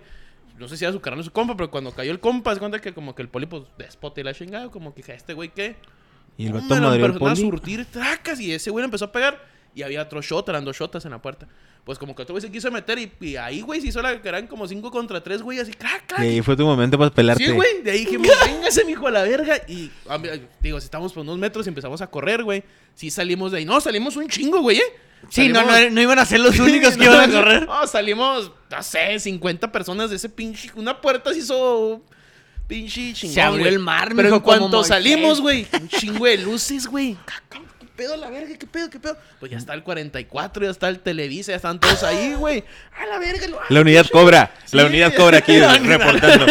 No 0.58 0.68
sé 0.68 0.78
si 0.78 0.86
era 0.86 0.94
su 0.94 1.02
carnal 1.02 1.20
o 1.20 1.24
su 1.24 1.32
compa, 1.32 1.58
pero 1.58 1.70
cuando 1.70 1.92
cayó 1.92 2.12
el 2.12 2.20
compa, 2.20 2.54
se 2.54 2.60
cuenta 2.60 2.80
que 2.80 2.94
como 2.94 3.16
que 3.16 3.22
el 3.24 3.30
poli, 3.30 3.48
pues, 3.48 3.64
despota 3.78 4.22
y 4.22 4.24
la 4.24 4.34
chingada. 4.34 4.70
Como 4.70 4.94
que, 4.94 5.02
este 5.12 5.34
güey, 5.34 5.50
¿qué? 5.50 5.76
Y 6.38 6.48
el 6.48 6.54
vato 6.54 6.74
empezaron 6.76 7.28
a 7.28 7.36
surtir 7.36 7.86
tracas 7.86 8.40
y 8.40 8.54
ese 8.54 8.72
güey 8.72 8.84
le 8.84 8.86
empezó 8.86 9.06
a 9.06 9.12
pegar. 9.12 9.44
Y 9.76 9.82
había 9.82 10.04
otro 10.04 10.22
shot, 10.22 10.48
eran 10.50 10.64
dos 10.64 10.78
shotas 10.78 11.04
en 11.06 11.12
la 11.12 11.22
puerta. 11.22 11.48
Pues 11.84 12.00
como 12.00 12.16
que 12.16 12.22
otro 12.22 12.34
güey 12.34 12.42
se 12.42 12.50
quiso 12.50 12.72
meter 12.72 12.98
y, 12.98 13.12
y 13.20 13.36
ahí, 13.36 13.60
güey, 13.60 13.82
se 13.82 13.88
hizo 13.88 14.02
la 14.02 14.22
que 14.22 14.30
eran 14.30 14.48
como 14.48 14.66
5 14.66 14.90
contra 14.90 15.22
3, 15.22 15.42
güey, 15.42 15.60
así, 15.60 15.74
crack, 15.74 16.06
crack. 16.08 16.24
Y 16.24 16.28
ahí 16.28 16.42
fue 16.42 16.56
tu 16.56 16.66
momento 16.66 16.98
para 16.98 17.12
pelarte. 17.12 17.46
Sí, 17.46 17.52
güey. 17.52 17.82
De 17.84 17.92
ahí 17.92 18.06
dijimos, 18.06 18.30
véngase, 18.46 18.86
mijo, 18.86 19.06
a 19.08 19.12
la 19.12 19.24
verga. 19.24 19.58
Y, 19.68 19.92
a 20.08 20.18
mí, 20.18 20.30
digo, 20.62 20.80
si 20.80 20.86
estamos 20.86 21.12
por 21.12 21.24
unos 21.24 21.38
metros 21.38 21.66
y 21.66 21.70
empezamos 21.70 22.02
a 22.02 22.08
correr, 22.08 22.42
güey. 22.44 22.64
Sí 22.96 23.10
salimos 23.12 23.52
de 23.52 23.58
ahí. 23.58 23.66
No, 23.66 23.82
salimos 23.82 24.16
un 24.16 24.30
chingo, 24.30 24.62
güey, 24.62 24.78
¿eh? 24.78 24.84
Sí, 25.30 25.50
no, 25.50 25.60
Salimos- 25.60 25.84
no, 25.84 25.90
no 25.90 26.02
iban 26.02 26.20
a 26.20 26.26
ser 26.26 26.40
los 26.40 26.58
únicos 26.60 26.96
que 26.96 27.04
iban 27.04 27.30
a 27.30 27.34
correr. 27.34 27.66
No, 27.66 27.86
salimos, 27.86 28.52
no 28.72 28.84
sé, 28.84 29.20
50 29.20 29.70
personas 29.72 30.10
de 30.10 30.16
ese 30.16 30.30
pinche... 30.30 30.72
Una 30.76 31.02
puerta 31.02 31.34
se 31.34 31.40
hizo... 31.40 32.02
Pinche 32.66 33.12
chingón, 33.12 33.34
Se 33.34 33.42
abrió 33.42 33.68
el 33.68 33.80
mar, 33.80 34.14
Pero 34.16 34.24
mijo, 34.24 34.36
en 34.38 34.42
cuanto 34.42 34.84
salimos, 34.86 35.42
güey, 35.42 35.68
un 35.74 35.90
chingo 35.90 36.26
de 36.26 36.38
luces, 36.38 36.88
güey. 36.88 37.18
¿Qué 38.04 38.10
pedo 38.10 38.18
la 38.18 38.30
verga? 38.30 38.58
¿Qué 38.58 38.68
pedo? 38.68 38.90
¿Qué 38.90 39.00
pedo? 39.00 39.18
Pues 39.40 39.52
ya 39.52 39.58
está 39.58 39.74
el 39.74 39.84
44, 39.84 40.66
ya 40.66 40.72
está 40.72 40.90
el 40.90 41.00
Televisa, 41.00 41.52
ya 41.54 41.56
están 41.56 41.80
todos 41.80 42.04
ahí, 42.04 42.34
güey. 42.34 42.64
A 43.02 43.06
la 43.06 43.18
verga. 43.18 43.48
lo- 43.48 43.60
La 43.70 43.82
unidad 43.82 44.06
cobra. 44.12 44.52
La 44.72 44.84
Sí. 44.84 44.88
unidad 44.90 45.14
cobra 45.16 45.38
aquí 45.38 45.58
reportando. 45.84 46.46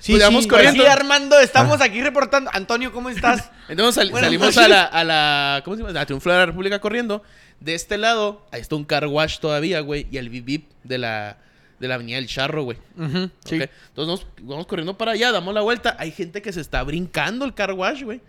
Sí, 0.00 0.12
Pues 0.12 0.22
vamos 0.22 0.44
sí. 0.44 0.48
corriendo. 0.50 0.82
Sí, 0.82 0.88
Armando, 0.88 1.38
estamos 1.40 1.80
aquí 1.80 2.02
reportando. 2.02 2.50
Antonio, 2.54 2.92
¿cómo 2.92 3.08
estás? 3.10 3.50
Entonces 3.68 3.94
sal- 4.08 4.18
salimos 4.20 4.56
a 4.58 4.68
la, 4.68 4.82
a 4.84 5.04
la. 5.04 5.62
¿Cómo 5.64 5.76
se 5.76 5.82
llama? 5.82 5.98
A 6.00 6.06
Triunfo 6.06 6.30
de 6.30 6.36
la 6.38 6.46
República 6.46 6.78
corriendo. 6.78 7.22
De 7.60 7.74
este 7.74 7.98
lado, 7.98 8.46
ahí 8.50 8.60
está 8.60 8.74
un 8.76 8.84
car 8.84 9.06
wash 9.06 9.38
todavía, 9.38 9.80
güey. 9.80 10.06
Y 10.10 10.16
el 10.18 10.28
bip 10.30 10.44
bip 10.44 10.70
de 10.84 10.98
la, 10.98 11.36
de 11.80 11.88
la 11.88 11.94
Avenida 11.96 12.16
del 12.16 12.26
Charro, 12.26 12.62
güey. 12.64 12.78
Entonces 12.98 13.68
nos 13.96 14.26
vamos 14.40 14.66
corriendo 14.66 14.96
para 14.98 15.12
allá, 15.12 15.32
damos 15.32 15.54
la 15.54 15.60
vuelta. 15.62 15.96
Hay 15.98 16.10
gente 16.12 16.42
que 16.42 16.52
se 16.52 16.60
está 16.60 16.82
brincando 16.82 17.44
el 17.44 17.54
car 17.54 17.72
wash, 17.72 18.02
güey. 18.02 18.20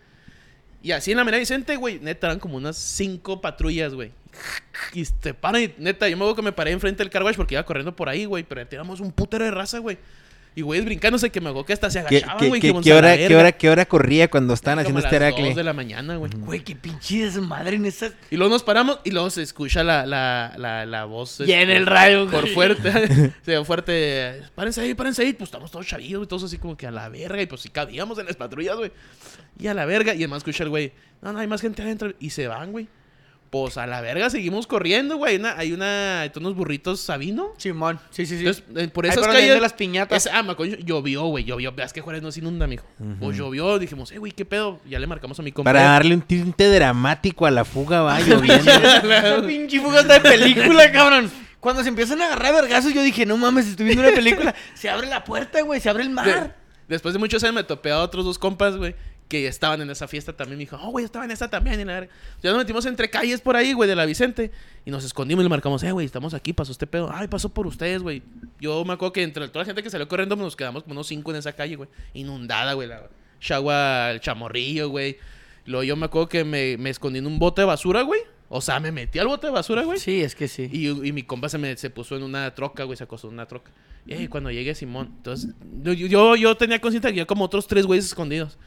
Y 0.82 0.92
así 0.92 1.12
en 1.12 1.18
la 1.18 1.24
Avenida 1.24 1.40
Vicente, 1.40 1.76
güey, 1.78 2.00
neta, 2.00 2.28
eran 2.28 2.40
como 2.40 2.58
unas 2.58 2.78
cinco 2.78 3.42
patrullas, 3.42 3.94
güey. 3.94 4.12
Y 4.94 5.06
se 5.06 5.34
paran 5.34 5.64
y, 5.64 5.74
neta, 5.78 6.08
yo 6.08 6.18
me 6.18 6.24
acuerdo 6.24 6.36
que 6.36 6.42
me 6.42 6.52
paré 6.52 6.72
enfrente 6.72 7.04
del 7.04 7.10
car 7.10 7.24
porque 7.36 7.56
iba 7.56 7.66
corriendo 7.66 7.96
por 7.96 8.10
ahí, 8.10 8.26
güey. 8.26 8.44
Pero 8.44 8.68
tiramos 8.68 9.00
un 9.00 9.12
putero 9.12 9.46
de 9.46 9.52
raza, 9.52 9.80
güey. 9.80 9.98
Y 10.58 10.62
güeyes 10.62 10.86
brincándose 10.86 11.30
que 11.32 11.41
me 11.41 11.49
acuerdo 11.49 11.66
que 11.66 11.74
hasta 11.74 11.89
se 11.89 11.99
¿Qué, 12.06 12.18
agachaban, 12.20 12.47
güey. 12.47 12.62
qué- 12.62 12.68
dijimos, 12.68 12.84
qué 12.86 12.91
"A 12.91 12.93
la 12.95 12.99
hora, 12.99 13.16
qué, 13.18 13.22
verga". 13.24 13.39
hora, 13.39 13.51
¿Qué 13.51 13.70
hora 13.70 13.86
corría 13.86 14.30
cuando 14.30 14.53
estaban 14.53 14.80
haciendo 14.80 15.01
este 15.01 15.16
Heracle? 15.18 15.53
de 15.53 15.64
la 15.66 15.74
mañana, 15.74 16.16
güey. 16.16 16.32
Güey, 16.38 16.64
qué 16.64 16.76
pinche 16.78 17.26
desmadre 17.26 17.76
en 17.76 17.86
esa. 17.86 18.12
Y 18.32 18.38
luego 18.38 18.53
nos 18.53 18.64
paramos 18.64 18.99
y 19.03 19.12
luego 19.12 19.30
se 19.30 19.41
escucha 19.41 19.84
la, 19.84 20.06
la, 20.06 20.53
la, 20.58 20.86
la 20.86 21.03
voz. 21.03 21.41
Y 21.41 21.51
en 21.51 21.60
este, 21.70 21.76
el 21.76 21.86
radio, 21.86 22.30
Por 22.32 22.43
güey. 22.43 22.53
fuerte. 22.53 22.91
se 23.43 23.58
ve 23.58 23.66
fuerte. 23.66 24.43
Párense 24.56 24.80
ahí, 24.80 24.93
párense 24.93 25.24
ahí. 25.24 25.34
Pues 25.34 25.49
estamos 25.49 25.70
todos 25.72 25.86
chavillos 25.86 26.24
y 26.24 26.28
todos 26.28 26.43
así 26.45 26.58
como 26.58 26.78
que 26.78 26.88
a 26.88 26.91
la 26.91 27.10
verga. 27.10 27.41
Y 27.41 27.47
pues 27.47 27.60
sí 27.60 27.68
cabíamos 27.70 28.18
en 28.20 28.26
las 28.28 28.38
patrullas, 28.38 28.78
güey. 28.78 28.91
Y 29.60 29.68
a 29.68 29.74
la 29.74 29.86
verga. 29.86 30.14
Y 30.14 30.20
además 30.20 30.38
escucha 30.38 30.64
el 30.64 30.70
güey. 30.70 30.93
No, 31.22 31.34
no, 31.34 31.39
hay 31.39 31.47
más 31.47 31.60
gente 31.62 31.82
adentro. 31.82 32.14
Y 32.20 32.30
se 32.30 32.47
van, 32.47 32.72
güey. 32.72 32.88
Pues 33.64 33.78
a 33.78 33.88
la 33.88 34.01
verga 34.01 34.30
seguimos 34.30 34.68
corriendo, 34.68 35.16
güey. 35.16 35.32
Hay 35.36 35.39
una, 35.39 35.58
hay 35.58 35.72
una, 35.72 36.30
unos 36.36 36.56
burritos 36.58 36.99
Sabino. 36.99 37.53
Simón, 37.56 38.01
sí, 38.10 38.26
sí, 38.26 38.38
sí. 38.38 38.45
Entonces, 38.45 38.64
eh, 38.76 38.88
por 38.89 39.06
Ahí 39.06 39.12
esas 39.12 39.20
por 39.22 39.28
donde 39.28 39.38
calles. 39.39 39.49
venden 39.51 39.62
las 39.62 39.72
piñatas. 39.74 40.26
Es- 40.26 40.32
ah, 40.34 40.43
me 40.43 40.51
acuerdo, 40.51 40.76
llovió, 40.84 41.24
güey. 41.28 41.45
Llovió. 41.45 41.72
Veas 41.72 41.93
que 41.93 42.01
Juárez 42.01 42.22
no 42.22 42.34
se 42.34 42.41
inunda, 42.41 42.68
mijo. 42.68 42.86
Pues 43.20 43.38
llovió. 43.38 43.80
Dijimos, 43.80 44.12
eh, 44.12 44.18
güey, 44.18 44.34
¿qué 44.34 44.43
pedo? 44.43 44.82
Ya 44.89 44.99
le 44.99 45.08
marcamos 45.08 45.39
a 45.39 45.41
mi 45.43 45.53
compa. 45.53 45.70
Para 45.72 45.84
darle 45.84 46.16
un 46.16 46.22
tinte 46.22 46.68
dramático 46.70 47.45
a 47.45 47.51
la 47.51 47.64
fuga, 47.64 48.01
va 48.01 48.20
lloviendo. 48.28 48.70
Esa 48.72 49.41
pinche 49.47 49.80
fuga 49.80 50.01
está 50.01 50.16
de 50.16 50.20
película, 50.30 50.91
cabrón. 50.91 51.32
Cuando 51.62 51.82
se 51.82 51.88
empiezan 51.89 52.22
a 52.22 52.26
agarrar 52.26 52.53
vergazos, 52.56 52.93
yo 52.93 53.01
dije, 53.01 53.26
no 53.26 53.38
mames, 53.38 53.68
estoy 53.68 53.86
viendo 53.86 54.03
una 54.03 54.14
película. 54.14 54.53
Se 54.74 54.89
abre 54.89 55.08
la 55.08 55.24
puerta, 55.24 55.62
güey, 55.62 55.80
se 55.80 55.89
abre 55.89 56.03
el 56.03 56.10
De- 56.10 56.14
mar. 56.16 56.56
después 56.89 57.14
de 57.14 57.20
muchos 57.20 57.41
años 57.43 57.56
me 57.56 57.64
topé 57.64 57.91
a 57.91 57.99
otros 58.01 58.26
dos 58.26 58.38
compas, 58.38 58.76
güey, 58.76 58.95
que 59.28 59.48
estaban 59.48 59.82
en 59.82 59.90
esa 59.90 60.08
fiesta 60.08 60.34
también. 60.34 60.58
Me 60.58 60.64
dijo, 60.64 60.78
oh, 60.82 60.92
güey, 60.92 61.06
estaba 61.06 61.26
en 61.26 61.32
esa 61.32 61.50
también. 61.50 61.80
Y 61.80 61.86
la. 61.86 62.08
Ya 62.42 62.52
nos 62.52 62.58
metimos 62.58 62.86
entre 62.86 63.10
calles 63.10 63.42
por 63.42 63.56
ahí, 63.56 63.74
güey, 63.74 63.90
de 63.90 63.96
la 63.96 64.06
Vicente. 64.06 64.52
Y 64.86 64.92
nos 64.92 65.04
escondimos 65.04 65.42
y 65.42 65.46
le 65.46 65.50
marcamos, 65.50 65.84
eh, 65.84 65.92
güey, 65.92 66.06
estamos 66.06 66.34
aquí, 66.34 66.54
pasó 66.54 66.72
este 66.72 66.88
pedo. 66.88 67.10
Ay, 67.12 67.28
pasó 67.28 67.50
por 67.50 67.68
ustedes, 67.68 68.02
güey. 68.02 68.22
Yo 68.60 68.84
me 68.86 68.94
acuerdo 68.94 69.14
que 69.14 69.24
entre 69.24 69.48
toda 69.48 69.64
la 69.64 69.66
gente 69.66 69.84
que 69.84 69.90
salió 69.90 70.08
corriendo, 70.08 70.36
nos 70.36 70.56
quedamos 70.56 70.84
como 70.84 70.94
unos 70.94 71.08
cinco 71.08 71.32
en 71.32 71.38
esa 71.38 71.54
calle, 71.54 71.76
güey. 71.76 71.90
Inundada, 72.14 72.74
güey. 72.74 72.88
La 72.88 73.10
chagua, 73.40 74.12
el 74.12 74.20
chamorrillo, 74.20 74.90
güey. 74.90 75.18
Luego 75.66 75.84
yo 75.84 75.96
me 75.96 76.06
acuerdo 76.06 76.30
que 76.30 76.44
me, 76.44 76.78
me 76.78 76.92
escondí 76.92 77.20
en 77.20 77.28
un 77.28 77.40
bote 77.40 77.62
de 77.62 77.66
basura, 77.66 78.04
güey. 78.04 78.22
O 78.48 78.62
sea, 78.62 78.80
me 78.80 78.92
metí 78.92 79.18
al 79.18 79.28
bote 79.28 79.48
de 79.48 79.54
basura, 79.54 79.84
güey. 79.84 79.98
Sí, 80.00 80.22
es 80.22 80.36
que 80.36 80.48
sí. 80.48 80.70
Y, 80.72 80.88
y 80.88 81.12
mi 81.12 81.24
compa 81.24 81.50
se, 81.50 81.58
me, 81.58 81.76
se 81.78 81.90
puso 81.90 82.16
en 82.16 82.24
una 82.24 82.54
troca, 82.54 82.84
güey, 82.84 82.96
se 82.96 83.04
acostó 83.04 83.28
en 83.28 83.34
una 83.34 83.48
troca. 83.48 83.72
Y 84.06 84.14
eh, 84.14 84.30
cuando 84.30 84.52
llegue 84.52 84.76
Simón, 84.76 85.14
entonces, 85.18 85.52
yo, 85.82 85.94
yo, 85.94 86.36
yo 86.36 86.56
tenía 86.56 86.80
conciencia 86.80 87.10
que 87.10 87.16
había 87.16 87.26
como 87.26 87.44
otros 87.46 87.66
tres 87.66 87.88
güeyes 87.88 88.06
escondidos. 88.06 88.60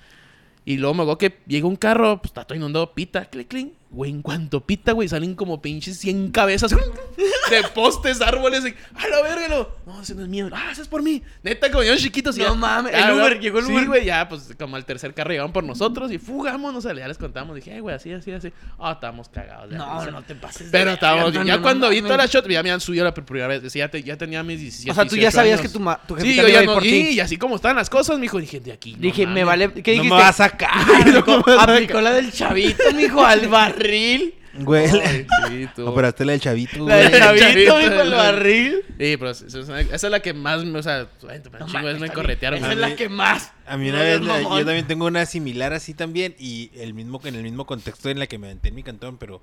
Y 0.69 0.77
luego 0.77 0.93
me 0.93 1.03
acuerdo 1.03 1.16
que 1.16 1.39
llega 1.47 1.66
un 1.66 1.77
carro, 1.77 2.19
pues 2.19 2.29
está 2.29 2.45
todo 2.45 2.55
inundado, 2.55 2.93
pita, 2.93 3.25
clic, 3.25 3.49
clic. 3.49 3.73
Güey, 3.91 4.11
en 4.11 4.20
cuanto 4.20 4.61
pita, 4.66 4.93
güey, 4.93 5.09
salen 5.09 5.34
como 5.34 5.62
pinches 5.62 5.99
100 5.99 6.30
cabezas 6.30 6.70
de 7.51 7.62
postes, 7.74 8.20
árboles. 8.20 8.62
Y, 8.66 8.74
a 8.95 9.09
la 9.09 9.22
verga, 9.22 9.49
lo. 9.49 9.76
No, 9.86 10.03
ese 10.03 10.14
no 10.14 10.22
es 10.22 10.28
mío. 10.28 10.51
Ah, 10.53 10.68
ese 10.70 10.82
es 10.82 10.89
por 10.89 11.03
mí. 11.03 11.22
Neta, 11.43 11.70
como 11.70 11.82
yo 11.82 11.97
chiquitos. 11.97 12.36
y 12.36 12.41
No 12.41 12.49
ya- 12.49 12.55
mames, 12.55 12.93
ya, 12.93 13.09
el 13.11 13.16
Uber, 13.18 13.41
llegó 13.41 13.61
el 13.61 13.64
sí, 13.64 13.72
Uber. 13.72 13.86
güey, 13.86 14.05
ya, 14.05 14.28
pues 14.28 14.51
como 14.59 14.76
al 14.76 14.84
tercer 14.84 15.14
carro 15.14 15.30
llegaban 15.30 15.55
por 15.55 15.64
nosotros 15.64 16.12
y 16.12 16.18
fugámonos. 16.18 16.84
Ya 16.84 17.09
les 17.09 17.16
contamos. 17.16 17.57
Dije, 17.57 17.76
"Eh, 17.76 17.80
güey, 17.80 17.97
así, 17.97 18.12
así, 18.12 18.30
así. 18.30 18.53
Ah, 18.78 18.93
estábamos 18.93 19.30
cagados. 19.30 19.72
No, 19.72 20.05
no 20.11 20.22
te 20.22 20.34
pases. 20.34 20.66
de 20.70 20.78
Pero 20.78 20.93
estábamos. 20.93 21.32
no, 21.32 21.43
ya 21.45 21.57
no, 21.57 21.62
cuando 21.62 21.89
vi 21.89 22.03
toda 22.03 22.18
la 22.18 22.26
shot, 22.26 22.47
ya 22.47 22.62
me 22.62 22.70
han 22.70 22.80
subido 22.80 23.05
la 23.05 23.14
primera 23.14 23.47
vez. 23.47 23.62
Decía, 23.62 23.86
ya, 23.86 23.91
te- 23.91 24.03
ya 24.03 24.18
tenía 24.18 24.43
mis 24.43 24.61
17. 24.61 24.91
O 24.91 24.95
sea, 24.95 25.05
tú 25.05 25.16
ya 25.16 25.30
18 25.30 25.34
sabías 25.34 25.61
años. 25.61 25.72
que 25.72 25.78
tu, 25.78 25.80
ma- 25.82 25.99
tu 26.07 26.14
Sí, 26.20 26.34
yo 26.36 26.47
ya 26.47 26.62
no. 26.62 26.74
por 26.74 26.84
Y, 26.84 26.91
ti. 26.91 27.09
y 27.12 27.20
así 27.20 27.39
como 27.39 27.57
estaban 27.57 27.76
las 27.78 27.89
cosas, 27.89 28.18
mijo, 28.18 28.39
dije, 28.39 28.61
de 28.61 28.72
aquí. 28.72 28.97
Dije, 28.99 29.22
me 29.26 29.45
mames". 29.45 29.47
vale. 29.47 29.72
¿Qué 29.82 29.97
No 29.97 30.03
dijiste? 30.03 30.14
me 30.14 30.20
va 30.22 30.28
a 30.28 30.32
sacar. 30.34 30.68
Aplicó 31.59 32.01
la 32.03 32.12
del 32.12 32.30
chavito, 32.32 32.82
mijo, 32.95 33.24
al 33.24 33.49
barril. 33.79 34.35
Güey. 34.61 34.89
Sí, 34.89 35.68
tú. 35.76 35.87
Operaste 35.87 36.24
la 36.24 36.33
del 36.33 36.41
chavito, 36.41 36.87
La 36.89 36.97
del 36.97 37.09
güey. 37.11 37.20
chavito, 37.20 37.45
Chavito, 37.45 37.79
mijo, 37.79 38.01
al 38.01 38.11
la- 38.11 38.16
barril. 38.16 38.76
Sí, 38.99 39.16
pero 39.16 39.31
esa 39.31 39.81
es, 39.95 40.03
la 40.03 40.20
que 40.20 40.33
más, 40.35 40.64
me- 40.64 40.79
o 40.79 40.83
sea, 40.83 41.09
No 41.22 41.66
chingo 41.66 41.99
me 42.01 42.11
corretearon. 42.11 42.59
Esa 42.59 42.72
es 42.72 42.79
güey. 42.79 42.91
la 42.91 42.97
que 42.97 43.09
más. 43.09 43.53
A 43.66 43.76
mí 43.76 43.89
No 43.89 43.95
una 43.95 44.03
vez, 44.03 44.20
la- 44.22 44.43
yo 44.43 44.64
también 44.64 44.87
tengo 44.87 45.07
una 45.07 45.26
similar 45.26 45.72
así 45.72 45.95
también 45.95 46.35
y 46.39 46.70
el 46.74 46.95
mismo 46.95 47.20
en 47.24 47.35
el 47.37 47.43
mismo 47.43 47.66
contexto 47.66 48.11
en 48.11 48.18
la 48.18 48.26
que 48.26 48.39
me 48.39 48.47
aventé 48.49 48.68
en 48.70 48.74
mi 48.74 48.83
cantón, 48.83 49.16
pero 49.18 49.41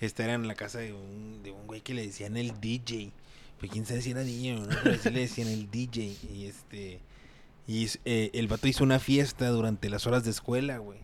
esta 0.00 0.24
era 0.24 0.34
en 0.34 0.46
la 0.48 0.54
casa 0.54 0.78
de 0.78 0.92
un, 0.92 1.42
de 1.42 1.50
un 1.50 1.66
güey 1.66 1.80
que 1.82 1.92
le 1.94 2.06
decían 2.06 2.36
el 2.36 2.58
DJ. 2.60 3.12
Pues 3.58 3.70
quién 3.70 3.86
sabe 3.86 4.02
si 4.02 4.10
era 4.12 4.22
DJ 4.22 4.56
o 4.56 4.60
no, 4.60 4.76
pero 4.82 4.96
sí 4.98 5.10
le 5.10 5.20
decían 5.20 5.48
el 5.48 5.70
DJ. 5.70 6.16
Y 6.34 6.46
este 6.46 7.00
y 7.66 7.86
eh, 8.04 8.30
el 8.34 8.46
vato 8.48 8.66
hizo 8.68 8.84
una 8.84 8.98
fiesta 8.98 9.48
durante 9.48 9.88
las 9.88 10.06
horas 10.06 10.24
de 10.24 10.30
escuela, 10.30 10.78
güey. 10.78 10.98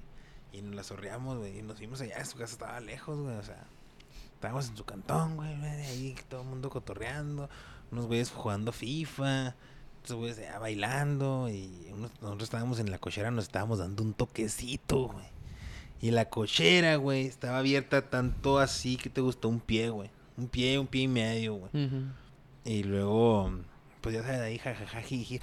Y 0.52 0.62
nos 0.62 0.74
la 0.74 0.82
sorreamos, 0.84 1.38
güey. 1.38 1.58
Y 1.58 1.62
nos 1.62 1.76
fuimos 1.78 2.00
allá, 2.00 2.24
su 2.24 2.36
casa 2.38 2.52
estaba 2.52 2.80
lejos, 2.80 3.18
güey. 3.18 3.36
O 3.36 3.42
sea, 3.42 3.64
estábamos 4.34 4.68
en 4.68 4.76
su 4.76 4.84
cantón, 4.84 5.36
güey. 5.36 5.52
Ahí 5.64 6.16
todo 6.28 6.42
el 6.42 6.48
mundo 6.48 6.70
cotorreando. 6.70 7.48
Unos 7.90 8.06
güeyes 8.06 8.30
jugando 8.30 8.72
FIFA. 8.72 9.54
Otros 10.02 10.18
güeyes 10.18 10.38
allá 10.38 10.58
bailando. 10.58 11.48
Y 11.48 11.88
unos- 11.92 12.12
nosotros 12.20 12.44
estábamos 12.44 12.78
en 12.80 12.90
la 12.90 12.98
cochera, 12.98 13.30
nos 13.30 13.44
estábamos 13.44 13.78
dando 13.78 14.02
un 14.02 14.14
toquecito, 14.14 15.08
güey. 15.08 15.26
Y 16.02 16.10
la 16.12 16.30
cochera, 16.30 16.96
güey, 16.96 17.26
estaba 17.26 17.58
abierta 17.58 18.08
tanto 18.08 18.58
así 18.58 18.96
que 18.96 19.10
te 19.10 19.20
gustó 19.20 19.48
un 19.50 19.60
pie, 19.60 19.90
güey. 19.90 20.10
Un 20.38 20.48
pie, 20.48 20.78
un 20.78 20.86
pie 20.86 21.02
y 21.02 21.08
medio, 21.08 21.54
güey. 21.56 21.70
Y 22.64 22.82
luego, 22.84 23.52
pues 24.00 24.14
ya 24.14 24.22
sabes, 24.22 24.40
ahí 24.40 24.58
jajaja, 24.58 25.02
jiji. 25.02 25.40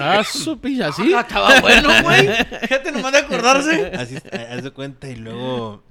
Ah, 0.00 0.22
su 0.24 0.58
pilla, 0.60 0.92
¿sí? 0.92 1.12
Ah, 1.14 1.20
estaba 1.20 1.60
bueno, 1.60 1.88
güey. 2.02 2.28
Fíjate 2.62 2.92
nomás 2.92 3.12
de 3.12 3.18
acordarse. 3.18 3.92
Así, 3.94 4.16
haz 4.16 4.62
de 4.62 4.70
cuenta, 4.70 5.08
y 5.08 5.16
luego, 5.16 5.82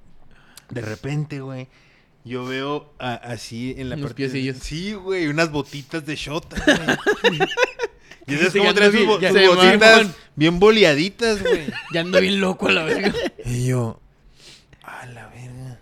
de 0.70 0.82
repente, 0.82 1.40
güey, 1.42 1.68
yo 2.24 2.46
veo 2.46 2.94
a- 3.00 3.14
así 3.16 3.76
en 3.78 3.90
la 3.90 3.96
Unos 3.96 4.10
parte. 4.12 4.24
de- 4.24 4.30
piecillos. 4.30 4.58
Sí, 4.64 4.94
güey, 4.94 5.28
unas 5.28 5.52
botitas 5.52 6.06
de 6.06 6.16
shot, 6.16 6.54
güey. 7.24 7.40
Y 8.30 8.34
esas 8.34 8.52
Sí, 8.52 8.58
como 8.60 8.72
ya 8.72 8.76
tres 8.76 8.88
ando 8.90 8.98
sus, 9.00 9.08
bo- 9.08 9.18
bien- 9.20 9.32
sus 9.32 9.42
ya- 9.42 9.48
botitas 9.50 9.98
Simón. 10.00 10.16
bien 10.36 10.60
boleaditas, 10.60 11.42
güey. 11.42 11.68
Ya 11.94 12.02
ando 12.02 12.20
bien 12.20 12.42
loco 12.42 12.68
a 12.68 12.72
la 12.74 12.84
verga. 12.84 13.14
Y 13.46 13.68
yo, 13.68 14.02
a 14.84 15.06
la 15.06 15.28
verga. 15.28 15.80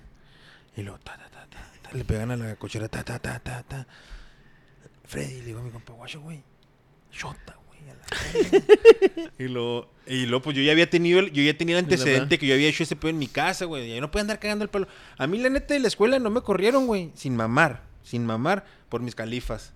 Y 0.78 0.84
luego, 0.84 1.00
ta, 1.00 1.18
ta, 1.18 1.28
ta, 1.30 1.48
ta, 1.50 1.72
ta, 1.90 1.98
le 1.98 2.06
pegan 2.06 2.30
a 2.30 2.38
la 2.38 2.56
cochera, 2.56 2.88
ta, 2.88 3.04
ta, 3.04 3.18
ta, 3.18 3.40
ta, 3.40 3.64
ta. 3.64 3.88
Freddy, 5.06 5.40
le 5.40 5.46
digo 5.46 5.60
a 5.60 5.64
mi 5.64 5.72
compa, 5.72 5.94
guacho, 5.94 6.22
güey. 6.22 6.44
Shota, 7.16 7.58
güey. 7.68 7.80
a 7.90 7.96
la 7.96 8.06
verga". 8.52 9.32
y 9.40 9.44
luego, 9.48 9.90
y 10.08 10.26
luego, 10.26 10.44
pues 10.44 10.56
yo 10.58 10.64
ya 10.64 10.72
había 10.72 10.90
tenido, 10.90 11.20
el- 11.20 11.32
yo 11.32 11.42
ya 11.44 11.58
tenía 11.58 11.78
el 11.80 11.84
antecedente 11.86 12.38
que 12.38 12.48
yo 12.48 12.54
había 12.54 12.68
hecho 12.70 12.84
ese 12.84 12.96
pedo 12.96 13.10
en 13.10 13.18
mi 13.18 13.28
casa, 13.28 13.66
güey. 13.66 13.94
Yo 13.94 14.02
no 14.02 14.12
podía 14.12 14.22
andar 14.22 14.40
cagando 14.40 14.64
el 14.64 14.70
palo. 14.70 14.88
A 15.18 15.28
mí, 15.28 15.38
la 15.38 15.50
neta, 15.50 15.74
de 15.74 15.80
la 15.80 15.88
escuela 15.88 16.20
no 16.20 16.30
me 16.30 16.42
corrieron, 16.42 16.88
güey. 16.88 17.12
Sin 17.16 17.36
mamar, 17.36 17.84
sin 18.04 18.26
mamar, 18.26 18.66
por 18.90 19.02
mis 19.02 19.16
califas. 19.16 19.74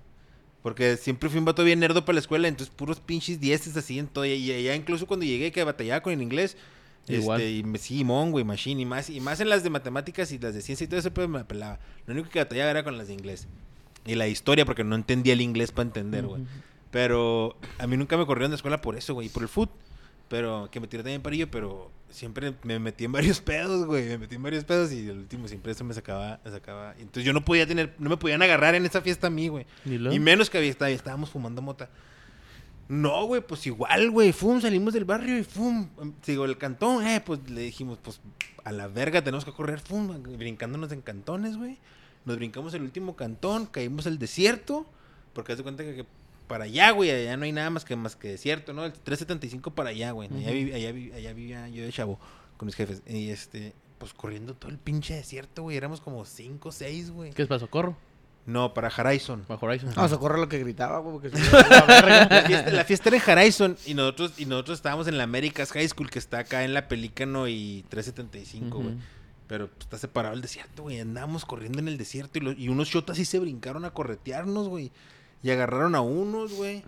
Porque 0.62 0.98
siempre 0.98 1.30
fui 1.30 1.40
un 1.40 1.46
vato 1.46 1.64
bien 1.64 1.80
nerdo 1.80 2.04
para 2.04 2.16
la 2.16 2.20
escuela, 2.20 2.48
entonces 2.50 2.76
puros 2.76 3.00
pinches 3.00 3.40
dieces 3.40 3.78
así 3.78 3.98
en 3.98 4.08
todo. 4.08 4.26
Y 4.26 4.52
allá 4.52 4.76
incluso 4.76 5.08
cuando 5.08 5.26
llegué 5.26 5.52
que 5.54 5.64
batallaba 5.64 6.02
con 6.04 6.12
el 6.12 6.22
inglés, 6.22 6.58
Igual. 7.08 7.40
este, 7.40 7.52
y 7.54 7.64
me, 7.64 7.78
sí, 7.78 8.04
mon, 8.04 8.32
güey, 8.32 8.44
machine, 8.44 8.82
y 8.82 8.86
más, 8.86 9.10
y 9.10 9.22
más 9.22 9.40
en 9.40 9.48
las 9.48 9.64
de 9.64 9.70
matemáticas 9.70 10.34
y 10.34 10.38
las 10.38 10.54
de 10.54 10.62
ciencia 10.62 10.84
y 10.84 10.88
todo 10.88 11.00
eso, 11.00 11.12
pues 11.14 11.30
me 11.30 11.38
la 11.40 11.48
pelaba. 11.48 11.80
Lo 12.06 12.14
único 12.14 12.30
que 12.30 12.40
batallaba 12.40 12.72
era 12.72 12.84
con 12.84 12.98
las 12.98 13.08
de 13.08 13.14
inglés. 13.14 13.48
Y 14.06 14.16
la 14.16 14.28
historia, 14.28 14.66
porque 14.66 14.84
no 14.84 14.96
entendía 14.96 15.32
el 15.34 15.40
inglés 15.42 15.72
para 15.72 15.88
entender, 15.88 16.26
güey. 16.26 16.42
Pero 16.92 17.56
a 17.78 17.88
mí 17.88 17.98
nunca 17.98 18.18
me 18.18 18.26
corrieron 18.26 18.52
de 18.52 18.56
escuela 18.56 18.82
por 18.82 18.96
eso, 18.96 19.14
güey, 19.14 19.28
y 19.28 19.30
por 19.30 19.44
el 19.44 19.50
foot. 19.50 19.70
Pero 20.28 20.70
que 20.72 20.80
me 20.80 20.88
tiré 20.88 21.04
también 21.04 21.22
parillo, 21.22 21.50
pero 21.50 21.92
siempre 22.10 22.54
me 22.64 22.78
metí 22.80 23.06
en 23.06 23.12
varios 23.12 23.42
pedos, 23.42 23.86
güey. 23.86 24.06
Me 24.08 24.18
metí 24.20 24.36
en 24.36 24.44
varios 24.44 24.64
pedos 24.64 24.92
y 24.92 25.10
el 25.10 25.18
último 25.18 25.48
siempre 25.48 25.72
eso 25.72 25.84
me 25.84 25.94
sacaba, 25.94 26.40
me 26.44 26.52
sacaba. 26.52 26.94
Entonces 27.00 27.24
yo 27.24 27.34
no 27.34 27.44
podía 27.44 27.66
tener, 27.68 27.96
no 28.00 28.10
me 28.10 28.18
podían 28.18 28.42
agarrar 28.42 28.76
en 28.76 28.86
esa 28.86 29.02
fiesta 29.02 29.28
a 29.28 29.30
mí, 29.30 29.48
güey. 29.48 29.66
¿Y 29.86 30.20
menos 30.20 30.50
que 30.50 30.58
había, 30.58 30.72
estábamos 30.72 31.30
fumando 31.30 31.62
mota. 31.62 31.90
No, 32.88 33.26
güey, 33.26 33.42
pues 33.42 33.68
igual, 33.68 34.10
güey. 34.10 34.32
Fum, 34.34 34.60
salimos 34.62 34.94
del 34.94 35.06
barrio 35.06 35.38
y 35.38 35.44
fum. 35.44 35.90
Digo, 36.26 36.46
el 36.46 36.58
cantón, 36.58 37.06
eh, 37.06 37.22
pues 37.24 37.48
le 37.48 37.62
dijimos, 37.62 38.00
pues 38.02 38.20
a 38.64 38.72
la 38.72 38.88
verga 38.88 39.24
tenemos 39.24 39.46
que 39.46 39.52
correr, 39.52 39.80
fum, 39.80 40.24
brincándonos 40.24 40.92
en 40.92 41.02
cantones, 41.02 41.56
güey. 41.56 41.78
Nos 42.26 42.38
brincamos 42.38 42.74
el 42.74 42.82
último 42.82 43.16
cantón, 43.16 43.68
caímos 43.68 44.08
al 44.08 44.18
desierto, 44.18 44.88
porque 45.34 45.52
haz 45.52 45.60
de 45.60 45.64
cuenta 45.64 45.84
que, 45.84 45.98
que 45.98 46.06
para 46.50 46.66
allá, 46.66 46.92
güey, 46.92 47.10
allá 47.12 47.38
no 47.38 47.46
hay 47.46 47.54
nada 47.54 47.70
más 47.70 47.86
que 47.86 47.96
más 47.96 48.18
que 48.18 48.28
desierto, 48.28 48.74
¿no? 48.74 48.84
El 48.84 48.92
375 48.92 49.72
para 49.72 49.92
allá, 49.92 50.12
güey. 50.12 50.28
Allá, 50.36 50.52
vi- 50.52 50.74
allá, 50.74 50.92
vi- 50.92 51.12
allá 51.14 51.32
vivía 51.34 51.70
yo 51.70 51.84
de 51.86 51.92
chavo 51.94 52.20
con 52.58 52.66
mis 52.66 52.76
jefes. 52.76 53.02
Y 53.08 53.30
este, 53.30 53.74
pues 54.00 54.14
corriendo 54.14 54.54
todo 54.56 54.70
el 54.72 54.78
pinche 54.80 55.14
desierto, 55.16 55.64
güey. 55.64 55.78
Éramos 55.78 56.02
como 56.02 56.26
5 56.26 56.68
o 56.68 56.72
6, 56.74 57.12
güey. 57.12 57.32
¿Qué 57.32 57.44
es 57.44 57.48
para 57.48 57.60
Socorro? 57.60 57.96
No, 58.46 58.74
para 58.74 58.88
Horizon. 58.98 59.46
Bajo 59.48 59.68
Horizon. 59.68 59.94
No, 59.96 60.10
socorro 60.10 60.38
lo 60.38 60.50
que 60.50 60.58
gritaba, 60.58 60.98
güey, 61.00 61.14
porque 61.20 61.30
la 61.52 62.44
fiesta, 62.48 62.72
la 62.72 62.84
fiesta 62.84 63.10
era 63.10 63.18
en 63.18 63.24
Horizon 63.40 63.78
y 63.86 63.94
nosotros, 63.94 64.34
y 64.40 64.46
nosotros 64.48 64.80
estábamos 64.80 65.08
en 65.08 65.18
la 65.20 65.24
Americas 65.26 65.72
High 65.72 65.88
School 65.88 66.10
que 66.10 66.18
está 66.18 66.40
acá 66.40 66.64
en 66.64 66.74
la 66.74 66.88
Pelícano 66.88 67.48
y 67.48 67.86
375, 67.90 68.78
güey. 68.78 68.90
Ujú. 68.96 68.98
Pero 69.48 69.68
pues, 69.68 69.82
está 69.82 69.98
separado 70.00 70.34
el 70.34 70.42
desierto, 70.42 70.84
güey. 70.84 71.00
Andábamos 71.00 71.46
corriendo 71.46 71.78
en 71.80 71.88
el 71.90 71.98
desierto 72.00 72.40
y, 72.40 72.42
lo- 72.42 72.52
y 72.54 72.70
unos 72.70 72.88
shotas 72.88 73.18
sí 73.18 73.26
se 73.26 73.38
brincaron 73.40 73.86
a 73.86 73.92
corretearnos, 73.92 74.68
güey. 74.68 74.92
Y 75.44 75.50
agarraron 75.52 75.96
a 75.96 76.02
unos, 76.02 76.54
güey. 76.54 76.84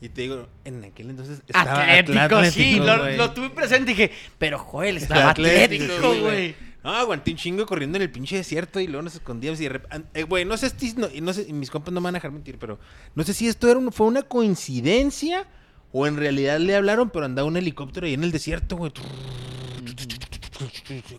Y 0.00 0.10
te 0.10 0.22
digo, 0.22 0.46
en 0.64 0.84
aquel 0.84 1.10
entonces 1.10 1.42
estaba 1.48 1.82
Atlético, 1.82 2.18
atl- 2.18 2.50
sí, 2.52 2.78
atlético, 2.78 3.16
lo, 3.16 3.30
tuve 3.32 3.50
presente 3.50 3.90
y 3.90 3.94
dije, 3.94 4.12
pero 4.38 4.58
Joel, 4.58 4.96
estaba 4.98 5.30
atlético, 5.30 5.84
atlético, 5.84 6.20
güey. 6.20 6.54
No, 6.84 6.92
aguanté 6.94 7.32
un 7.32 7.36
chingo 7.36 7.66
corriendo 7.66 7.96
en 7.96 8.02
el 8.02 8.10
pinche 8.10 8.36
desierto 8.36 8.78
y 8.78 8.86
luego 8.86 9.02
nos 9.02 9.14
escondíamos 9.16 9.58
y 9.60 9.64
de 9.64 9.68
repente... 9.70 10.22
Güey, 10.22 10.44
no 10.44 10.56
sé 10.56 10.70
si... 10.70 10.94
No, 10.94 11.08
y 11.12 11.20
no 11.20 11.32
sé, 11.32 11.52
mis 11.52 11.70
compas 11.70 11.92
no 11.92 12.00
me 12.00 12.04
van 12.04 12.14
a 12.14 12.18
dejar 12.18 12.30
mentir, 12.30 12.56
pero... 12.58 12.78
No 13.16 13.24
sé 13.24 13.34
si 13.34 13.48
esto 13.48 13.68
era 13.68 13.78
un- 13.80 13.90
fue 13.90 14.06
una 14.06 14.22
coincidencia 14.22 15.46
o 15.90 16.06
en 16.06 16.16
realidad 16.16 16.60
le 16.60 16.76
hablaron, 16.76 17.10
pero 17.10 17.24
andaba 17.24 17.48
un 17.48 17.56
helicóptero 17.56 18.06
ahí 18.06 18.14
en 18.14 18.22
el 18.22 18.30
desierto, 18.30 18.76
güey. 18.76 18.92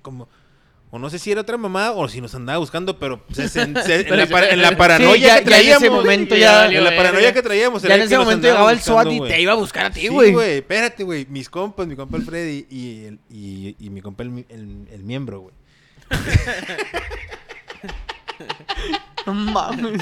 Como... 0.02 0.30
O 0.92 0.98
no 0.98 1.08
sé 1.12 1.20
si 1.20 1.32
era 1.32 1.42
otra 1.42 1.56
mamá 1.56 1.92
o 1.92 2.10
si 2.10 2.20
nos 2.20 2.34
andaba 2.34 2.58
buscando, 2.58 2.98
pero 2.98 3.24
se- 3.32 3.48
se- 3.48 3.66
se- 3.84 4.08
en, 4.10 4.18
la, 4.18 4.26
para- 4.26 4.50
en 4.50 4.60
la 4.62 4.76
paranoia 4.76 5.14
Sí, 5.16 5.22
ya- 5.22 5.44
que 5.44 5.50
ya 5.52 5.58
en 5.58 5.62
ese 5.68 5.78
traíamos... 5.78 5.92
momento 6.04 6.34
en 6.34 6.42
ya- 6.42 6.68
la 6.68 6.96
paranoia 6.96 7.32
que 7.34 7.42
traíamos 7.44 7.82
Ya 7.84 7.94
en 7.96 8.02
ese 8.02 8.18
momento 8.18 8.48
llegaba 8.48 8.72
el 8.72 8.80
SWAT 8.82 9.12
y 9.12 9.18
güey. 9.20 9.32
te 9.32 9.40
iba 9.42 9.52
a 9.52 9.56
buscar 9.56 9.86
a 9.86 9.92
ti, 9.92 10.02
Sí, 10.02 10.08
güey. 10.08 10.32
güey, 10.32 10.58
espérate, 10.58 11.04
güey. 11.04 11.28
Mis 11.30 11.48
compas, 11.48 11.86
mi 11.86 11.96
compa 11.96 12.18
el 12.18 12.24
Freddy 12.24 12.66
y, 12.72 13.06
el- 13.06 13.20
y, 13.30 13.76
y 13.80 13.90
mi 13.92 14.02
compa 14.02 14.24
el, 14.24 14.30
mi- 14.32 14.46
el- 14.50 14.88
el 14.92 15.04
miembro, 15.04 15.42
güey. 15.42 15.54
no 19.28 19.34
mames. 19.34 20.02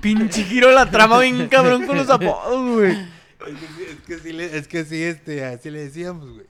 Pinche 0.00 0.42
giro 0.44 0.70
la 0.72 0.90
trama 0.90 1.18
bien 1.20 1.46
cabrón 1.48 1.86
con 1.86 1.96
los 1.96 2.08
apodos, 2.10 2.74
güey. 2.74 2.96
Es 3.46 4.00
que, 4.06 4.18
sí- 4.18 4.18
es 4.18 4.18
que 4.18 4.18
sí, 4.18 4.40
es 4.42 4.68
que 4.68 4.84
sí, 4.84 5.02
este, 5.04 5.44
así 5.44 5.70
le 5.70 5.84
decíamos, 5.84 6.28
güey. 6.32 6.46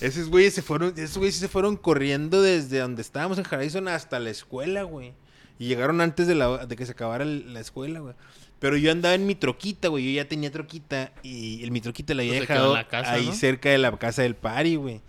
Esos 0.00 0.28
güeyes 0.28 0.52
se 0.54 0.62
fueron, 0.62 0.92
esos 0.96 1.18
güeyes 1.18 1.36
se 1.36 1.48
fueron 1.48 1.76
corriendo 1.76 2.42
desde 2.42 2.78
donde 2.80 3.02
estábamos 3.02 3.38
en 3.38 3.44
Horizon 3.50 3.88
hasta 3.88 4.18
la 4.18 4.30
escuela, 4.30 4.82
güey. 4.82 5.12
Y 5.58 5.68
llegaron 5.68 6.00
antes 6.00 6.26
de, 6.26 6.34
la, 6.34 6.66
de 6.66 6.76
que 6.76 6.84
se 6.84 6.92
acabara 6.92 7.24
el- 7.24 7.54
la 7.54 7.60
escuela, 7.60 8.00
güey. 8.00 8.14
Pero 8.58 8.76
yo 8.76 8.90
andaba 8.90 9.14
en 9.14 9.26
mi 9.26 9.34
troquita, 9.34 9.88
güey. 9.88 10.04
Yo 10.04 10.10
ya 10.22 10.28
tenía 10.28 10.50
troquita 10.50 11.12
y 11.22 11.62
el 11.62 11.70
mi 11.70 11.80
troquita 11.80 12.12
la 12.14 12.22
había 12.22 12.38
Pues 12.38 12.48
dejado 12.48 12.68
en 12.68 12.74
la 12.74 12.88
casa, 12.88 13.12
ahí 13.12 13.26
¿no? 13.26 13.32
cerca 13.32 13.68
de 13.70 13.78
la 13.78 13.96
casa 13.98 14.22
del 14.22 14.34
pari, 14.34 14.76
güey. 14.76 15.00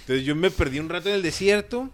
Entonces 0.00 0.24
yo 0.24 0.34
me 0.34 0.50
perdí 0.50 0.78
un 0.80 0.88
rato 0.88 1.08
en 1.08 1.16
el 1.16 1.22
desierto. 1.22 1.90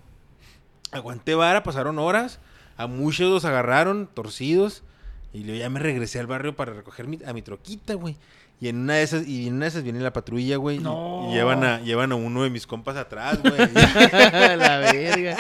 Aguanté 0.92 1.34
vara, 1.34 1.62
pasaron 1.62 1.99
horas. 1.99 2.38
A 2.76 2.86
muchos 2.86 3.30
los 3.30 3.44
agarraron 3.44 4.09
torcidos. 4.12 4.82
Y 5.32 5.44
luego 5.44 5.59
ya 5.59 5.68
me 5.70 5.80
regresé 5.80 6.18
al 6.20 6.26
barrio 6.26 6.55
para 6.57 6.72
recoger 6.72 7.07
mi- 7.09 7.18
a 7.26 7.32
mi 7.32 7.42
troquita, 7.42 7.94
güey. 7.94 8.16
Y 8.59 8.68
en 8.68 8.78
una 8.78 8.94
de 8.94 9.02
esas, 9.02 9.26
y 9.26 9.48
en 9.48 9.54
una 9.54 9.66
de 9.66 9.68
esas 9.68 9.82
viene 9.82 10.00
la 10.00 10.12
patrulla, 10.12 10.57
güey. 10.57 10.78
No. 10.78 11.28
Y, 11.30 11.34
llevan 11.34 11.62
a, 11.62 11.80
llevan 11.80 12.12
a 12.12 12.14
uno 12.14 12.42
de 12.42 12.50
mis 12.50 12.66
compas 12.66 12.96
atrás, 12.96 13.38
güey. 13.42 13.52
la 14.57 14.78
verga. 14.78 15.36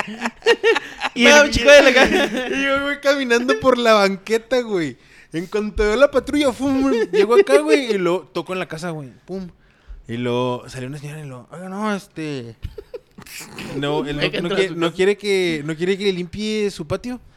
Y 1.14 1.26
el 1.26 1.50
chico 1.50 1.70
de 1.70 1.82
la 1.82 1.94
calle. 1.94 2.48
y 2.54 2.62
yo 2.62 2.82
voy 2.82 2.98
caminando 2.98 3.58
por 3.58 3.78
la 3.78 3.94
banqueta, 3.94 4.60
güey. 4.60 4.98
En 5.32 5.46
cuanto 5.46 5.82
veo 5.82 5.96
la 5.96 6.10
patrulla, 6.10 6.52
pum, 6.52 6.92
llego 7.10 7.34
acá, 7.36 7.58
güey. 7.60 7.92
Y 7.92 7.98
lo 7.98 8.20
toco 8.20 8.52
en 8.52 8.58
la 8.58 8.66
casa, 8.66 8.90
güey. 8.90 9.10
Pum. 9.24 9.48
Y 10.08 10.18
luego 10.18 10.68
salió 10.68 10.88
una 10.88 10.98
señora 10.98 11.24
y 11.24 11.26
lo, 11.26 11.48
oiga, 11.50 11.68
no, 11.68 11.94
este. 11.94 12.56
No, 13.76 14.06
él 14.06 14.16
no, 14.16 14.20
quiere, 14.20 14.42
no 14.42 14.48
que 14.54 15.62
no 15.64 15.74
quiere 15.76 15.96
que 15.98 16.04
le 16.04 16.12
limpie 16.12 16.70
su 16.70 16.86
patio. 16.86 17.20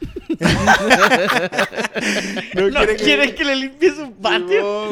¿No 2.54 2.70
quiere 2.96 3.34
que 3.34 3.44
le 3.44 3.56
limpie 3.56 3.94
su 3.94 4.12
patio? 4.12 4.90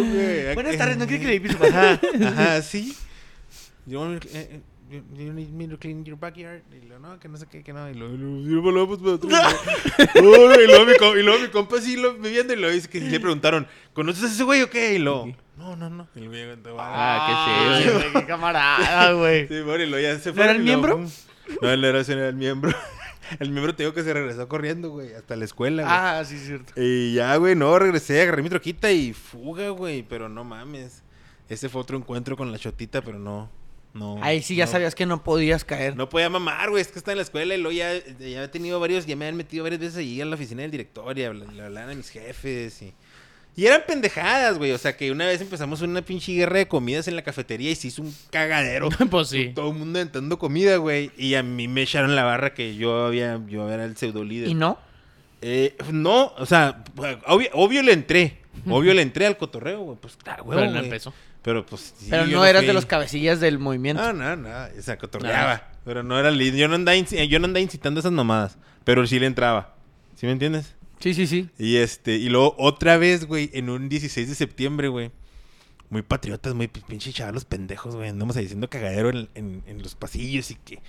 Buenas 0.55 0.77
tardes, 0.77 0.97
¿no 0.97 1.07
quiere 1.07 1.21
que 1.21 1.27
le 1.27 1.33
limpie 1.35 1.53
su 1.53 1.59
patio? 1.59 1.79
Ajá, 1.79 2.01
ajá, 2.27 2.63
sí. 2.63 2.97
Eh, 3.91 4.19
eh, 4.35 4.61
you- 4.91 5.05
you 5.15 5.33
need 5.33 5.49
me 5.51 5.69
to 5.69 5.79
clean 5.79 6.05
your 6.05 6.19
backyard? 6.19 6.63
Y 6.73 6.87
lo, 6.87 6.99
no, 6.99 7.19
que 7.19 7.29
no 7.29 7.37
sé 7.37 7.47
qué, 7.47 7.63
que 7.63 7.73
no. 7.73 7.89
Y 7.89 7.93
y 7.93 7.95
luego, 7.97 8.15
y 8.15 8.19
luego, 8.73 8.89
pues, 8.89 9.01
pues, 9.01 9.19
pues, 9.21 9.33
mi, 10.15 11.21
y 11.21 11.23
luego 11.23 11.39
mi 11.41 11.49
compa 11.49 11.79
así 11.79 11.97
lo 11.97 12.15
viviendo 12.15 12.53
y 12.53 12.57
lo 12.57 12.71
dice 12.71 12.89
que 12.89 13.01
le 13.01 13.21
preguntaron, 13.21 13.67
¿conoces 13.93 14.25
a 14.25 14.27
ese 14.29 14.45
güey 14.45 14.63
o 14.63 14.71
qué? 14.71 14.95
Y 14.95 14.99
lo, 14.99 15.27
no, 15.57 15.77
no, 15.77 15.91
no. 15.91 16.09
Y 16.15 16.21
el 16.21 16.29
güey 16.29 16.45
Ah, 16.79 17.79
qué 17.83 17.85
chido, 17.85 18.13
qué 18.21 18.27
camarada, 18.27 19.13
güey. 19.13 19.49
Sí, 19.49 19.61
bueno, 19.63 19.85
y 19.85 19.91
luego 19.91 20.03
ya 20.03 20.19
se 20.19 20.31
¿No 20.31 20.35
fue. 20.37 20.45
era 20.45 20.53
el 20.53 20.63
miembro? 20.63 21.05
No, 21.63 21.71
él 21.71 21.85
era 21.85 22.01
el 22.01 22.35
miembro. 22.37 22.73
El 23.41 23.51
miembro 23.51 23.75
te 23.75 23.83
digo 23.83 23.93
que 23.93 24.03
se 24.03 24.15
regresó 24.15 24.49
corriendo, 24.49 24.89
güey, 24.89 25.13
hasta 25.13 25.37
la 25.37 25.45
escuela, 25.45 25.83
güey. 25.83 25.95
Ah, 25.95 26.23
sí, 26.25 26.39
cierto. 26.39 26.73
Y 26.77 27.13
ya, 27.13 27.37
güey, 27.37 27.55
no, 27.55 27.79
regresé, 27.79 28.23
agarré 28.23 28.43
mi 28.43 28.49
troquita 28.49 28.91
y 28.91 29.13
fuga, 29.13 29.69
güey, 29.69 30.03
pero 30.03 30.31
no 30.31 30.45
mames. 30.45 31.03
Ese 31.47 31.69
fue 31.69 31.83
otro 31.83 31.99
encuentro 31.99 32.39
con 32.39 32.51
la 32.53 32.59
chotita, 32.59 33.03
pero 33.03 33.19
no, 33.19 33.51
no. 33.95 34.19
Ahí 34.23 34.43
sí 34.43 34.55
ya 34.55 34.67
no. 34.67 34.73
sabías 34.73 34.95
que 34.95 35.07
no 35.07 35.23
podías 35.25 35.65
caer. 35.65 35.97
No 35.97 36.09
podía 36.09 36.29
mamar, 36.31 36.71
güey, 36.71 36.83
es 36.83 36.89
que 36.89 36.99
está 36.99 37.13
en 37.13 37.19
la 37.19 37.23
escuela 37.23 37.55
y 37.55 37.59
luego 37.59 37.77
ya, 37.77 37.93
ya 38.19 38.45
he 38.45 38.49
tenido 38.49 38.79
varios, 38.81 39.07
ya 39.07 39.17
me 39.17 39.27
han 39.27 39.37
metido 39.37 39.65
varias 39.65 39.81
veces 39.81 39.97
allí 39.99 40.21
a 40.21 40.25
la 40.25 40.35
oficina 40.37 40.63
del 40.63 40.71
directorio, 40.71 41.23
y 41.23 41.27
habla- 41.27 41.53
le 41.53 41.63
hablaban 41.63 41.91
a 41.91 41.95
mis 41.95 42.11
jefes 42.11 42.83
y... 42.83 42.93
Y 43.57 43.67
eran 43.67 43.83
pendejadas, 43.89 44.57
güey, 44.57 44.71
o 44.71 44.79
sea 44.79 44.97
que 44.97 45.11
una 45.11 45.27
vez 45.27 45.41
empezamos 45.41 45.83
una 45.83 46.01
pinche 46.01 46.31
guerra 46.33 46.59
de 46.59 46.69
comidas 46.69 47.09
en 47.09 47.17
la 47.17 47.23
cafetería 47.23 47.73
y 47.73 47.75
se 47.75 47.89
hizo 47.89 48.03
un 48.03 48.15
cagadero. 48.31 48.89
pues 49.11 49.31
sí. 49.31 49.51
Todo 49.53 49.71
el 49.73 49.77
mundo 49.77 49.99
entrando 49.99 50.39
comida, 50.39 50.77
güey, 50.77 51.11
y 51.17 51.35
a 51.35 51.43
mí 51.43 51.67
me 51.67 51.83
echaron 51.83 52.15
la 52.15 52.23
barra 52.23 52.55
que 52.55 52.77
yo 52.77 53.07
había, 53.07 53.41
yo 53.49 53.69
era 53.69 53.85
el 53.85 53.97
pseudo 53.97 54.23
líder. 54.23 54.49
¿Y 54.49 54.55
no? 54.55 54.79
Eh, 55.43 55.77
no, 55.93 56.35
o 56.39 56.47
sea, 56.47 56.85
obvio, 57.27 57.49
obvio 57.55 57.83
le 57.83 57.95
entré. 57.95 58.39
Obvio 58.69 58.95
le 58.95 59.03
entré 59.03 59.27
al 59.27 59.37
cotorreo, 59.37 59.81
güey. 59.81 59.99
Pues 60.01 60.17
claro, 60.17 60.45
güey. 60.45 60.57
Pero 60.59 60.71
no 60.71 60.79
empezó. 60.79 61.13
Pero 61.49 61.65
pues. 61.65 61.95
sí, 61.99 62.09
Pero 62.11 62.27
no 62.27 62.45
eras 62.45 62.61
fui- 62.61 62.67
de 62.67 62.73
los 62.75 62.85
cabecillas 62.85 63.41
del 63.41 63.59
movimiento. 63.59 64.03
No, 64.03 64.13
no, 64.13 64.37
no. 64.37 64.49
O 64.79 64.83
sea, 64.83 64.99
cotorreaba. 64.99 65.71
Pero 65.83 66.03
no 66.03 66.19
era 66.21 66.31
líder. 66.31 66.57
Yo 66.57 66.69
no 66.69 66.75
andaba, 66.75 66.95
yo 66.99 67.39
no 67.39 67.47
andaba 67.47 67.61
incitando 67.63 68.01
esas 68.01 68.13
mamadas. 68.13 68.59
Pero 68.85 69.07
sí 69.07 69.19
le 69.19 69.25
entraba. 69.27 69.75
¿Sí 70.15 70.27
me 70.27 70.33
entiendes? 70.33 70.75
Sí, 71.01 71.15
sí, 71.15 71.27
sí. 71.27 71.49
Y 71.59 71.77
este, 71.77 72.17
y 72.17 72.29
luego 72.29 72.55
otra 72.59 72.99
vez, 72.99 73.25
güey, 73.25 73.49
en 73.55 73.71
un 73.71 73.89
16 73.89 74.29
de 74.29 74.35
septiembre, 74.35 74.89
güey. 74.89 75.11
Muy 75.89 76.03
patriotas, 76.03 76.53
muy 76.55 76.69
pi- 76.69 76.83
pinche 76.87 77.13
chavalos 77.15 77.47
pendejos, 77.47 77.97
güey. 77.97 78.11
Andamos 78.11 78.37
ahí 78.37 78.43
diciendo 78.43 78.69
cagadero 78.69 79.09
en, 79.09 79.31
en- 79.35 79.63
en 79.67 79.83
los 79.83 79.95
pasillos 79.95 80.51
y 80.51 80.57
que 80.57 80.81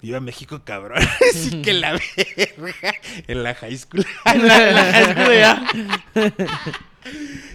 viva 0.00 0.20
México, 0.20 0.60
cabrón. 0.64 1.02
Así 1.34 1.60
que 1.62 1.72
la 1.72 1.92
verga. 2.16 2.94
En 3.26 3.42
la 3.42 3.54
high 3.56 3.76
school. 3.76 4.06
La- 4.26 4.70
la 4.70 4.92
high 4.92 5.12
school 5.12 5.34
ya. 5.34 6.34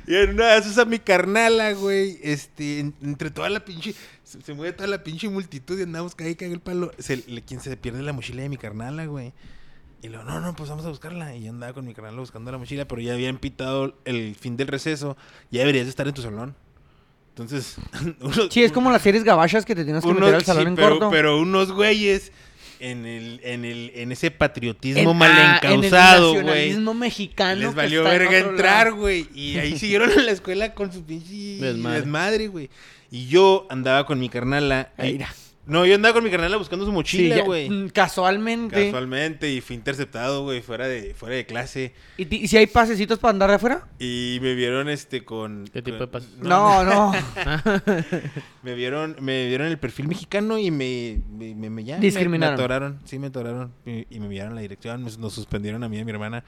Y 0.09 0.15
en 0.15 0.31
una 0.31 0.47
de 0.53 0.57
esas 0.57 0.77
a 0.79 0.85
mi 0.85 0.97
carnala, 0.99 1.71
güey, 1.73 2.19
este, 2.23 2.79
en- 2.79 2.95
entre 3.03 3.29
toda 3.29 3.47
la 3.49 3.63
pinche, 3.63 3.93
se, 4.23 4.41
se 4.41 4.53
mueve 4.53 4.73
toda 4.73 4.87
la 4.89 5.03
pinche 5.03 5.29
multitud 5.29 5.77
y 5.79 5.83
andamos 5.83 6.15
caí, 6.15 6.35
caí 6.35 6.51
el 6.51 6.59
palo. 6.59 6.91
Se, 6.97 7.23
le, 7.27 7.43
quien 7.43 7.61
se 7.61 7.77
pierde 7.77 8.01
la 8.01 8.11
mochila 8.11 8.41
de 8.41 8.49
mi 8.49 8.57
carnala, 8.57 9.05
güey. 9.05 9.33
Y 10.01 10.07
luego, 10.07 10.23
no, 10.23 10.39
no, 10.39 10.55
pues 10.55 10.67
vamos 10.69 10.83
a 10.85 10.89
buscarla. 10.89 11.35
Y 11.35 11.43
yo 11.43 11.51
andaba 11.51 11.73
con 11.73 11.85
mi 11.85 11.93
carnala 11.93 12.19
buscando 12.19 12.51
la 12.51 12.57
mochila, 12.57 12.85
pero 12.87 13.01
ya 13.01 13.13
habían 13.13 13.37
pitado 13.37 13.95
el 14.05 14.33
fin 14.35 14.57
del 14.57 14.67
receso. 14.67 15.15
Ya 15.51 15.59
deberías 15.59 15.85
de 15.85 15.91
estar 15.91 16.07
en 16.07 16.13
tu 16.15 16.21
salón. 16.23 16.55
Entonces, 17.29 17.75
unos, 18.21 18.47
Sí, 18.49 18.63
es 18.63 18.71
como 18.71 18.91
las 18.91 19.01
series 19.03 19.23
gabachas 19.23 19.63
que 19.63 19.75
te 19.75 19.83
tienes 19.85 20.03
que 20.03 20.09
unos- 20.09 20.21
meter 20.21 20.35
al 20.35 20.43
salón 20.43 20.63
sí, 20.63 20.69
en 20.69 20.75
pero, 20.75 20.89
corto. 20.89 21.09
pero 21.11 21.39
unos 21.39 21.71
güeyes 21.71 22.31
en 22.79 23.05
el, 23.05 23.39
en 23.43 23.65
el, 23.65 23.91
en 23.95 24.11
ese 24.11 24.31
patriotismo 24.31 25.11
En- 25.11 25.17
mal 25.17 25.31
ah, 25.33 25.59
en 25.63 25.69
el 25.71 25.75
encausado, 25.85 26.31
güey. 26.31 26.43
nacionalismo 26.45 26.93
mexicano. 26.93 27.61
Les 27.61 27.75
valió 27.75 28.03
en 28.05 28.09
verga 28.19 28.37
entrar, 28.37 28.91
güey. 28.93 29.27
Y 29.33 29.57
ahí 29.57 29.77
siguieron 29.77 30.11
en 30.11 30.25
la 30.25 30.31
escuela 30.31 30.73
con 30.73 30.91
su 30.91 31.03
pinche 31.03 31.57
Desmadre. 31.59 32.47
güey. 32.47 32.69
Y 33.11 33.27
yo 33.27 33.67
andaba 33.69 34.05
con 34.05 34.19
mi 34.19 34.29
carnala. 34.29 34.91
Ahí. 34.97 35.19
No, 35.69 35.85
yo 35.85 35.95
andaba 35.95 36.13
con 36.13 36.23
mi 36.23 36.29
carnala 36.31 36.57
buscando 36.57 36.83
su 36.85 36.91
mochila, 36.91 37.41
güey. 37.43 37.69
mm, 37.69 37.89
casualmente. 37.89 38.85
Casualmente. 38.85 39.51
Y 39.51 39.61
fui 39.61 39.75
interceptado, 39.75 40.43
güey, 40.43 40.61
fuera 40.61 40.87
de, 40.87 41.13
fuera 41.13 41.35
de 41.35 41.45
clase. 41.45 41.93
¿Y, 42.17 42.47
si 42.47 42.57
hay 42.57 42.67
pasecitos 42.67 43.19
para 43.19 43.31
andar 43.31 43.49
de 43.49 43.55
afuera? 43.57 43.87
Y 43.99 44.39
me 44.41 44.55
vieron 44.55 44.89
este 44.89 45.23
con. 45.23 45.65
¿Qué 45.71 45.81
tipo 45.81 45.97
con- 45.97 46.07
de 46.07 46.11
pase? 46.11 46.27
No, 46.41 46.83
no. 46.83 47.13
Me 48.63 48.75
vieron, 48.75 49.15
me 49.21 49.47
vieron 49.47 49.67
el 49.67 49.77
perfil 49.77 50.07
mexicano 50.09 50.57
y 50.59 50.69
me, 50.69 51.21
me, 51.31 51.55
me- 51.55 51.69
me- 51.69 51.83
ya, 51.85 51.97
Discriminaron. 51.97 52.57
Me, 52.57 52.61
atoraron, 52.63 52.99
sí 53.05 53.17
me 53.17 53.27
atoraron. 53.27 53.71
Y, 53.85 54.05
y 54.13 54.19
me 54.19 54.25
enviaron 54.25 54.53
la 54.53 54.61
dirección, 54.61 55.01
nos, 55.03 55.17
nos 55.17 55.33
suspendieron 55.33 55.81
a 55.83 55.89
mí 55.89 55.97
y 55.97 56.01
a 56.01 56.05
mi 56.05 56.11
hermana 56.11 56.43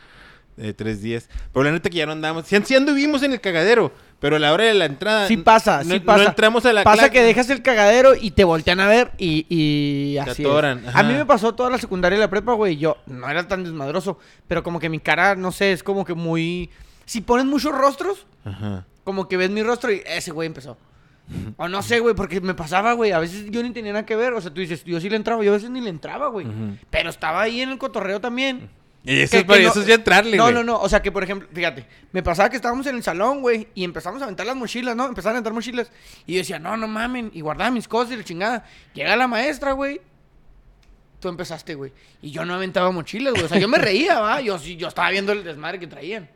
eh, 0.58 0.74
tres 0.74 1.02
días. 1.02 1.30
Pero 1.54 1.64
la 1.64 1.72
neta 1.72 1.90
que 1.90 1.98
ya 1.98 2.06
no 2.06 2.12
andamos. 2.12 2.46
Sí, 2.48 2.58
sí 2.64 2.76
anduvimos 2.76 3.24
en 3.24 3.34
el 3.34 3.42
cagadero, 3.42 3.92
pero 4.20 4.36
a 4.36 4.40
la 4.40 4.54
hora 4.54 4.66
de 4.66 4.74
la 4.74 4.86
entrada. 4.86 5.28
Sí 5.28 5.38
pasa, 5.38 5.84
no, 5.84 5.94
sí 5.96 6.00
pasa. 6.00 6.24
No 6.24 6.30
entramos 6.30 6.66
a 6.66 6.74
la 6.74 6.84
Pasa 6.84 6.96
clase. 6.98 7.12
que 7.12 7.22
dejas 7.24 7.50
el 7.50 7.62
cagadero 7.62 8.14
y 8.16 8.32
te 8.32 8.44
voltean 8.44 8.80
a 8.80 8.88
ver 8.88 9.12
y, 9.18 9.46
y 9.50 10.16
Te 10.24 10.32
así 10.32 10.44
atoran, 10.44 10.80
es. 10.80 10.88
ajá. 10.90 11.00
A 11.00 11.04
mí 11.04 11.14
me 11.14 11.26
pasó 11.26 11.54
toda 11.56 11.70
la 11.70 11.78
secundaria 11.78 12.18
y 12.18 12.20
la 12.20 12.30
prepa, 12.30 12.54
güey. 12.54 12.78
Yo 12.78 12.98
no 13.08 13.30
era 13.30 13.48
tan 13.48 13.64
desmadroso, 13.64 14.20
pero 14.48 14.64
como 14.64 14.80
que 14.80 14.90
mi 14.90 15.00
cara, 15.00 15.36
no 15.36 15.52
sé, 15.52 15.72
es 15.72 15.84
como 15.84 16.06
que 16.06 16.14
muy... 16.14 16.70
Si 17.06 17.22
pones 17.22 17.46
muchos 17.46 17.74
rostros, 17.76 18.26
Ajá. 18.46 18.86
como 19.04 19.28
que 19.28 19.36
ves 19.38 19.50
mi 19.50 19.64
rostro 19.64 19.92
y 19.92 20.02
ese 20.06 20.32
güey 20.32 20.48
empezó. 20.48 20.78
O 21.58 21.68
no 21.70 21.82
sé, 21.82 22.00
güey, 22.00 22.14
porque 22.14 22.42
me 22.42 22.54
pasaba, 22.54 22.92
güey. 22.94 23.12
A 23.14 23.20
veces 23.20 23.46
yo 23.52 23.64
ni 23.64 23.70
tenía 23.72 23.94
nada 23.94 24.06
que 24.06 24.16
ver. 24.18 24.34
O 24.34 24.42
sea, 24.42 24.54
tú 24.54 24.60
dices, 24.60 24.84
yo 24.84 25.00
sí 25.00 25.10
le 25.10 25.16
entraba. 25.16 25.42
Yo 25.44 25.52
a 25.52 25.56
veces 25.56 25.70
ni 25.70 25.80
le 25.80 25.90
entraba, 25.90 26.28
güey. 26.28 26.46
Pero 26.90 27.10
estaba 27.10 27.42
ahí 27.42 27.62
en 27.62 27.70
el 27.70 27.78
cotorreo 27.78 28.20
también. 28.20 28.70
Y 29.04 29.22
eso, 29.22 29.32
Que- 29.32 29.38
es, 29.40 29.44
para- 29.46 29.58
que 29.60 29.64
no- 29.66 29.72
eso 29.72 29.82
es 29.82 29.88
ya 29.88 29.96
entrarle, 29.96 30.38
No, 30.38 30.44
güey. 30.44 30.54
no, 30.56 30.64
no. 30.64 30.80
O 30.80 30.88
sea, 30.88 31.02
que 31.02 31.12
por 31.12 31.24
ejemplo, 31.24 31.48
fíjate, 31.52 31.86
me 32.12 32.22
pasaba 32.22 32.50
que 32.50 32.56
estábamos 32.56 32.86
en 32.86 32.96
el 32.96 33.04
salón, 33.04 33.42
güey, 33.42 33.68
y 33.74 33.84
empezamos 33.84 34.22
a 34.22 34.26
aventar 34.26 34.46
las 34.46 34.56
mochilas, 34.56 34.96
¿no? 34.96 35.08
Empezaron 35.08 35.36
a 35.36 35.38
aventar 35.40 35.54
mochilas. 35.54 35.92
Y 36.28 36.34
yo 36.34 36.40
decía, 36.40 36.60
no, 36.60 36.78
no 36.78 36.88
mamen. 36.88 37.32
Y 37.34 37.42
guardaba 37.42 37.72
mis 37.72 37.88
cosas 37.88 38.14
y 38.14 38.18
la 38.18 38.24
chingada. 38.24 38.66
Llega 38.94 39.16
la 39.16 39.28
maestra, 39.28 39.72
güey. 39.72 40.02
Tú 41.20 41.30
empezaste, 41.30 41.76
güey. 41.76 41.94
Y 42.22 42.32
yo 42.32 42.46
no 42.46 42.54
aventaba 42.56 42.92
mochilas, 42.92 43.34
güey. 43.34 43.46
O 43.46 43.48
sea, 43.48 43.60
yo 43.60 43.68
me 43.68 43.78
reía, 43.78 44.20
¿va? 44.20 44.42
Yo 44.42 44.58
sí, 44.60 44.76
yo 44.76 44.88
estaba 44.88 45.10
viendo 45.12 45.32
el 45.32 45.44
desmadre 45.44 45.80
que 45.80 45.88
traían. 45.88 46.30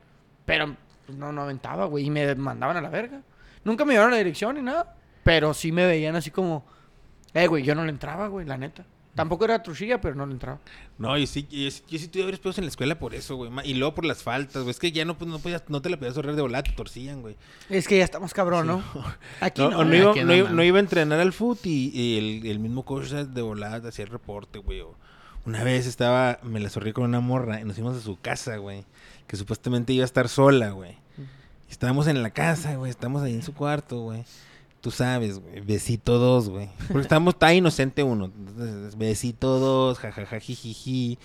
Pero 0.46 0.76
pues, 1.06 1.18
no, 1.18 1.32
no 1.32 1.42
aventaba, 1.44 1.86
güey. 1.86 2.06
Y 2.06 2.10
me 2.10 2.34
mandaban 2.36 2.78
a 2.78 2.82
la 2.82 2.90
verga. 2.90 3.22
Nunca 3.64 3.84
me 3.86 3.94
llevaron 3.94 4.14
a 4.14 4.18
la 4.18 4.24
dirección 4.24 4.56
ni 4.56 4.62
nada. 4.62 4.96
Pero 5.24 5.54
sí 5.56 5.72
me 5.72 5.86
veían 5.88 6.16
así 6.16 6.30
como, 6.30 6.66
eh, 7.34 7.48
güey, 7.48 7.64
yo 7.64 7.74
no 7.74 7.84
le 7.84 7.90
entraba, 7.90 8.28
güey, 8.28 8.46
la 8.46 8.58
neta. 8.58 8.86
Tampoco 9.16 9.46
era 9.46 9.64
truchilla, 9.64 10.02
pero 10.02 10.14
no 10.14 10.26
le 10.26 10.34
entraba. 10.34 10.60
No, 10.98 11.18
yo 11.18 11.26
sí, 11.26 11.48
yo, 11.50 11.72
sí- 11.72 11.84
yo 11.88 11.98
sí 11.98 12.10
tuve 12.10 12.24
varios 12.24 12.42
pedos 12.42 12.58
en 12.58 12.66
la 12.66 12.70
escuela 12.70 13.00
por 13.00 13.16
eso, 13.16 13.38
güey. 13.38 13.50
Y 13.64 13.74
luego 13.76 13.96
por 13.96 14.04
las 14.06 14.22
faltas, 14.22 14.64
güey. 14.64 14.72
Es 14.72 14.80
que 14.80 14.92
ya 14.92 15.06
no, 15.06 15.18
pues, 15.18 15.30
no, 15.32 15.40
podías- 15.40 15.64
no 15.70 15.82
te 15.82 15.90
la 15.90 15.98
podías 15.98 16.18
ahorrar 16.18 16.36
de 16.36 16.42
volada, 16.42 16.64
te 16.64 16.74
torcían, 16.74 17.22
güey. 17.22 17.38
Es 17.70 17.88
que 17.88 17.98
ya 17.98 18.04
estamos 18.04 18.34
cabrón, 18.34 18.68
¿no? 18.68 18.84
Aquí 19.40 19.62
No, 19.62 19.70
no. 19.72 19.80
o 19.80 19.84
no, 19.86 19.96
iba, 19.96 20.12
aquí 20.12 20.20
no 20.20 20.26
no 20.28 20.34
iba- 20.36 20.44
mames. 20.44 20.56
no 20.58 20.64
iba 20.64 20.78
a 20.78 20.82
entrenar 20.82 21.20
al 21.22 21.32
foot 21.32 21.66
y, 21.66 21.92
y 21.94 22.18
el, 22.42 22.46
el 22.52 22.60
mismo 22.60 22.84
coach 22.84 23.08
de 23.12 23.42
volada 23.42 23.88
hacía 23.88 24.04
el 24.04 24.12
reporte, 24.12 24.60
güey. 24.60 24.82
o- 24.82 24.96
Una 25.46 25.64
vez 25.64 25.88
estaba, 25.88 26.40
me 26.44 26.60
la 26.60 26.70
zorré 26.70 26.92
con 26.92 27.06
una 27.06 27.22
morra 27.22 27.62
y 27.62 27.64
nos 27.64 27.76
fuimos 27.76 27.96
a 27.96 28.02
su 28.02 28.20
casa, 28.20 28.58
güey. 28.58 28.84
Que 29.28 29.38
supuestamente 29.38 29.94
iba 29.94 30.04
a 30.04 30.06
estar 30.06 30.28
sola, 30.28 30.72
güey. 30.72 30.98
Estábamos 31.70 32.08
en 32.08 32.22
la 32.22 32.30
casa, 32.32 32.76
güey. 32.76 32.90
Estábamos 32.92 33.24
ahí 33.24 33.34
en 33.34 33.44
su 33.44 33.54
cuarto, 33.54 34.02
güey. 34.02 34.24
Tú 34.86 34.92
sabes, 34.92 35.40
güey. 35.40 35.62
Besito 35.62 36.20
dos, 36.20 36.48
güey. 36.48 36.70
Porque 36.86 37.02
estábamos, 37.02 37.34
está 37.34 37.52
inocente 37.52 38.04
uno. 38.04 38.26
Entonces, 38.26 38.96
besito 38.96 39.58
dos, 39.58 39.98
jajaja, 39.98 40.40
jijiji. 40.40 41.18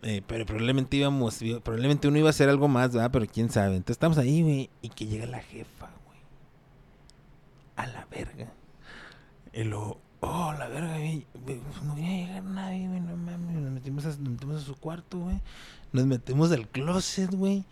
Eh, 0.00 0.22
pero 0.26 0.46
probablemente 0.46 0.96
íbamos, 0.96 1.40
probablemente 1.62 2.08
uno 2.08 2.16
iba 2.16 2.28
a 2.28 2.30
hacer 2.30 2.48
algo 2.48 2.68
más, 2.68 2.94
¿verdad? 2.94 3.10
Pero 3.12 3.26
quién 3.26 3.50
sabe. 3.50 3.76
Entonces 3.76 3.96
estamos 3.96 4.16
ahí, 4.16 4.40
güey. 4.40 4.70
Y 4.80 4.88
que 4.88 5.04
llega 5.04 5.26
la 5.26 5.40
jefa, 5.40 5.90
güey. 6.06 6.18
A 7.76 7.86
la 7.86 8.06
verga. 8.06 8.50
Y 9.52 9.64
luego, 9.64 10.00
oh, 10.20 10.54
la 10.58 10.66
verga, 10.66 10.96
güey. 10.96 11.26
pues 11.44 11.82
no 11.82 11.96
viene 11.96 12.24
a 12.24 12.26
llegar 12.28 12.44
nadie, 12.44 12.88
güey. 12.88 13.00
No 13.00 13.14
mames. 13.14 13.56
Nos 13.56 13.72
metimos 13.72 14.06
a, 14.06 14.08
nos 14.08 14.20
metimos 14.20 14.62
a 14.62 14.64
su 14.64 14.74
cuarto, 14.74 15.18
güey. 15.18 15.38
Nos 15.92 16.06
metemos 16.06 16.50
al 16.50 16.66
closet, 16.66 17.30
güey. 17.34 17.62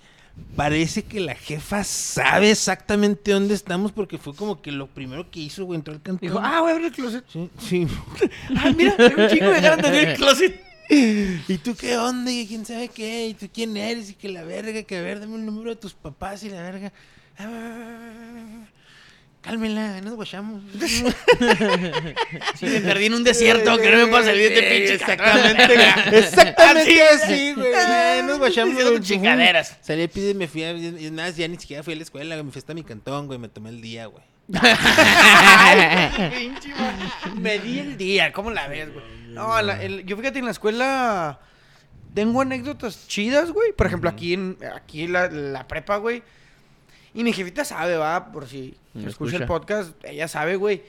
Parece 0.57 1.03
que 1.03 1.21
la 1.21 1.35
jefa 1.35 1.83
sabe 1.85 2.51
exactamente 2.51 3.33
dónde 3.33 3.55
estamos 3.55 3.93
porque 3.93 4.19
fue 4.19 4.35
como 4.35 4.63
que 4.63 4.71
lo 4.71 4.87
primero 4.87 5.31
que 5.31 5.41
hizo, 5.41 5.65
güey. 5.65 5.79
Entró 5.79 5.95
al 5.95 6.03
cantón. 6.03 6.29
Dijo, 6.29 6.41
ah, 6.43 6.61
voy 6.61 6.71
a 6.71 6.75
abrir 6.75 6.87
el 6.89 6.93
closet. 6.93 7.25
Sí, 7.29 7.51
sí. 7.59 7.87
Ah, 8.57 8.73
mira, 8.77 8.95
hay 8.99 9.13
un 9.17 9.29
chico 9.29 9.47
de 9.47 9.61
ganas 9.61 9.83
de 9.83 9.89
abrir 9.89 10.09
el 10.09 10.17
closet. 10.17 10.61
¿Y 11.49 11.59
tú 11.59 11.75
qué 11.75 11.97
onda? 11.97 12.31
¿Y 12.31 12.47
quién 12.47 12.65
sabe 12.65 12.89
qué? 12.89 13.29
¿Y 13.29 13.35
tú 13.35 13.49
quién 13.53 13.77
eres? 13.77 14.11
Y 14.11 14.15
que 14.15 14.29
la 14.29 14.45
verga, 14.45 14.83
que 14.83 14.97
a 14.97 15.03
ver, 15.03 15.21
dame 15.21 15.37
el 15.37 15.47
número 15.47 15.71
de 15.71 15.77
tus 15.77 15.95
papás 15.95 16.43
y 16.45 16.51
la 16.51 16.63
verga. 16.63 16.93
Cálmela, 19.45 20.01
nos 20.01 20.15
guachamos. 20.15 20.63
Sí, 22.57 22.67
me 22.67 22.81
perdí 22.81 23.07
en 23.07 23.15
un 23.15 23.25
desierto 23.25 23.77
que 23.79 23.91
no 23.91 23.99
me 23.99 24.07
puedo 24.07 24.25
salir 24.25 24.49
de 24.51 24.55
este 24.59 24.71
pinche 24.71 24.95
Exactamente, 24.95 25.75
exactamente 26.19 27.03
así, 27.09 27.53
güey. 27.55 27.73
Ya, 27.73 28.23
Nos 28.27 28.39
guachamos. 28.39 28.75
Diciendo 28.77 29.01
chingaderas. 29.01 29.77
Salí 29.81 30.03
a 30.05 30.09
pide 30.09 30.31
y 30.31 30.35
me 30.35 30.49
fui 30.49 30.65
a. 30.65 30.73
Y 30.73 31.11
nada, 31.11 31.31
ya 31.31 31.47
ni 31.49 31.57
siquiera 31.59 31.83
fui 31.83 31.93
a 31.95 31.97
la 31.97 32.03
escuela. 32.03 32.43
Me 32.43 32.51
fui 32.51 32.59
hasta 32.59 32.75
mi 32.75 32.83
cantón, 32.85 33.27
güey. 33.27 33.39
Me 33.39 33.49
tomé 33.49 33.71
el 33.71 33.81
día, 33.83 34.07
güey. 34.07 34.23
Me 37.37 37.59
di 37.59 37.79
el 37.81 37.97
día, 37.97 38.33
¿cómo 38.33 38.51
la 38.51 38.69
ves, 38.69 38.93
güey? 38.93 39.05
No, 39.29 39.61
la- 39.63 39.83
el- 39.83 40.05
yo 40.05 40.17
fíjate 40.17 40.39
en 40.39 40.45
la 40.45 40.51
escuela 40.51 41.41
tengo 42.15 42.41
anécdotas 42.43 43.09
chidas, 43.09 43.51
güey. 43.51 43.73
Por 43.73 43.87
ejemplo, 43.87 44.09
aquí 44.11 44.35
en 44.35 44.57
aquí 44.77 45.07
la, 45.09 45.29
la 45.29 45.67
prepa, 45.67 45.97
güey. 45.97 46.23
Y 47.15 47.25
mi 47.25 47.33
jefita 47.33 47.65
sabe, 47.65 47.97
va, 47.97 48.33
por 48.33 48.47
si 48.49 48.77
escucha 49.07 49.37
el 49.37 49.47
podcast, 49.47 49.93
ella 50.05 50.29
sabe, 50.29 50.57
güey. 50.57 50.83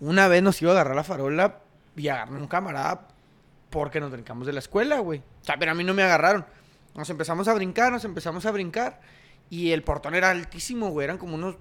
Una 0.00 0.28
vez 0.28 0.42
nos 0.42 0.60
iba 0.62 0.70
a 0.70 0.74
agarrar 0.74 0.96
la 0.96 1.04
farola 1.04 1.58
y 1.96 2.08
agarró 2.08 2.36
un 2.36 2.46
camarada 2.46 3.08
porque 3.70 4.00
nos 4.00 4.10
brincamos 4.12 4.46
de 4.46 4.52
la 4.52 4.58
escuela, 4.60 4.98
güey. 5.00 5.20
O 5.20 5.44
sea, 5.44 5.56
pero 5.58 5.72
a 5.72 5.74
mí 5.74 5.82
no 5.84 5.94
me 5.94 6.02
agarraron. 6.02 6.44
Nos 6.94 7.08
empezamos 7.10 7.48
a 7.48 7.54
brincar, 7.54 7.90
nos 7.92 8.04
empezamos 8.04 8.46
a 8.46 8.50
brincar. 8.50 9.00
Y 9.50 9.70
el 9.72 9.82
portón 9.82 10.14
era 10.14 10.30
altísimo, 10.30 10.90
güey. 10.90 11.04
Eran 11.04 11.18
como 11.18 11.34
unos. 11.34 11.56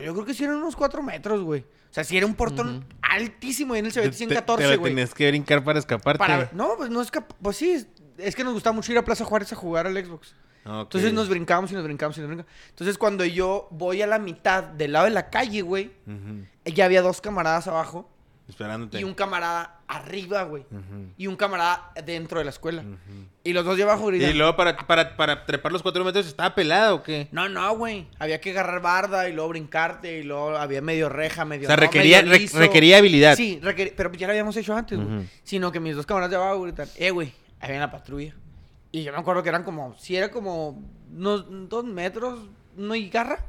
Yo 0.00 0.12
creo 0.12 0.24
que 0.24 0.34
sí 0.34 0.44
eran 0.44 0.56
unos 0.56 0.76
4 0.76 1.02
metros, 1.02 1.42
güey. 1.42 1.60
O 1.62 1.94
sea, 1.94 2.02
sí 2.04 2.16
era 2.16 2.26
un 2.26 2.34
portón 2.34 2.78
Ujú. 2.78 2.86
altísimo. 3.02 3.76
Y 3.76 3.78
en 3.78 3.86
el 3.86 3.92
CBT 3.92 4.02
Te- 4.02 4.10
te 4.10 4.16
114, 4.16 4.68
la 4.68 4.76
güey. 4.76 4.92
tenías 4.92 5.14
que 5.14 5.28
brincar 5.28 5.62
para 5.64 5.78
escaparte. 5.78 6.18
Para... 6.18 6.50
No, 6.52 6.76
pues 6.76 6.90
no 6.90 7.00
es 7.00 7.10
que. 7.10 7.20
Pues 7.20 7.56
sí, 7.56 7.70
es- 7.70 7.86
es 8.18 8.34
que 8.36 8.44
nos 8.44 8.52
gustaba 8.52 8.74
mucho 8.74 8.90
ir 8.92 8.98
a 8.98 9.04
Plaza 9.04 9.24
Juárez 9.24 9.52
a 9.52 9.56
jugar 9.56 9.86
al 9.86 9.94
Xbox. 10.04 10.34
Entonces 10.64 11.12
nos 11.12 11.28
brincamos 11.28 11.70
y 11.72 11.74
nos 11.74 11.84
brincamos 11.84 12.16
y 12.16 12.20
nos 12.20 12.28
brincamos. 12.28 12.52
Entonces 12.70 12.96
cuando 12.98 13.24
yo 13.24 13.68
voy 13.70 14.00
a 14.02 14.06
la 14.06 14.18
mitad 14.18 14.62
del 14.64 14.92
lado 14.92 15.04
de 15.04 15.10
la 15.10 15.28
calle, 15.30 15.62
güey, 15.62 15.92
Ujú. 16.06 16.46
ya 16.74 16.86
había 16.86 17.02
dos 17.02 17.20
camaradas 17.20 17.66
abajo 17.68 18.08
Esperándote. 18.48 18.98
y 18.98 19.04
un 19.04 19.12
camarada 19.14 19.80
arriba, 19.86 20.42
güey. 20.44 20.64
Y 21.18 21.26
un 21.26 21.36
camarada 21.36 21.92
dentro 22.04 22.38
de 22.38 22.44
la 22.44 22.50
escuela. 22.50 22.82
Y 23.42 23.52
los 23.52 23.64
dos 23.66 23.76
de 23.76 23.82
abajo 23.82 24.10
Y 24.10 24.32
luego 24.32 24.56
para, 24.56 24.74
para, 24.86 25.16
para 25.16 25.44
trepar 25.44 25.70
los 25.70 25.82
cuatro 25.82 26.02
metros 26.02 26.26
estaba 26.26 26.54
pelado 26.54 26.96
o 26.96 27.02
qué? 27.02 27.28
No, 27.30 27.48
no, 27.50 27.76
güey. 27.76 28.06
Había 28.18 28.40
que 28.40 28.50
agarrar 28.52 28.80
barda 28.80 29.28
y 29.28 29.34
luego 29.34 29.50
brincarte 29.50 30.18
y 30.20 30.22
luego 30.22 30.56
había 30.56 30.80
medio 30.80 31.10
reja, 31.10 31.44
medio. 31.44 31.64
O 31.64 31.66
sea, 31.68 31.76
no, 31.76 31.82
requería, 31.82 32.22
re- 32.22 32.48
requería 32.54 32.96
habilidad. 32.98 33.36
Sí, 33.36 33.60
requería, 33.62 33.92
pero 33.96 34.10
ya 34.12 34.26
lo 34.26 34.30
habíamos 34.32 34.56
hecho 34.56 34.74
antes, 34.74 34.98
güey. 34.98 35.28
Sino 35.42 35.70
que 35.70 35.80
mis 35.80 35.94
dos 35.94 36.06
camaradas 36.06 36.30
de 36.30 36.36
abajo 36.36 36.62
gritan, 36.62 36.88
eh, 36.96 37.10
güey, 37.10 37.28
ahí 37.60 37.68
viene 37.68 37.80
la 37.80 37.90
patrulla. 37.90 38.34
Y 38.94 39.02
yo 39.02 39.12
me 39.12 39.18
acuerdo 39.18 39.42
que 39.42 39.48
eran 39.48 39.64
como, 39.64 39.92
si 39.98 40.14
era 40.14 40.30
como 40.30 40.80
unos 41.12 41.46
dos 41.68 41.84
metros, 41.84 42.38
no 42.76 42.94
y 42.94 43.08
garra. 43.08 43.44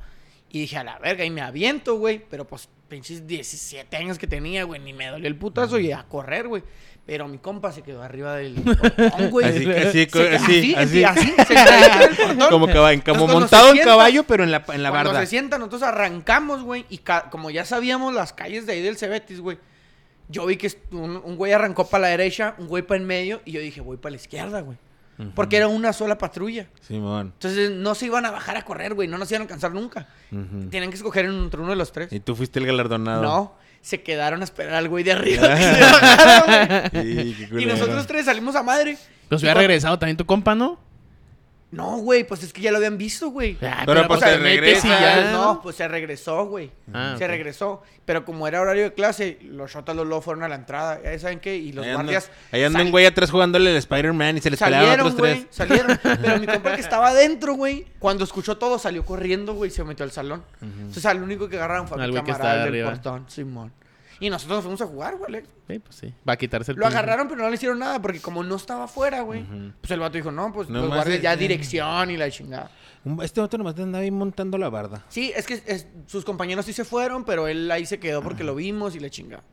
Y 0.49 0.61
dije, 0.61 0.77
a 0.77 0.83
la 0.83 0.97
verga, 0.97 1.23
y 1.23 1.29
me 1.29 1.41
aviento, 1.41 1.97
güey. 1.99 2.19
Pero 2.29 2.45
pues, 2.47 2.67
pinches 2.87 3.27
17 3.27 3.95
años 3.95 4.17
que 4.17 4.25
tenía, 4.25 4.63
güey, 4.63 4.81
ni 4.81 4.91
me 4.93 5.05
dolió 5.07 5.27
el 5.27 5.35
putazo 5.35 5.77
y 5.77 5.91
a 5.91 6.01
correr, 6.03 6.47
güey. 6.47 6.63
Pero 7.05 7.27
mi 7.27 7.37
compa 7.37 7.71
se 7.71 7.83
quedó 7.83 8.01
arriba 8.01 8.35
del 8.37 8.55
portón, 8.63 9.29
güey. 9.29 9.45
Así, 9.45 9.69
así, 9.69 10.05
Se- 10.09 10.35
así, 10.35 10.75
así. 10.75 11.03
así, 11.03 11.27
se 11.37 11.45
quedó 11.53 11.59
arriba 11.59 11.97
del 12.07 12.15
portón. 12.17 12.49
Como, 12.49 12.65
caballo, 12.67 13.03
como 13.05 13.27
montado 13.27 13.67
en 13.67 13.73
sienta- 13.73 13.91
caballo, 13.91 14.23
pero 14.23 14.43
en 14.43 14.49
la, 14.51 14.65
en 14.73 14.81
la 14.81 14.89
Cuando 14.89 15.11
barda. 15.11 15.21
se 15.21 15.27
sientan, 15.27 15.59
nosotros 15.59 15.83
arrancamos, 15.83 16.63
güey. 16.63 16.85
Y 16.89 17.01
como 17.29 17.51
ya 17.51 17.65
sabíamos 17.65 18.15
las 18.15 18.33
calles 18.33 18.65
de 18.65 18.73
ahí 18.73 18.81
del 18.81 18.97
Cebetis, 18.97 19.39
güey. 19.41 19.59
Yo 20.27 20.47
vi 20.47 20.57
que 20.57 20.71
un, 20.89 21.21
un 21.23 21.35
güey 21.35 21.51
arrancó 21.53 21.87
para 21.87 22.03
la 22.03 22.07
derecha, 22.07 22.55
un 22.57 22.67
güey 22.67 22.81
para 22.81 22.99
el 22.99 23.05
medio. 23.05 23.41
Y 23.45 23.51
yo 23.51 23.59
dije, 23.61 23.81
voy 23.81 23.97
para 23.97 24.11
la 24.11 24.15
izquierda, 24.15 24.61
güey. 24.61 24.79
Porque 25.33 25.57
era 25.57 25.67
una 25.67 25.93
sola 25.93 26.17
patrulla. 26.17 26.67
Simón. 26.81 27.31
Entonces 27.33 27.71
no 27.71 27.95
se 27.95 28.07
iban 28.07 28.25
a 28.25 28.31
bajar 28.31 28.57
a 28.57 28.63
correr, 28.63 28.93
güey. 28.93 29.07
No 29.07 29.17
nos 29.17 29.31
iban 29.31 29.41
a 29.41 29.45
alcanzar 29.45 29.71
nunca. 29.73 30.07
Ujú. 30.31 30.69
Tienen 30.69 30.89
que 30.89 30.97
escoger 30.97 31.25
entre 31.25 31.61
uno 31.61 31.69
de 31.69 31.75
los 31.77 31.91
tres. 31.91 32.11
Y 32.11 32.19
tú 32.19 32.35
fuiste 32.35 32.59
el 32.59 32.65
galardonado. 32.65 33.21
No, 33.21 33.55
se 33.81 34.01
quedaron 34.03 34.41
a 34.41 34.43
esperar 34.43 34.73
al 34.75 34.89
güey 34.89 35.03
de 35.03 35.13
arriba. 35.13 35.47
que 35.55 35.63
se 35.63 35.79
bajara, 35.81 36.89
güey. 36.91 37.33
Sí, 37.33 37.47
qué 37.49 37.61
y 37.61 37.65
nosotros 37.65 38.05
tres 38.07 38.25
salimos 38.25 38.55
a 38.55 38.63
madre. 38.63 38.97
Pues 39.29 39.41
hubiera 39.41 39.57
regresado 39.59 39.97
también 39.97 40.17
tu 40.17 40.25
compa, 40.25 40.53
¿no? 40.53 40.79
No, 41.71 41.97
güey, 41.97 42.23
pues 42.23 42.41
es 42.43 42.53
que 42.53 42.61
ya 42.61 42.71
lo 42.71 42.77
habían 42.77 42.97
visto, 42.97 43.29
güey. 43.31 43.57
Ah, 43.61 43.83
Pero, 43.85 44.07
pues, 44.07 44.21
se 44.21 44.37
metes 44.37 44.41
y 44.85 44.87
regresa, 44.87 44.87
ya. 45.01 45.31
No, 45.31 45.61
pues 45.61 45.75
se 45.75 45.87
regresó, 45.87 46.45
güey. 46.45 46.71
Ah, 46.93 47.15
se 47.17 47.27
regresó. 47.27 47.81
Pero 48.05 48.23
como 48.23 48.47
era 48.47 48.61
horario 48.61 48.83
de 48.83 48.93
clase, 48.93 49.39
los 49.41 49.71
shotas 49.73 49.93
los 49.95 50.05
luego 50.05 50.21
fueron 50.21 50.43
a 50.43 50.47
la 50.47 50.55
entrada. 50.55 51.01
¿Ya 51.03 51.17
saben 51.19 51.39
qué? 51.41 51.57
Y 51.57 51.73
los 51.73 51.85
Ahí 51.85 51.93
guardias 51.93 52.31
Ahí 52.51 52.63
anda 52.63 52.79
sal- 52.79 52.85
un 52.85 52.91
güey 52.91 53.05
atrás 53.05 53.29
jugándole 53.31 53.71
el 53.71 53.77
Spider-Man 53.77 54.37
y 54.37 54.41
se 54.41 54.51
les 54.51 54.59
peleaban 54.59 54.87
salieron, 54.87 55.07
otros 55.07 55.19
güey. 55.19 55.33
tres. 55.43 55.47
Salieron. 55.55 55.99
Pero 56.01 56.39
mi 56.39 56.45
compa 56.47 56.75
que 56.75 56.81
estaba 56.81 57.09
adentro, 57.09 57.55
güey, 57.55 57.85
cuando 57.99 58.23
escuchó 58.23 58.57
todo, 58.57 58.79
salió 58.79 59.03
corriendo, 59.03 59.53
güey, 59.55 59.69
y 59.69 59.73
se 59.73 59.83
metió 59.83 60.05
al 60.05 60.11
salón. 60.11 60.43
Entonces, 60.61 61.05
al 61.05 61.21
único 61.21 61.49
que 61.49 61.57
agarraron 61.57 61.87
fue 61.89 62.01
a 62.01 62.07
mi 62.07 62.13
camarada 62.13 62.65
del 62.65 62.85
portón, 62.85 63.25
Simón. 63.27 63.73
Y 64.19 64.29
nosotros 64.29 64.57
nos 64.57 64.63
fuimos 64.63 64.81
a 64.81 64.85
jugar, 64.85 65.15
güey. 65.17 65.27
Alex. 65.27 65.49
Sí, 65.67 65.79
pues 65.79 65.95
sí. 65.95 66.13
Va 66.27 66.33
a 66.33 66.37
quitarse 66.37 66.71
el 66.71 66.77
Lo 66.77 66.83
pinche. 66.85 66.97
agarraron, 66.97 67.27
pero 67.27 67.41
no 67.43 67.49
le 67.49 67.55
hicieron 67.55 67.79
nada, 67.79 68.01
porque 68.01 68.19
como 68.21 68.43
no 68.43 68.55
estaba 68.55 68.85
afuera, 68.85 69.21
güey, 69.21 69.41
Ujú. 69.43 69.71
pues 69.81 69.91
el 69.91 69.99
vato 69.99 70.17
dijo, 70.17 70.31
no, 70.31 70.53
pues 70.53 70.69
No 70.69 70.79
los 70.81 70.87
guardias 70.87 71.21
ya 71.21 71.35
dirección 71.35 72.11
y 72.11 72.17
la 72.17 72.29
chingada. 72.31 72.71
Un- 73.03 73.21
Este 73.21 73.41
otro 73.41 73.57
nomás 73.57 73.77
andaba 73.77 74.03
ahí 74.03 74.11
montando 74.11 74.57
la 74.57 74.69
barda. 74.69 75.03
Sí, 75.09 75.33
es 75.35 75.45
que 75.45 75.61
es- 75.65 75.87
sus 76.07 76.23
compañeros 76.23 76.65
sí 76.65 76.73
se 76.73 76.85
fueron, 76.85 77.25
pero 77.25 77.47
él 77.47 77.69
ahí 77.71 77.85
se 77.85 77.99
quedó 77.99 78.21
porque 78.23 78.43
lo 78.43 78.55
vimos 78.55 78.95
y 78.95 78.99
le 78.99 79.09
chingada. 79.09 79.43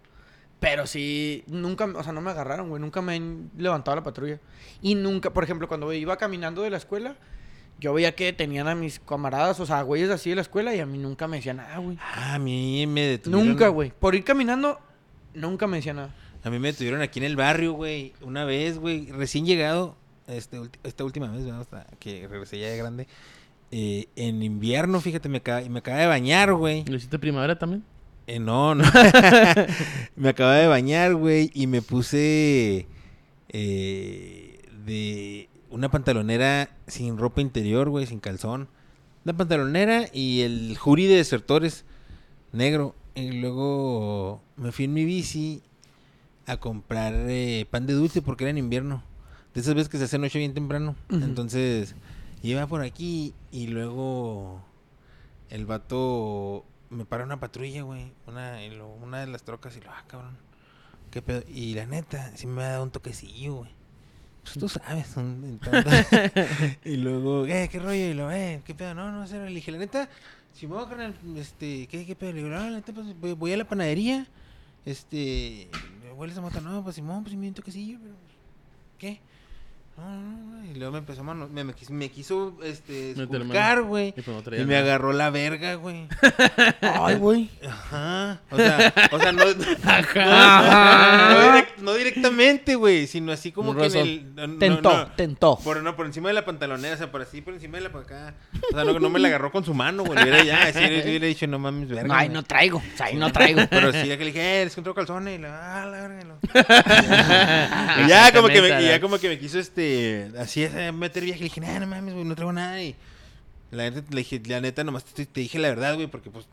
Pero 0.60 0.86
sí, 0.86 1.42
nunca, 1.48 1.86
o 1.86 2.02
sea, 2.04 2.12
no 2.12 2.20
me 2.20 2.30
agarraron, 2.30 2.68
güey. 2.68 2.80
Nunca 2.80 3.02
me 3.02 3.16
han 3.16 3.50
levantado 3.58 3.96
la 3.96 4.04
patrulla. 4.04 4.38
Y 4.80 4.94
nunca, 4.94 5.32
por 5.32 5.42
ejemplo, 5.42 5.66
cuando 5.66 5.92
iba 5.92 6.16
caminando 6.16 6.62
de 6.62 6.70
la 6.70 6.76
escuela, 6.76 7.16
yo 7.80 7.92
veía 7.94 8.14
que 8.14 8.32
tenían 8.32 8.68
a 8.68 8.74
mis 8.74 9.00
camaradas, 9.00 9.58
o 9.60 9.66
sea, 9.66 9.82
güeyes 9.82 10.10
así 10.10 10.30
de 10.30 10.36
la 10.36 10.42
escuela 10.42 10.74
y 10.74 10.80
a 10.80 10.86
mí 10.86 10.98
nunca 10.98 11.26
me 11.26 11.38
decían 11.38 11.56
nada, 11.56 11.78
güey. 11.78 11.98
Ah, 12.00 12.34
a 12.34 12.38
mí 12.38 12.86
me 12.86 13.02
detuvieron. 13.02 13.48
Nunca, 13.48 13.68
güey. 13.68 13.92
Por 13.98 14.14
ir 14.14 14.24
caminando, 14.24 14.78
nunca 15.34 15.66
me 15.66 15.78
decían 15.78 15.96
nada. 15.96 16.14
A 16.44 16.50
mí 16.50 16.58
me 16.58 16.68
detuvieron 16.68 17.02
aquí 17.02 17.18
en 17.18 17.24
el 17.24 17.36
barrio, 17.36 17.72
güey. 17.72 18.12
Una 18.20 18.44
vez, 18.44 18.78
güey. 18.78 19.06
Recién 19.12 19.46
llegado. 19.46 19.96
Este, 20.28 20.60
esta 20.84 21.04
última 21.04 21.30
vez, 21.30 21.44
¿verdad? 21.44 21.60
Hasta 21.60 21.86
que 21.98 22.26
regresé 22.28 22.58
ya 22.60 22.68
de 22.68 22.76
grande. 22.76 23.06
eh, 23.72 24.06
en 24.16 24.42
invierno, 24.42 25.00
fíjate, 25.00 25.28
me 25.28 25.38
acaba, 25.38 25.60
me 25.68 25.78
acaba 25.80 25.98
de 25.98 26.06
bañar, 26.06 26.52
güey. 26.54 26.84
¿Lo 26.86 26.96
hiciste 26.96 27.18
primavera 27.18 27.58
también? 27.58 27.82
Eh, 28.26 28.38
no, 28.38 28.74
no. 28.74 28.84
me 30.16 30.28
acaba 30.28 30.54
de 30.56 30.66
bañar, 30.68 31.14
güey, 31.14 31.50
y 31.54 31.66
me 31.66 31.82
puse 31.82 32.86
eh, 33.48 34.58
de 34.84 35.48
una 35.72 35.90
pantalonera 35.90 36.70
sin 36.86 37.18
ropa 37.18 37.40
interior, 37.40 37.88
güey, 37.88 38.06
sin 38.06 38.20
calzón. 38.20 38.68
Una 39.24 39.36
pantalonera 39.36 40.06
y 40.12 40.42
el 40.42 40.76
jury 40.78 41.06
de 41.06 41.16
desertores 41.16 41.84
negro. 42.52 42.94
Y 43.14 43.32
luego 43.32 44.42
me 44.56 44.72
fui 44.72 44.84
en 44.84 44.94
mi 44.94 45.04
bici 45.04 45.62
a 46.46 46.58
comprar 46.58 47.14
eh, 47.14 47.66
pan 47.70 47.86
de 47.86 47.94
dulce 47.94 48.22
porque 48.22 48.44
era 48.44 48.50
en 48.50 48.58
invierno. 48.58 49.02
De 49.54 49.60
esas 49.60 49.74
veces 49.74 49.88
que 49.88 49.98
se 49.98 50.04
hace 50.04 50.18
noche 50.18 50.38
bien 50.38 50.54
temprano. 50.54 50.94
Entonces, 51.10 51.94
iba 52.42 52.66
por 52.66 52.82
aquí 52.82 53.34
y 53.50 53.66
luego 53.66 54.62
el 55.50 55.66
vato 55.66 56.64
me 56.90 57.04
para 57.04 57.24
una 57.24 57.40
patrulla, 57.40 57.82
güey. 57.82 58.12
Una, 58.26 58.58
una 59.02 59.20
de 59.20 59.26
las 59.26 59.42
trocas 59.42 59.76
y 59.76 59.80
lo, 59.80 59.90
ah, 59.90 60.04
cabrón. 60.06 60.36
¿Qué 61.10 61.20
pedo? 61.20 61.42
Y 61.48 61.74
la 61.74 61.86
neta, 61.86 62.32
sí 62.36 62.46
me 62.46 62.62
ha 62.62 62.70
dado 62.70 62.84
un 62.84 62.90
toquecillo, 62.90 63.56
güey. 63.56 63.81
Pues 64.42 64.58
tú 64.58 64.68
sabes. 64.68 65.16
entonces- 65.16 66.06
y 66.84 66.96
luego, 66.96 67.46
eh, 67.46 67.68
¿qué 67.70 67.78
rollo? 67.78 67.94
Y 68.10 68.14
lo, 68.14 68.30
eh, 68.32 68.60
¿qué 68.64 68.74
pedo? 68.74 68.94
No, 68.94 69.10
no 69.12 69.26
sé. 69.26 69.38
Le 69.38 69.54
dije, 69.54 69.70
la 69.72 69.78
neta, 69.78 70.08
si 70.52 70.66
me 70.66 70.74
voy 70.74 70.84
a 70.84 70.88
carnal, 70.88 71.14
este, 71.36 71.86
¿qué, 71.86 72.04
qué 72.04 72.16
pedo? 72.16 72.32
Le 72.32 72.38
digo, 72.38 72.48
no, 72.48 72.56
la 72.58 72.70
neta, 72.70 72.92
pues 72.92 73.06
voy, 73.18 73.32
voy 73.32 73.52
a 73.52 73.56
la 73.56 73.64
panadería. 73.64 74.26
Este, 74.84 75.68
¿me 76.02 76.12
hueles 76.12 76.36
a 76.36 76.40
mota? 76.40 76.60
No, 76.60 76.82
pues 76.82 76.96
Simón, 76.96 77.22
pues 77.22 77.36
me 77.36 77.46
un 77.46 77.54
toquecillo, 77.54 77.98
pero, 78.02 78.14
¿qué? 78.98 79.20
No, 79.96 80.04
no, 80.10 80.20
no. 80.46 80.52
Y 80.64 80.74
luego 80.76 80.92
me 80.92 80.98
empezó 81.00 81.20
a 81.20 81.24
mano, 81.24 81.48
me, 81.52 81.64
me 81.64 81.74
quiso, 81.74 81.92
me 81.92 82.08
quiso, 82.10 82.56
este, 82.64 83.10
esculcar, 83.10 83.82
güey. 83.82 84.14
Y 84.16 84.22
pues 84.22 84.58
Y 84.58 84.64
me 84.64 84.76
agarró 84.76 85.12
la 85.12 85.28
verga, 85.28 85.74
güey. 85.74 86.08
Ay, 86.80 87.16
güey. 87.16 87.50
Ajá. 87.68 88.40
O 88.50 88.56
sea, 88.56 88.92
o 89.12 89.18
sea, 89.18 89.32
no, 89.32 89.44
no, 89.44 89.64
Ajá. 89.84 91.34
no 91.34 91.40
direct- 91.52 91.76
no 91.78 91.94
directamente, 91.94 92.74
güey, 92.76 93.06
sino 93.06 93.32
así 93.32 93.52
como 93.52 93.72
Un 93.72 93.76
que 93.76 93.86
en 93.86 93.96
el. 94.38 94.58
Tentó, 94.58 94.92
no. 94.96 95.06
tentó. 95.08 95.58
Por, 95.58 95.82
no, 95.82 95.94
por 95.94 96.06
encima 96.06 96.28
de 96.30 96.34
la 96.34 96.44
pantalonera, 96.46 96.94
o 96.94 96.98
sea, 96.98 97.10
por 97.12 97.20
así, 97.20 97.42
por 97.42 97.52
encima 97.52 97.76
de 97.76 97.84
la 97.84 97.92
por 97.92 98.04
acá. 98.04 98.34
O 98.72 98.74
sea, 98.74 98.84
no, 98.84 98.98
no 98.98 99.10
me 99.10 99.18
la 99.18 99.28
agarró 99.28 99.52
con 99.52 99.64
su 99.64 99.74
mano, 99.74 100.04
güey. 100.04 100.22
Hubiera 100.22 100.42
ya, 100.42 100.62
así, 100.68 100.80
le 100.80 101.02
hubiera 101.04 101.26
dicho, 101.26 101.46
no 101.46 101.58
mames, 101.58 101.88
verga. 101.90 102.16
Ay, 102.16 102.28
güey". 102.28 102.34
no 102.34 102.42
traigo. 102.44 102.78
O 102.78 102.96
sea, 102.96 103.06
ahí 103.06 103.16
no 103.16 103.30
traigo. 103.30 103.60
Pero 103.68 103.92
sí, 103.92 104.06
ya 104.08 104.16
que 104.16 104.24
le 104.24 104.32
dije, 104.32 104.62
eh, 104.62 104.64
les 104.64 104.72
encontró 104.72 104.94
calzones. 104.94 105.38
Y 105.38 105.42
la, 105.42 105.82
ah, 105.82 105.86
la 105.86 106.08
verga. 106.08 106.20
y 106.22 106.24
lo- 106.24 106.38
y 108.04 108.08
ya, 108.08 108.32
como 108.32 108.48
que 108.48 108.62
me, 108.62 108.82
y 108.82 108.86
ya 108.86 109.00
como 109.00 109.18
que 109.18 109.28
me 109.28 109.38
quiso, 109.38 109.58
este, 109.58 109.81
así, 110.38 110.62
eh, 110.64 110.92
meter 110.92 111.22
viaje. 111.24 111.40
Le 111.40 111.44
dije, 111.44 111.60
nah, 111.60 111.78
no 111.78 111.86
mames, 111.86 112.14
güey, 112.14 112.24
no 112.24 112.34
traigo 112.34 112.52
nada. 112.52 112.82
Y 112.82 112.94
la 113.70 113.90
neta, 113.90 114.06
le 114.10 114.18
dije, 114.18 114.40
la 114.46 114.60
neta, 114.60 114.84
nomás 114.84 115.04
te, 115.04 115.26
te 115.26 115.40
dije 115.40 115.58
la 115.58 115.68
verdad, 115.68 115.94
güey, 115.94 116.06
porque 116.06 116.30
pues. 116.30 116.46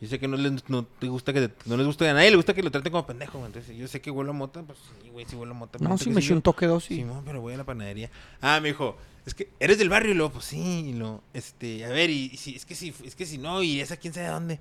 Yo 0.00 0.08
sé 0.08 0.18
que 0.18 0.26
no 0.26 0.36
les, 0.36 0.68
no 0.68 0.82
te 0.84 1.06
gusta 1.06 1.32
que 1.32 1.46
te- 1.46 1.68
no 1.68 1.76
les 1.76 1.86
gusta 1.86 2.10
a 2.10 2.12
nadie, 2.12 2.28
le 2.30 2.34
gusta 2.36 2.54
que 2.54 2.62
lo 2.64 2.72
traten 2.72 2.90
como 2.90 3.06
pendejo, 3.06 3.38
güey. 3.38 3.46
Entonces, 3.46 3.76
yo 3.76 3.86
sé 3.86 4.00
que 4.00 4.10
huelo 4.10 4.30
a 4.30 4.34
mota, 4.34 4.60
pues 4.64 4.76
sí, 5.00 5.08
güey, 5.10 5.24
sí 5.28 5.36
huelo 5.36 5.52
a 5.52 5.54
mota. 5.54 5.78
No, 5.80 5.96
sí 5.96 6.10
me 6.10 6.18
eché 6.20 6.32
un 6.32 6.42
toque 6.42 6.66
dos, 6.66 6.84
sí. 6.86 7.06
Pero 7.24 7.40
voy 7.40 7.54
a 7.54 7.58
la 7.58 7.62
panadería. 7.64 8.10
Ah, 8.40 8.58
me 8.60 8.70
dijo, 8.70 8.96
es 9.24 9.32
que 9.34 9.50
eres 9.60 9.78
del 9.78 9.88
barrio 9.90 10.10
y 10.10 10.14
luego, 10.14 10.32
pues 10.32 10.46
sí, 10.46 10.86
y 10.88 10.92
lo, 10.94 11.22
este, 11.32 11.84
a 11.84 11.88
ver, 11.90 12.10
y, 12.10 12.30
y 12.32 12.36
si, 12.36 12.56
es 12.56 12.66
que 12.66 12.74
si, 12.74 12.92
es 13.04 13.14
que 13.14 13.26
si 13.26 13.38
no, 13.38 13.62
y 13.62 13.80
esa 13.80 13.96
quién 13.96 14.12
sabe 14.12 14.26
dónde. 14.26 14.58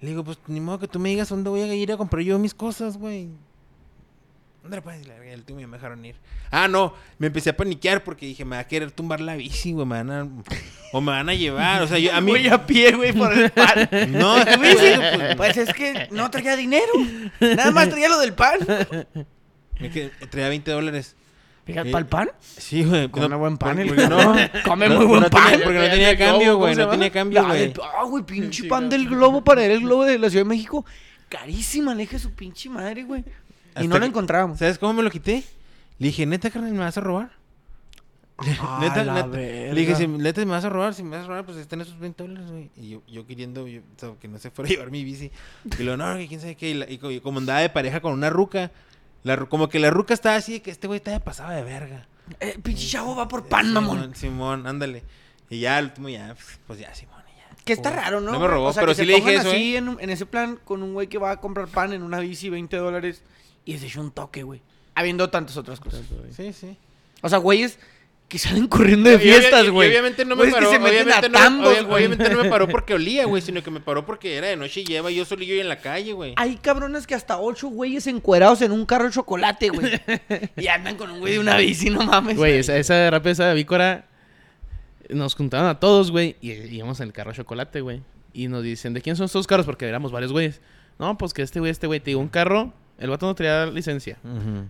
Le 0.00 0.08
digo, 0.08 0.24
pues 0.24 0.38
ni 0.46 0.58
modo 0.60 0.78
que 0.78 0.88
tú 0.88 0.98
me 0.98 1.10
digas 1.10 1.28
dónde 1.28 1.50
voy 1.50 1.60
a 1.60 1.74
ir 1.74 1.92
a 1.92 1.98
comprar 1.98 2.22
yo 2.22 2.38
mis 2.38 2.54
cosas, 2.54 2.96
güey. 2.96 3.28
¿Dónde 4.68 4.82
puedes? 4.82 5.06
El 5.06 5.38
último 5.38 5.60
ya 5.60 5.66
me 5.66 5.76
dejaron 5.78 6.04
ir. 6.04 6.14
Ah, 6.50 6.68
no, 6.68 6.92
me 7.18 7.28
empecé 7.28 7.50
a 7.50 7.56
paniquear 7.56 8.04
porque 8.04 8.26
dije, 8.26 8.44
me 8.44 8.56
va 8.56 8.60
a 8.60 8.66
querer 8.68 8.90
tumbar 8.90 9.20
la 9.20 9.34
bici, 9.34 9.72
güey, 9.72 9.86
me 9.86 9.96
van 10.02 10.10
a... 10.10 10.28
O 10.92 11.00
me 11.00 11.12
van 11.12 11.28
a 11.28 11.34
llevar, 11.34 11.82
o 11.82 11.86
sea, 11.86 11.98
yo, 11.98 12.14
a 12.14 12.20
mí... 12.20 12.30
Voy 12.32 12.48
a 12.48 12.66
pie, 12.66 12.92
güey, 12.92 13.12
por 13.12 13.32
el 13.32 13.50
pan. 13.50 13.88
No, 14.10 14.36
pues, 14.58 15.36
Pues 15.36 15.56
es 15.56 15.72
que 15.72 16.08
no 16.10 16.30
traía 16.30 16.54
dinero. 16.56 16.92
Nada 17.40 17.70
más 17.70 17.88
traía 17.88 18.08
lo 18.10 18.18
del 18.20 18.32
pan. 18.34 18.58
es 19.80 19.92
que 19.92 20.10
traía 20.30 20.48
20 20.48 20.70
dólares. 20.70 21.16
Fíjate, 21.64 21.88
Sí. 21.88 21.92
¿para 21.92 22.00
el 22.02 22.06
pan? 22.08 22.30
Sí, 22.40 22.84
güey. 22.84 23.08
Come 23.10 23.36
buen 23.36 23.56
pan, 23.58 23.78
el 23.78 23.88
porque 23.88 24.06
güey. 24.06 24.24
no, 24.24 24.34
Come 24.64 24.88
no- 24.88 24.96
muy 24.96 25.04
buen 25.06 25.20
no 25.22 25.30
pan. 25.30 25.50
tenía- 25.52 25.64
porque 25.64 25.78
no 25.78 25.90
tenía 25.90 26.10
El 26.10 26.18
cambio, 26.18 26.46
¿cómo 26.52 26.58
güey, 26.64 26.74
no 26.76 26.88
tenía 26.88 27.10
cambio, 27.10 27.42
La 27.42 27.48
güey. 27.48 27.72
Ah, 27.82 28.04
güey, 28.04 28.24
pinche 28.24 28.62
Sí, 28.62 28.68
pan 28.68 28.84
no. 28.84 28.88
del 28.90 29.06
globo 29.08 29.42
para 29.44 29.64
ir 29.64 29.70
el 29.72 29.80
globo 29.80 30.04
de 30.04 30.18
la 30.18 30.30
Ciudad 30.30 30.44
de 30.44 30.48
México. 30.48 30.84
Carísima, 31.28 31.94
le 31.94 32.02
dije 32.04 32.16
a 32.16 32.18
su 32.18 32.32
pinche 32.32 32.70
madre, 32.70 33.02
güey. 33.02 33.22
Y 33.84 33.88
no 33.88 33.98
que- 33.98 34.06
encontrábamos. 34.06 34.58
¿Sabes 34.58 34.78
cómo 34.78 34.92
me 34.94 35.02
lo 35.02 35.10
quité? 35.10 35.44
Le 35.98 36.06
dije, 36.08 36.26
neta, 36.26 36.50
carnal, 36.50 36.72
¿me 36.72 36.78
vas 36.80 36.96
a 36.96 37.00
robar? 37.00 37.30
Ah, 38.60 38.78
neta, 38.80 39.04
la 39.04 39.14
neta. 39.14 39.26
verga. 39.26 39.74
Le 39.74 39.80
dije, 39.80 39.96
si 39.96 40.06
neta 40.06 40.40
me 40.44 40.52
vas 40.52 40.64
a 40.64 40.68
robar, 40.68 40.94
si 40.94 41.02
me 41.02 41.16
vas 41.16 41.24
a 41.24 41.28
robar, 41.28 41.44
pues 41.44 41.56
están 41.58 41.80
esos 41.80 41.98
20 41.98 42.22
dólares, 42.22 42.50
güey. 42.50 42.70
Y 42.76 42.90
yo, 42.90 43.02
yo 43.08 43.26
queriendo, 43.26 43.66
yo, 43.66 43.80
o 43.80 43.98
sea, 43.98 44.10
que 44.20 44.28
no 44.28 44.38
se 44.38 44.50
fuera 44.52 44.68
a 44.68 44.72
llevar 44.72 44.90
mi 44.92 45.02
bici. 45.02 45.32
Y 45.78 45.82
luego, 45.82 45.96
no, 45.96 46.16
que 46.16 46.28
quién 46.28 46.40
sabe 46.40 46.54
qué. 46.54 46.70
Y, 46.70 46.74
la- 46.74 46.88
y 46.88 46.98
co- 46.98 47.10
y 47.10 47.20
como 47.20 47.38
andaba 47.40 47.58
de 47.60 47.68
pareja 47.68 48.00
con 48.00 48.12
una 48.12 48.30
ruca, 48.30 48.70
la, 49.24 49.36
como 49.46 49.68
que 49.68 49.80
la 49.80 49.90
ruca 49.90 50.14
estaba 50.14 50.36
así 50.36 50.52
de 50.52 50.62
que 50.62 50.70
este 50.70 50.86
güey 50.86 50.98
estaba 50.98 51.18
pasado 51.18 51.50
de 51.50 51.62
verga. 51.64 52.06
Eh, 52.38 52.58
pinche 52.62 52.86
chavo 52.86 53.16
va 53.16 53.26
por 53.26 53.46
pan, 53.48 53.66
Simón, 53.66 53.84
mamón. 53.86 54.14
Simón, 54.14 54.66
ándale. 54.68 55.02
Y 55.50 55.58
ya, 55.60 55.78
al 55.78 55.86
último, 55.86 56.08
ya, 56.08 56.36
pues 56.68 56.78
ya, 56.78 56.94
Simón, 56.94 57.22
y 57.34 57.38
ya. 57.40 57.64
Que 57.64 57.72
está 57.72 57.90
Como- 57.90 58.02
raro, 58.02 58.20
¿no? 58.20 58.30
No 58.32 58.38
me 58.38 58.46
robó, 58.46 58.66
O 58.68 58.72
sea, 58.72 58.82
pero 58.82 58.94
sí 58.94 59.00
se 59.00 59.06
le 59.06 59.14
dije 59.16 59.34
eso, 59.34 59.48
así 59.48 59.74
¿eh? 59.74 59.78
en, 59.78 59.88
un- 59.88 60.00
en 60.00 60.10
ese 60.10 60.26
plan 60.26 60.60
con 60.64 60.84
un 60.84 60.92
güey 60.92 61.08
que 61.08 61.18
va 61.18 61.32
a 61.32 61.40
comprar 61.40 61.66
pan 61.66 61.92
en 61.92 62.04
una 62.04 62.20
bici, 62.20 62.50
20 62.50 62.76
dólares. 62.76 63.24
Y 63.68 63.76
se 63.76 63.86
echó 63.86 64.00
un 64.00 64.10
toque, 64.12 64.44
güey. 64.44 64.62
Habiendo 64.94 65.28
tantas 65.28 65.58
otras 65.58 65.78
cosas. 65.78 66.00
Sí, 66.34 66.54
sí. 66.54 66.74
O 67.20 67.28
sea, 67.28 67.36
güeyes 67.36 67.78
que 68.26 68.38
salen 68.38 68.66
corriendo 68.66 69.10
de 69.10 69.18
fiestas, 69.18 69.68
güey. 69.68 69.90
obviamente 69.90 70.24
no 70.24 70.36
me 70.36 70.44
Güeyes 70.44 70.54
que 70.54 70.60
paró, 70.60 70.70
se 70.70 70.78
meten 70.78 71.02
obviamente, 71.08 71.26
a 71.26 71.28
no, 71.28 71.38
tambos, 71.38 71.68
obvia- 71.68 71.82
güey. 71.82 72.06
obviamente 72.06 72.34
no 72.34 72.42
me 72.42 72.48
paró 72.48 72.66
porque 72.66 72.94
olía, 73.00 73.26
güey, 73.26 73.42
sino 73.42 73.62
que 73.62 73.70
me 73.70 73.80
paró 73.80 74.06
porque 74.06 74.36
era 74.36 74.46
de 74.46 74.56
noche 74.56 74.80
y 74.80 74.84
lleva 74.84 75.10
yo 75.10 75.26
solillo 75.26 75.54
y 75.54 75.60
en 75.60 75.68
la 75.68 75.80
calle, 75.80 76.14
güey. 76.14 76.32
Hay 76.36 76.56
cabrones 76.56 77.06
que 77.06 77.14
hasta 77.14 77.38
ocho 77.38 77.68
güeyes 77.68 78.06
encuerados 78.06 78.62
en 78.62 78.72
un 78.72 78.86
carro 78.86 79.04
de 79.04 79.10
chocolate, 79.10 79.68
güey. 79.68 80.00
y 80.56 80.66
andan 80.68 80.96
con 80.96 81.10
un 81.10 81.20
güey 81.20 81.34
de 81.34 81.38
una 81.40 81.58
bici, 81.58 81.90
no 81.90 82.04
mames. 82.06 82.38
Güey, 82.38 82.56
esa, 82.58 82.76
esa 82.78 83.10
rápida, 83.10 83.32
esa 83.32 83.52
vícora. 83.52 84.06
Nos 85.10 85.34
juntaron 85.34 85.68
a 85.68 85.78
todos, 85.78 86.10
güey. 86.10 86.36
Y 86.40 86.52
íbamos 86.52 87.00
en 87.00 87.08
el 87.08 87.12
carro 87.12 87.32
de 87.32 87.36
chocolate, 87.36 87.82
güey. 87.82 88.00
Y 88.32 88.48
nos 88.48 88.62
dicen, 88.62 88.94
¿de 88.94 89.02
quién 89.02 89.16
son 89.16 89.26
estos 89.26 89.46
carros? 89.46 89.66
Porque 89.66 89.86
éramos 89.86 90.10
varios 90.10 90.32
güeyes. 90.32 90.60
No, 90.98 91.16
pues 91.18 91.32
que 91.34 91.42
este 91.42 91.60
güey, 91.60 91.70
este 91.70 91.86
güey. 91.86 92.00
Te 92.00 92.10
digo, 92.10 92.20
un 92.20 92.28
carro. 92.28 92.72
El 92.98 93.10
vato 93.10 93.26
no 93.26 93.34
traía 93.34 93.66
licencia. 93.66 94.18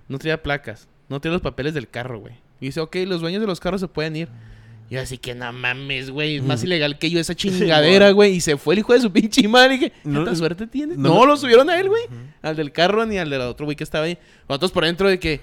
No 0.09 0.19
traía 0.19 0.43
placas. 0.43 0.89
No 1.09 1.21
traía 1.21 1.33
los 1.35 1.43
papeles 1.43 1.75
del 1.75 1.89
carro, 1.89 2.21
güey. 2.21 2.35
Y 2.61 2.67
dice, 2.67 2.81
ok, 2.81 2.97
los 3.07 3.21
dueños 3.21 3.41
de 3.41 3.47
los 3.47 3.61
carros 3.61 3.81
se 3.81 3.89
pueden 3.89 4.17
ir. 4.17 4.29
Y 4.91 4.95
yo 4.95 5.01
así 5.03 5.19
que 5.19 5.35
no 5.35 5.53
mames, 5.53 6.11
güey. 6.11 6.37
Es 6.37 6.43
más 6.43 6.63
ilegal 6.65 6.99
que 6.99 7.11
yo 7.11 7.21
esa 7.21 7.35
chingadera, 7.37 8.11
güey. 8.11 8.35
Y 8.35 8.41
se 8.41 8.57
fue 8.57 8.75
el 8.75 8.81
hijo 8.81 8.93
de 8.93 9.01
su 9.01 9.11
pinche 9.13 9.47
madre. 9.49 9.75
Y 9.75 9.79
dije, 9.79 9.93
No- 10.05 10.25
¿tanta 10.25 10.37
suerte 10.37 10.67
tienes? 10.67 10.99
no 10.99 11.09
No, 11.11 11.27
lo 11.27 11.37
subieron 11.37 11.69
a 11.71 11.79
él, 11.81 11.89
güey. 11.89 12.03
Al 12.43 12.57
del 12.57 12.73
carro 12.73 13.05
ni 13.07 13.17
al 13.19 13.31
del 13.31 13.41
otro 13.43 13.65
güey 13.67 13.77
que 13.77 13.85
estaba 13.85 14.05
ahí. 14.07 14.19
Nosotros 14.49 14.73
por 14.73 14.85
dentro 14.85 15.09
de 15.09 15.19
que. 15.19 15.41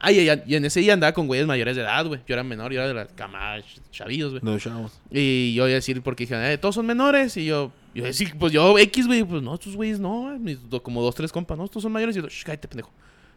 Ay, 0.00 0.28
y 0.46 0.54
en 0.54 0.64
ese 0.64 0.80
día 0.80 0.92
andaba 0.94 1.12
con 1.12 1.26
güeyes 1.26 1.46
mayores 1.46 1.76
de 1.76 1.82
edad, 1.82 2.06
güey. 2.06 2.20
Yo 2.26 2.34
era 2.34 2.42
menor, 2.42 2.72
yo 2.72 2.80
era 2.80 2.88
de 2.88 2.94
la 2.94 3.06
cama 3.06 3.56
ch- 3.58 3.80
chavillos, 3.90 4.30
güey. 4.32 4.42
No, 4.44 4.58
chavos. 4.58 5.00
Y 5.10 5.54
yo 5.54 5.64
iba 5.66 5.72
a 5.72 5.74
decir, 5.74 6.02
porque 6.02 6.24
dijeron, 6.24 6.44
eh, 6.44 6.58
todos 6.58 6.74
son 6.74 6.86
menores. 6.86 7.36
Y 7.36 7.46
yo, 7.46 7.72
yo 7.94 8.04
decía, 8.04 8.32
pues 8.38 8.52
yo, 8.52 8.78
X, 8.78 9.06
güey, 9.06 9.22
pues 9.24 9.42
no, 9.42 9.54
estos 9.54 9.76
güeyes 9.76 10.00
no, 10.00 10.36
mis 10.38 10.68
do- 10.68 10.82
como 10.82 11.02
dos, 11.02 11.14
tres 11.14 11.32
compas, 11.32 11.56
no, 11.58 11.64
estos 11.64 11.82
son 11.82 11.92
mayores. 11.92 12.16
Y 12.16 12.20
yo, 12.22 12.28
"Shh, 12.28 12.44
cállate, 12.44 12.68
pendejo. 12.68 12.90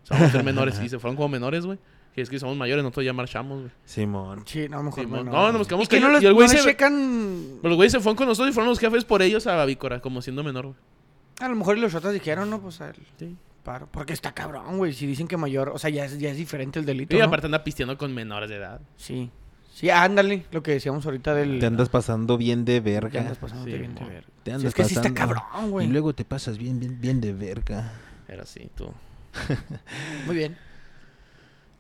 O 0.04 0.06
sea, 0.06 0.18
vamos 0.18 0.30
a 0.30 0.38
ser 0.38 0.44
menores. 0.44 0.80
Y 0.84 0.90
se 0.90 1.00
fueron 1.00 1.16
como 1.16 1.30
menores, 1.30 1.66
güey. 1.66 1.78
Y 2.16 2.22
es 2.22 2.30
que 2.30 2.38
somos 2.40 2.56
mayores, 2.56 2.84
nosotros 2.84 3.06
ya 3.06 3.14
marchamos, 3.14 3.60
güey. 3.62 3.72
Simón. 3.86 4.44
Sí, 4.46 4.68
no, 4.70 4.84
mejor 4.84 5.08
no. 5.08 5.24
no, 5.24 5.32
no, 5.52 5.58
nos 5.58 5.68
quedamos 5.68 5.88
que 5.90 6.00
no 6.00 6.10
les, 6.12 6.22
Y 6.22 6.28
el 6.28 6.34
güey 6.34 6.46
no 6.48 6.54
les 6.54 6.62
se- 6.62 6.70
checan... 6.70 7.60
Los 7.64 7.76
güeyes 7.76 7.92
se 7.92 8.00
fueron 8.00 8.16
con 8.16 8.28
nosotros 8.28 8.52
y 8.52 8.54
fueron 8.54 8.70
los 8.70 8.78
jefes 8.80 9.04
por 9.04 9.22
ellos 9.24 9.48
a 9.48 9.66
Vícora, 9.66 10.00
como 10.00 10.22
siendo 10.22 10.44
menor, 10.44 10.66
güey. 10.68 10.78
A 11.40 11.48
lo 11.48 11.56
mejor 11.56 11.78
y 11.78 11.82
los 11.82 11.96
otros 11.96 12.14
dijeron, 12.14 12.50
no, 12.52 12.62
pues 12.62 12.80
al 12.82 12.94
Sí. 13.18 13.36
Paro. 13.64 13.88
Porque 13.91 14.14
está 14.14 14.34
cabrón, 14.34 14.78
güey. 14.78 14.93
Si 14.93 15.07
dicen 15.07 15.28
que 15.28 15.38
mayor, 15.38 15.70
o 15.70 15.80
sea, 15.80 15.89
ya 15.89 16.05
es, 16.05 16.20
ya 16.20 16.30
es 16.30 16.38
diferente 16.38 16.80
el 16.80 16.86
delito. 16.86 17.16
Y 17.16 17.20
¿no? 17.20 17.26
aparte 17.26 17.45
anda 17.47 17.64
pisteando 17.64 17.97
con 17.97 18.14
menores 18.14 18.49
de 18.49 18.57
edad. 18.57 18.82
Sí. 18.97 19.32
Sí, 19.74 19.89
ándale. 19.89 20.45
Lo 20.51 20.61
que 20.61 20.72
decíamos 20.72 21.03
ahorita 21.05 21.34
del. 21.34 21.59
Te 21.59 21.66
andas 21.66 21.89
pasando 21.89 22.38
bien 22.38 22.64
de 22.64 22.80
Te 22.80 22.91
verga. 22.91 23.22
andas 23.22 23.38
pasando 23.39 23.66
Sí, 23.66 23.72
bien 23.74 23.95
de 23.95 24.05
verga. 24.05 24.28
Te 24.43 24.59
Sí, 24.59 24.68
es 24.68 24.74
que 24.76 24.84
sí 24.84 24.95
está 24.95 25.11
cabrón, 25.14 25.72
güey. 25.72 25.88
Y 25.88 25.89
luego 25.89 26.14
te 26.14 26.26
pasas 26.26 26.57
bien, 26.59 26.80
bien, 26.80 27.01
bien 27.01 27.22
de 27.22 27.34
verga. 27.34 27.91
Era 28.28 28.43
así, 28.43 28.70
tú. 28.76 28.91
Muy 30.28 30.36
bien. 30.36 30.57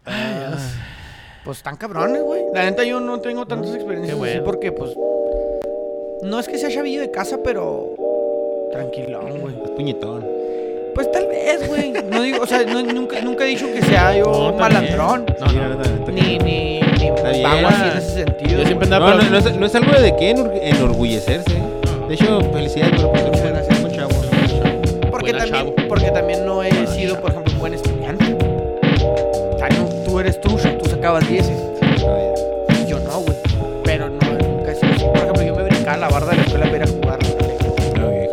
Ah, 0.05 0.57
pues 1.45 1.57
están 1.57 1.77
cabrones, 1.77 2.21
güey. 2.23 2.41
La 2.53 2.63
neta, 2.63 2.83
yo 2.83 2.99
no 2.99 3.19
tengo 3.19 3.45
tantas 3.45 3.73
experiencias 3.75 4.15
Qué 4.15 4.19
bueno. 4.19 4.33
así 4.33 4.41
porque, 4.43 4.71
pues. 4.71 4.91
No 6.23 6.39
es 6.39 6.47
que 6.47 6.57
sea 6.57 6.69
chavillo 6.71 6.99
de 7.01 7.11
casa, 7.11 7.37
pero. 7.43 7.95
Tranquilón, 8.71 9.39
güey. 9.39 9.55
Es 9.63 9.69
puñetón. 9.71 10.25
Pues 10.93 11.11
tal 11.11 11.27
vez, 11.27 11.67
güey. 11.67 11.91
No 11.91 12.21
digo, 12.21 12.43
o 12.43 12.45
sea, 12.47 12.63
no- 12.63 12.81
nunca, 12.83 13.19
nunca 13.21 13.45
he 13.45 13.49
dicho 13.49 13.65
que 13.73 13.81
sea 13.81 14.15
yo 14.15 14.25
No, 14.25 14.49
un 14.49 14.57
malandrón. 14.59 15.25
No, 15.39 15.49
Sí, 15.49 15.55
no. 15.55 15.61
la 15.61 15.69
neta, 15.75 15.89
la 15.89 15.95
neta 15.97 16.11
Ni, 16.11 16.21
que- 16.21 16.43
ni, 16.43 16.79
ni 16.81 16.99
bien. 16.99 17.15
vago 17.43 17.67
así 17.67 17.81
en 17.91 17.97
ese 17.97 18.13
sentido. 18.25 18.59
Yo 18.59 18.65
siempre 18.65 18.85
andaba 18.85 19.07
No, 19.09 19.13
no, 19.15 19.19
pero- 19.21 19.31
no, 19.31 19.37
es, 19.49 19.55
no 19.57 19.65
es 19.65 19.75
algo 19.75 19.91
de 19.99 20.15
qué 20.17 20.35
enor- 20.35 20.51
enorgullecerse. 20.61 21.53
De 22.07 22.13
hecho, 22.13 22.41
felicidades 22.53 23.01
por 23.01 23.17
ser 23.17 23.25
un 23.25 23.31
buen- 23.31 23.53
gracias. 23.53 23.79
un 23.79 23.91
chavo. 23.91 24.09
Porque 25.09 25.31
Buena 25.31 25.45
también, 25.45 25.75
chavo. 25.75 25.87
porque 25.89 26.11
también 26.11 26.45
no 26.45 26.63
he 26.63 26.69
Buena 26.69 26.87
sido, 26.91 27.13
chavo. 27.15 27.21
por 27.21 27.31
ejemplo, 27.31 27.53
un 27.53 27.59
buen 27.59 27.73
estudiante. 27.73 28.25
O 29.53 29.57
sea, 29.57 29.69
no, 29.69 29.85
tú 30.05 30.19
eres 30.19 30.39
trucha, 30.41 30.77
tú 30.77 30.89
sacabas 30.89 31.27
10 31.27 31.49
y 31.49 32.89
yo 32.89 32.99
no, 32.99 33.19
güey. 33.21 33.37
Pero 33.83 34.09
no, 34.09 34.19
nunca 34.19 34.71
he 34.71 34.75
sido 34.75 34.93
así. 34.93 35.05
Por 35.05 35.17
ejemplo, 35.17 35.43
yo 35.43 35.55
me 35.55 35.63
brincaba 35.63 35.97
la 35.97 36.09
barda 36.09 36.31
de 36.31 36.37
la 36.37 36.43
escuela 36.43 36.65
para 36.65 36.77
ir 36.77 36.83
a 36.83 36.87
jugar. 36.87 37.19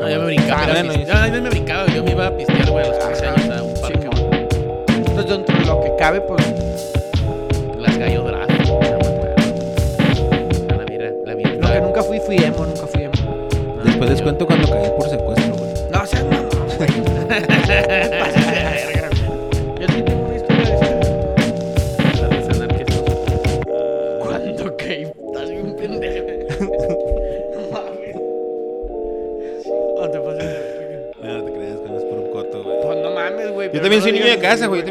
No, 0.01 0.09
yo 0.09 0.19
me 0.21 0.27
brincaba. 0.27 0.61
Ah, 0.61 0.65
era 0.65 0.83
bueno. 0.83 0.93
No, 1.07 1.27
yo 1.27 1.43
me 1.43 1.51
brincaba. 1.51 1.87
Güey, 2.71 2.85
a 2.85 2.89
los 2.89 2.99
15 2.99 3.27
Ajá. 3.27 3.35
años 3.35 3.51
a 3.59 3.63
un 3.63 3.75
parque. 3.81 4.09
Sí, 4.15 4.95
Entonces, 4.97 5.27
dentro 5.29 5.59
de 5.59 5.65
lo 5.67 5.81
que 5.81 5.97
cabe, 5.99 6.21
pues, 6.21 6.45
Las 7.79 7.99
gallo 7.99 8.23
drag. 8.25 8.49
La 10.77 10.85
vida, 10.85 11.11
la 11.27 11.35
vida. 11.35 11.51
lo 11.61 11.69
que 11.73 11.81
nunca 11.81 12.03
fui, 12.03 12.21
fui 12.21 12.37
emo, 12.37 12.65
nunca 12.67 12.87
fui 12.87 13.03
emo. 13.05 13.13
Después 13.85 14.11
les 14.11 14.23
cuento 14.23 14.47
cuando 14.47 14.69
casa, 34.41 34.67
güey. 34.67 34.81
Yo 34.81 34.87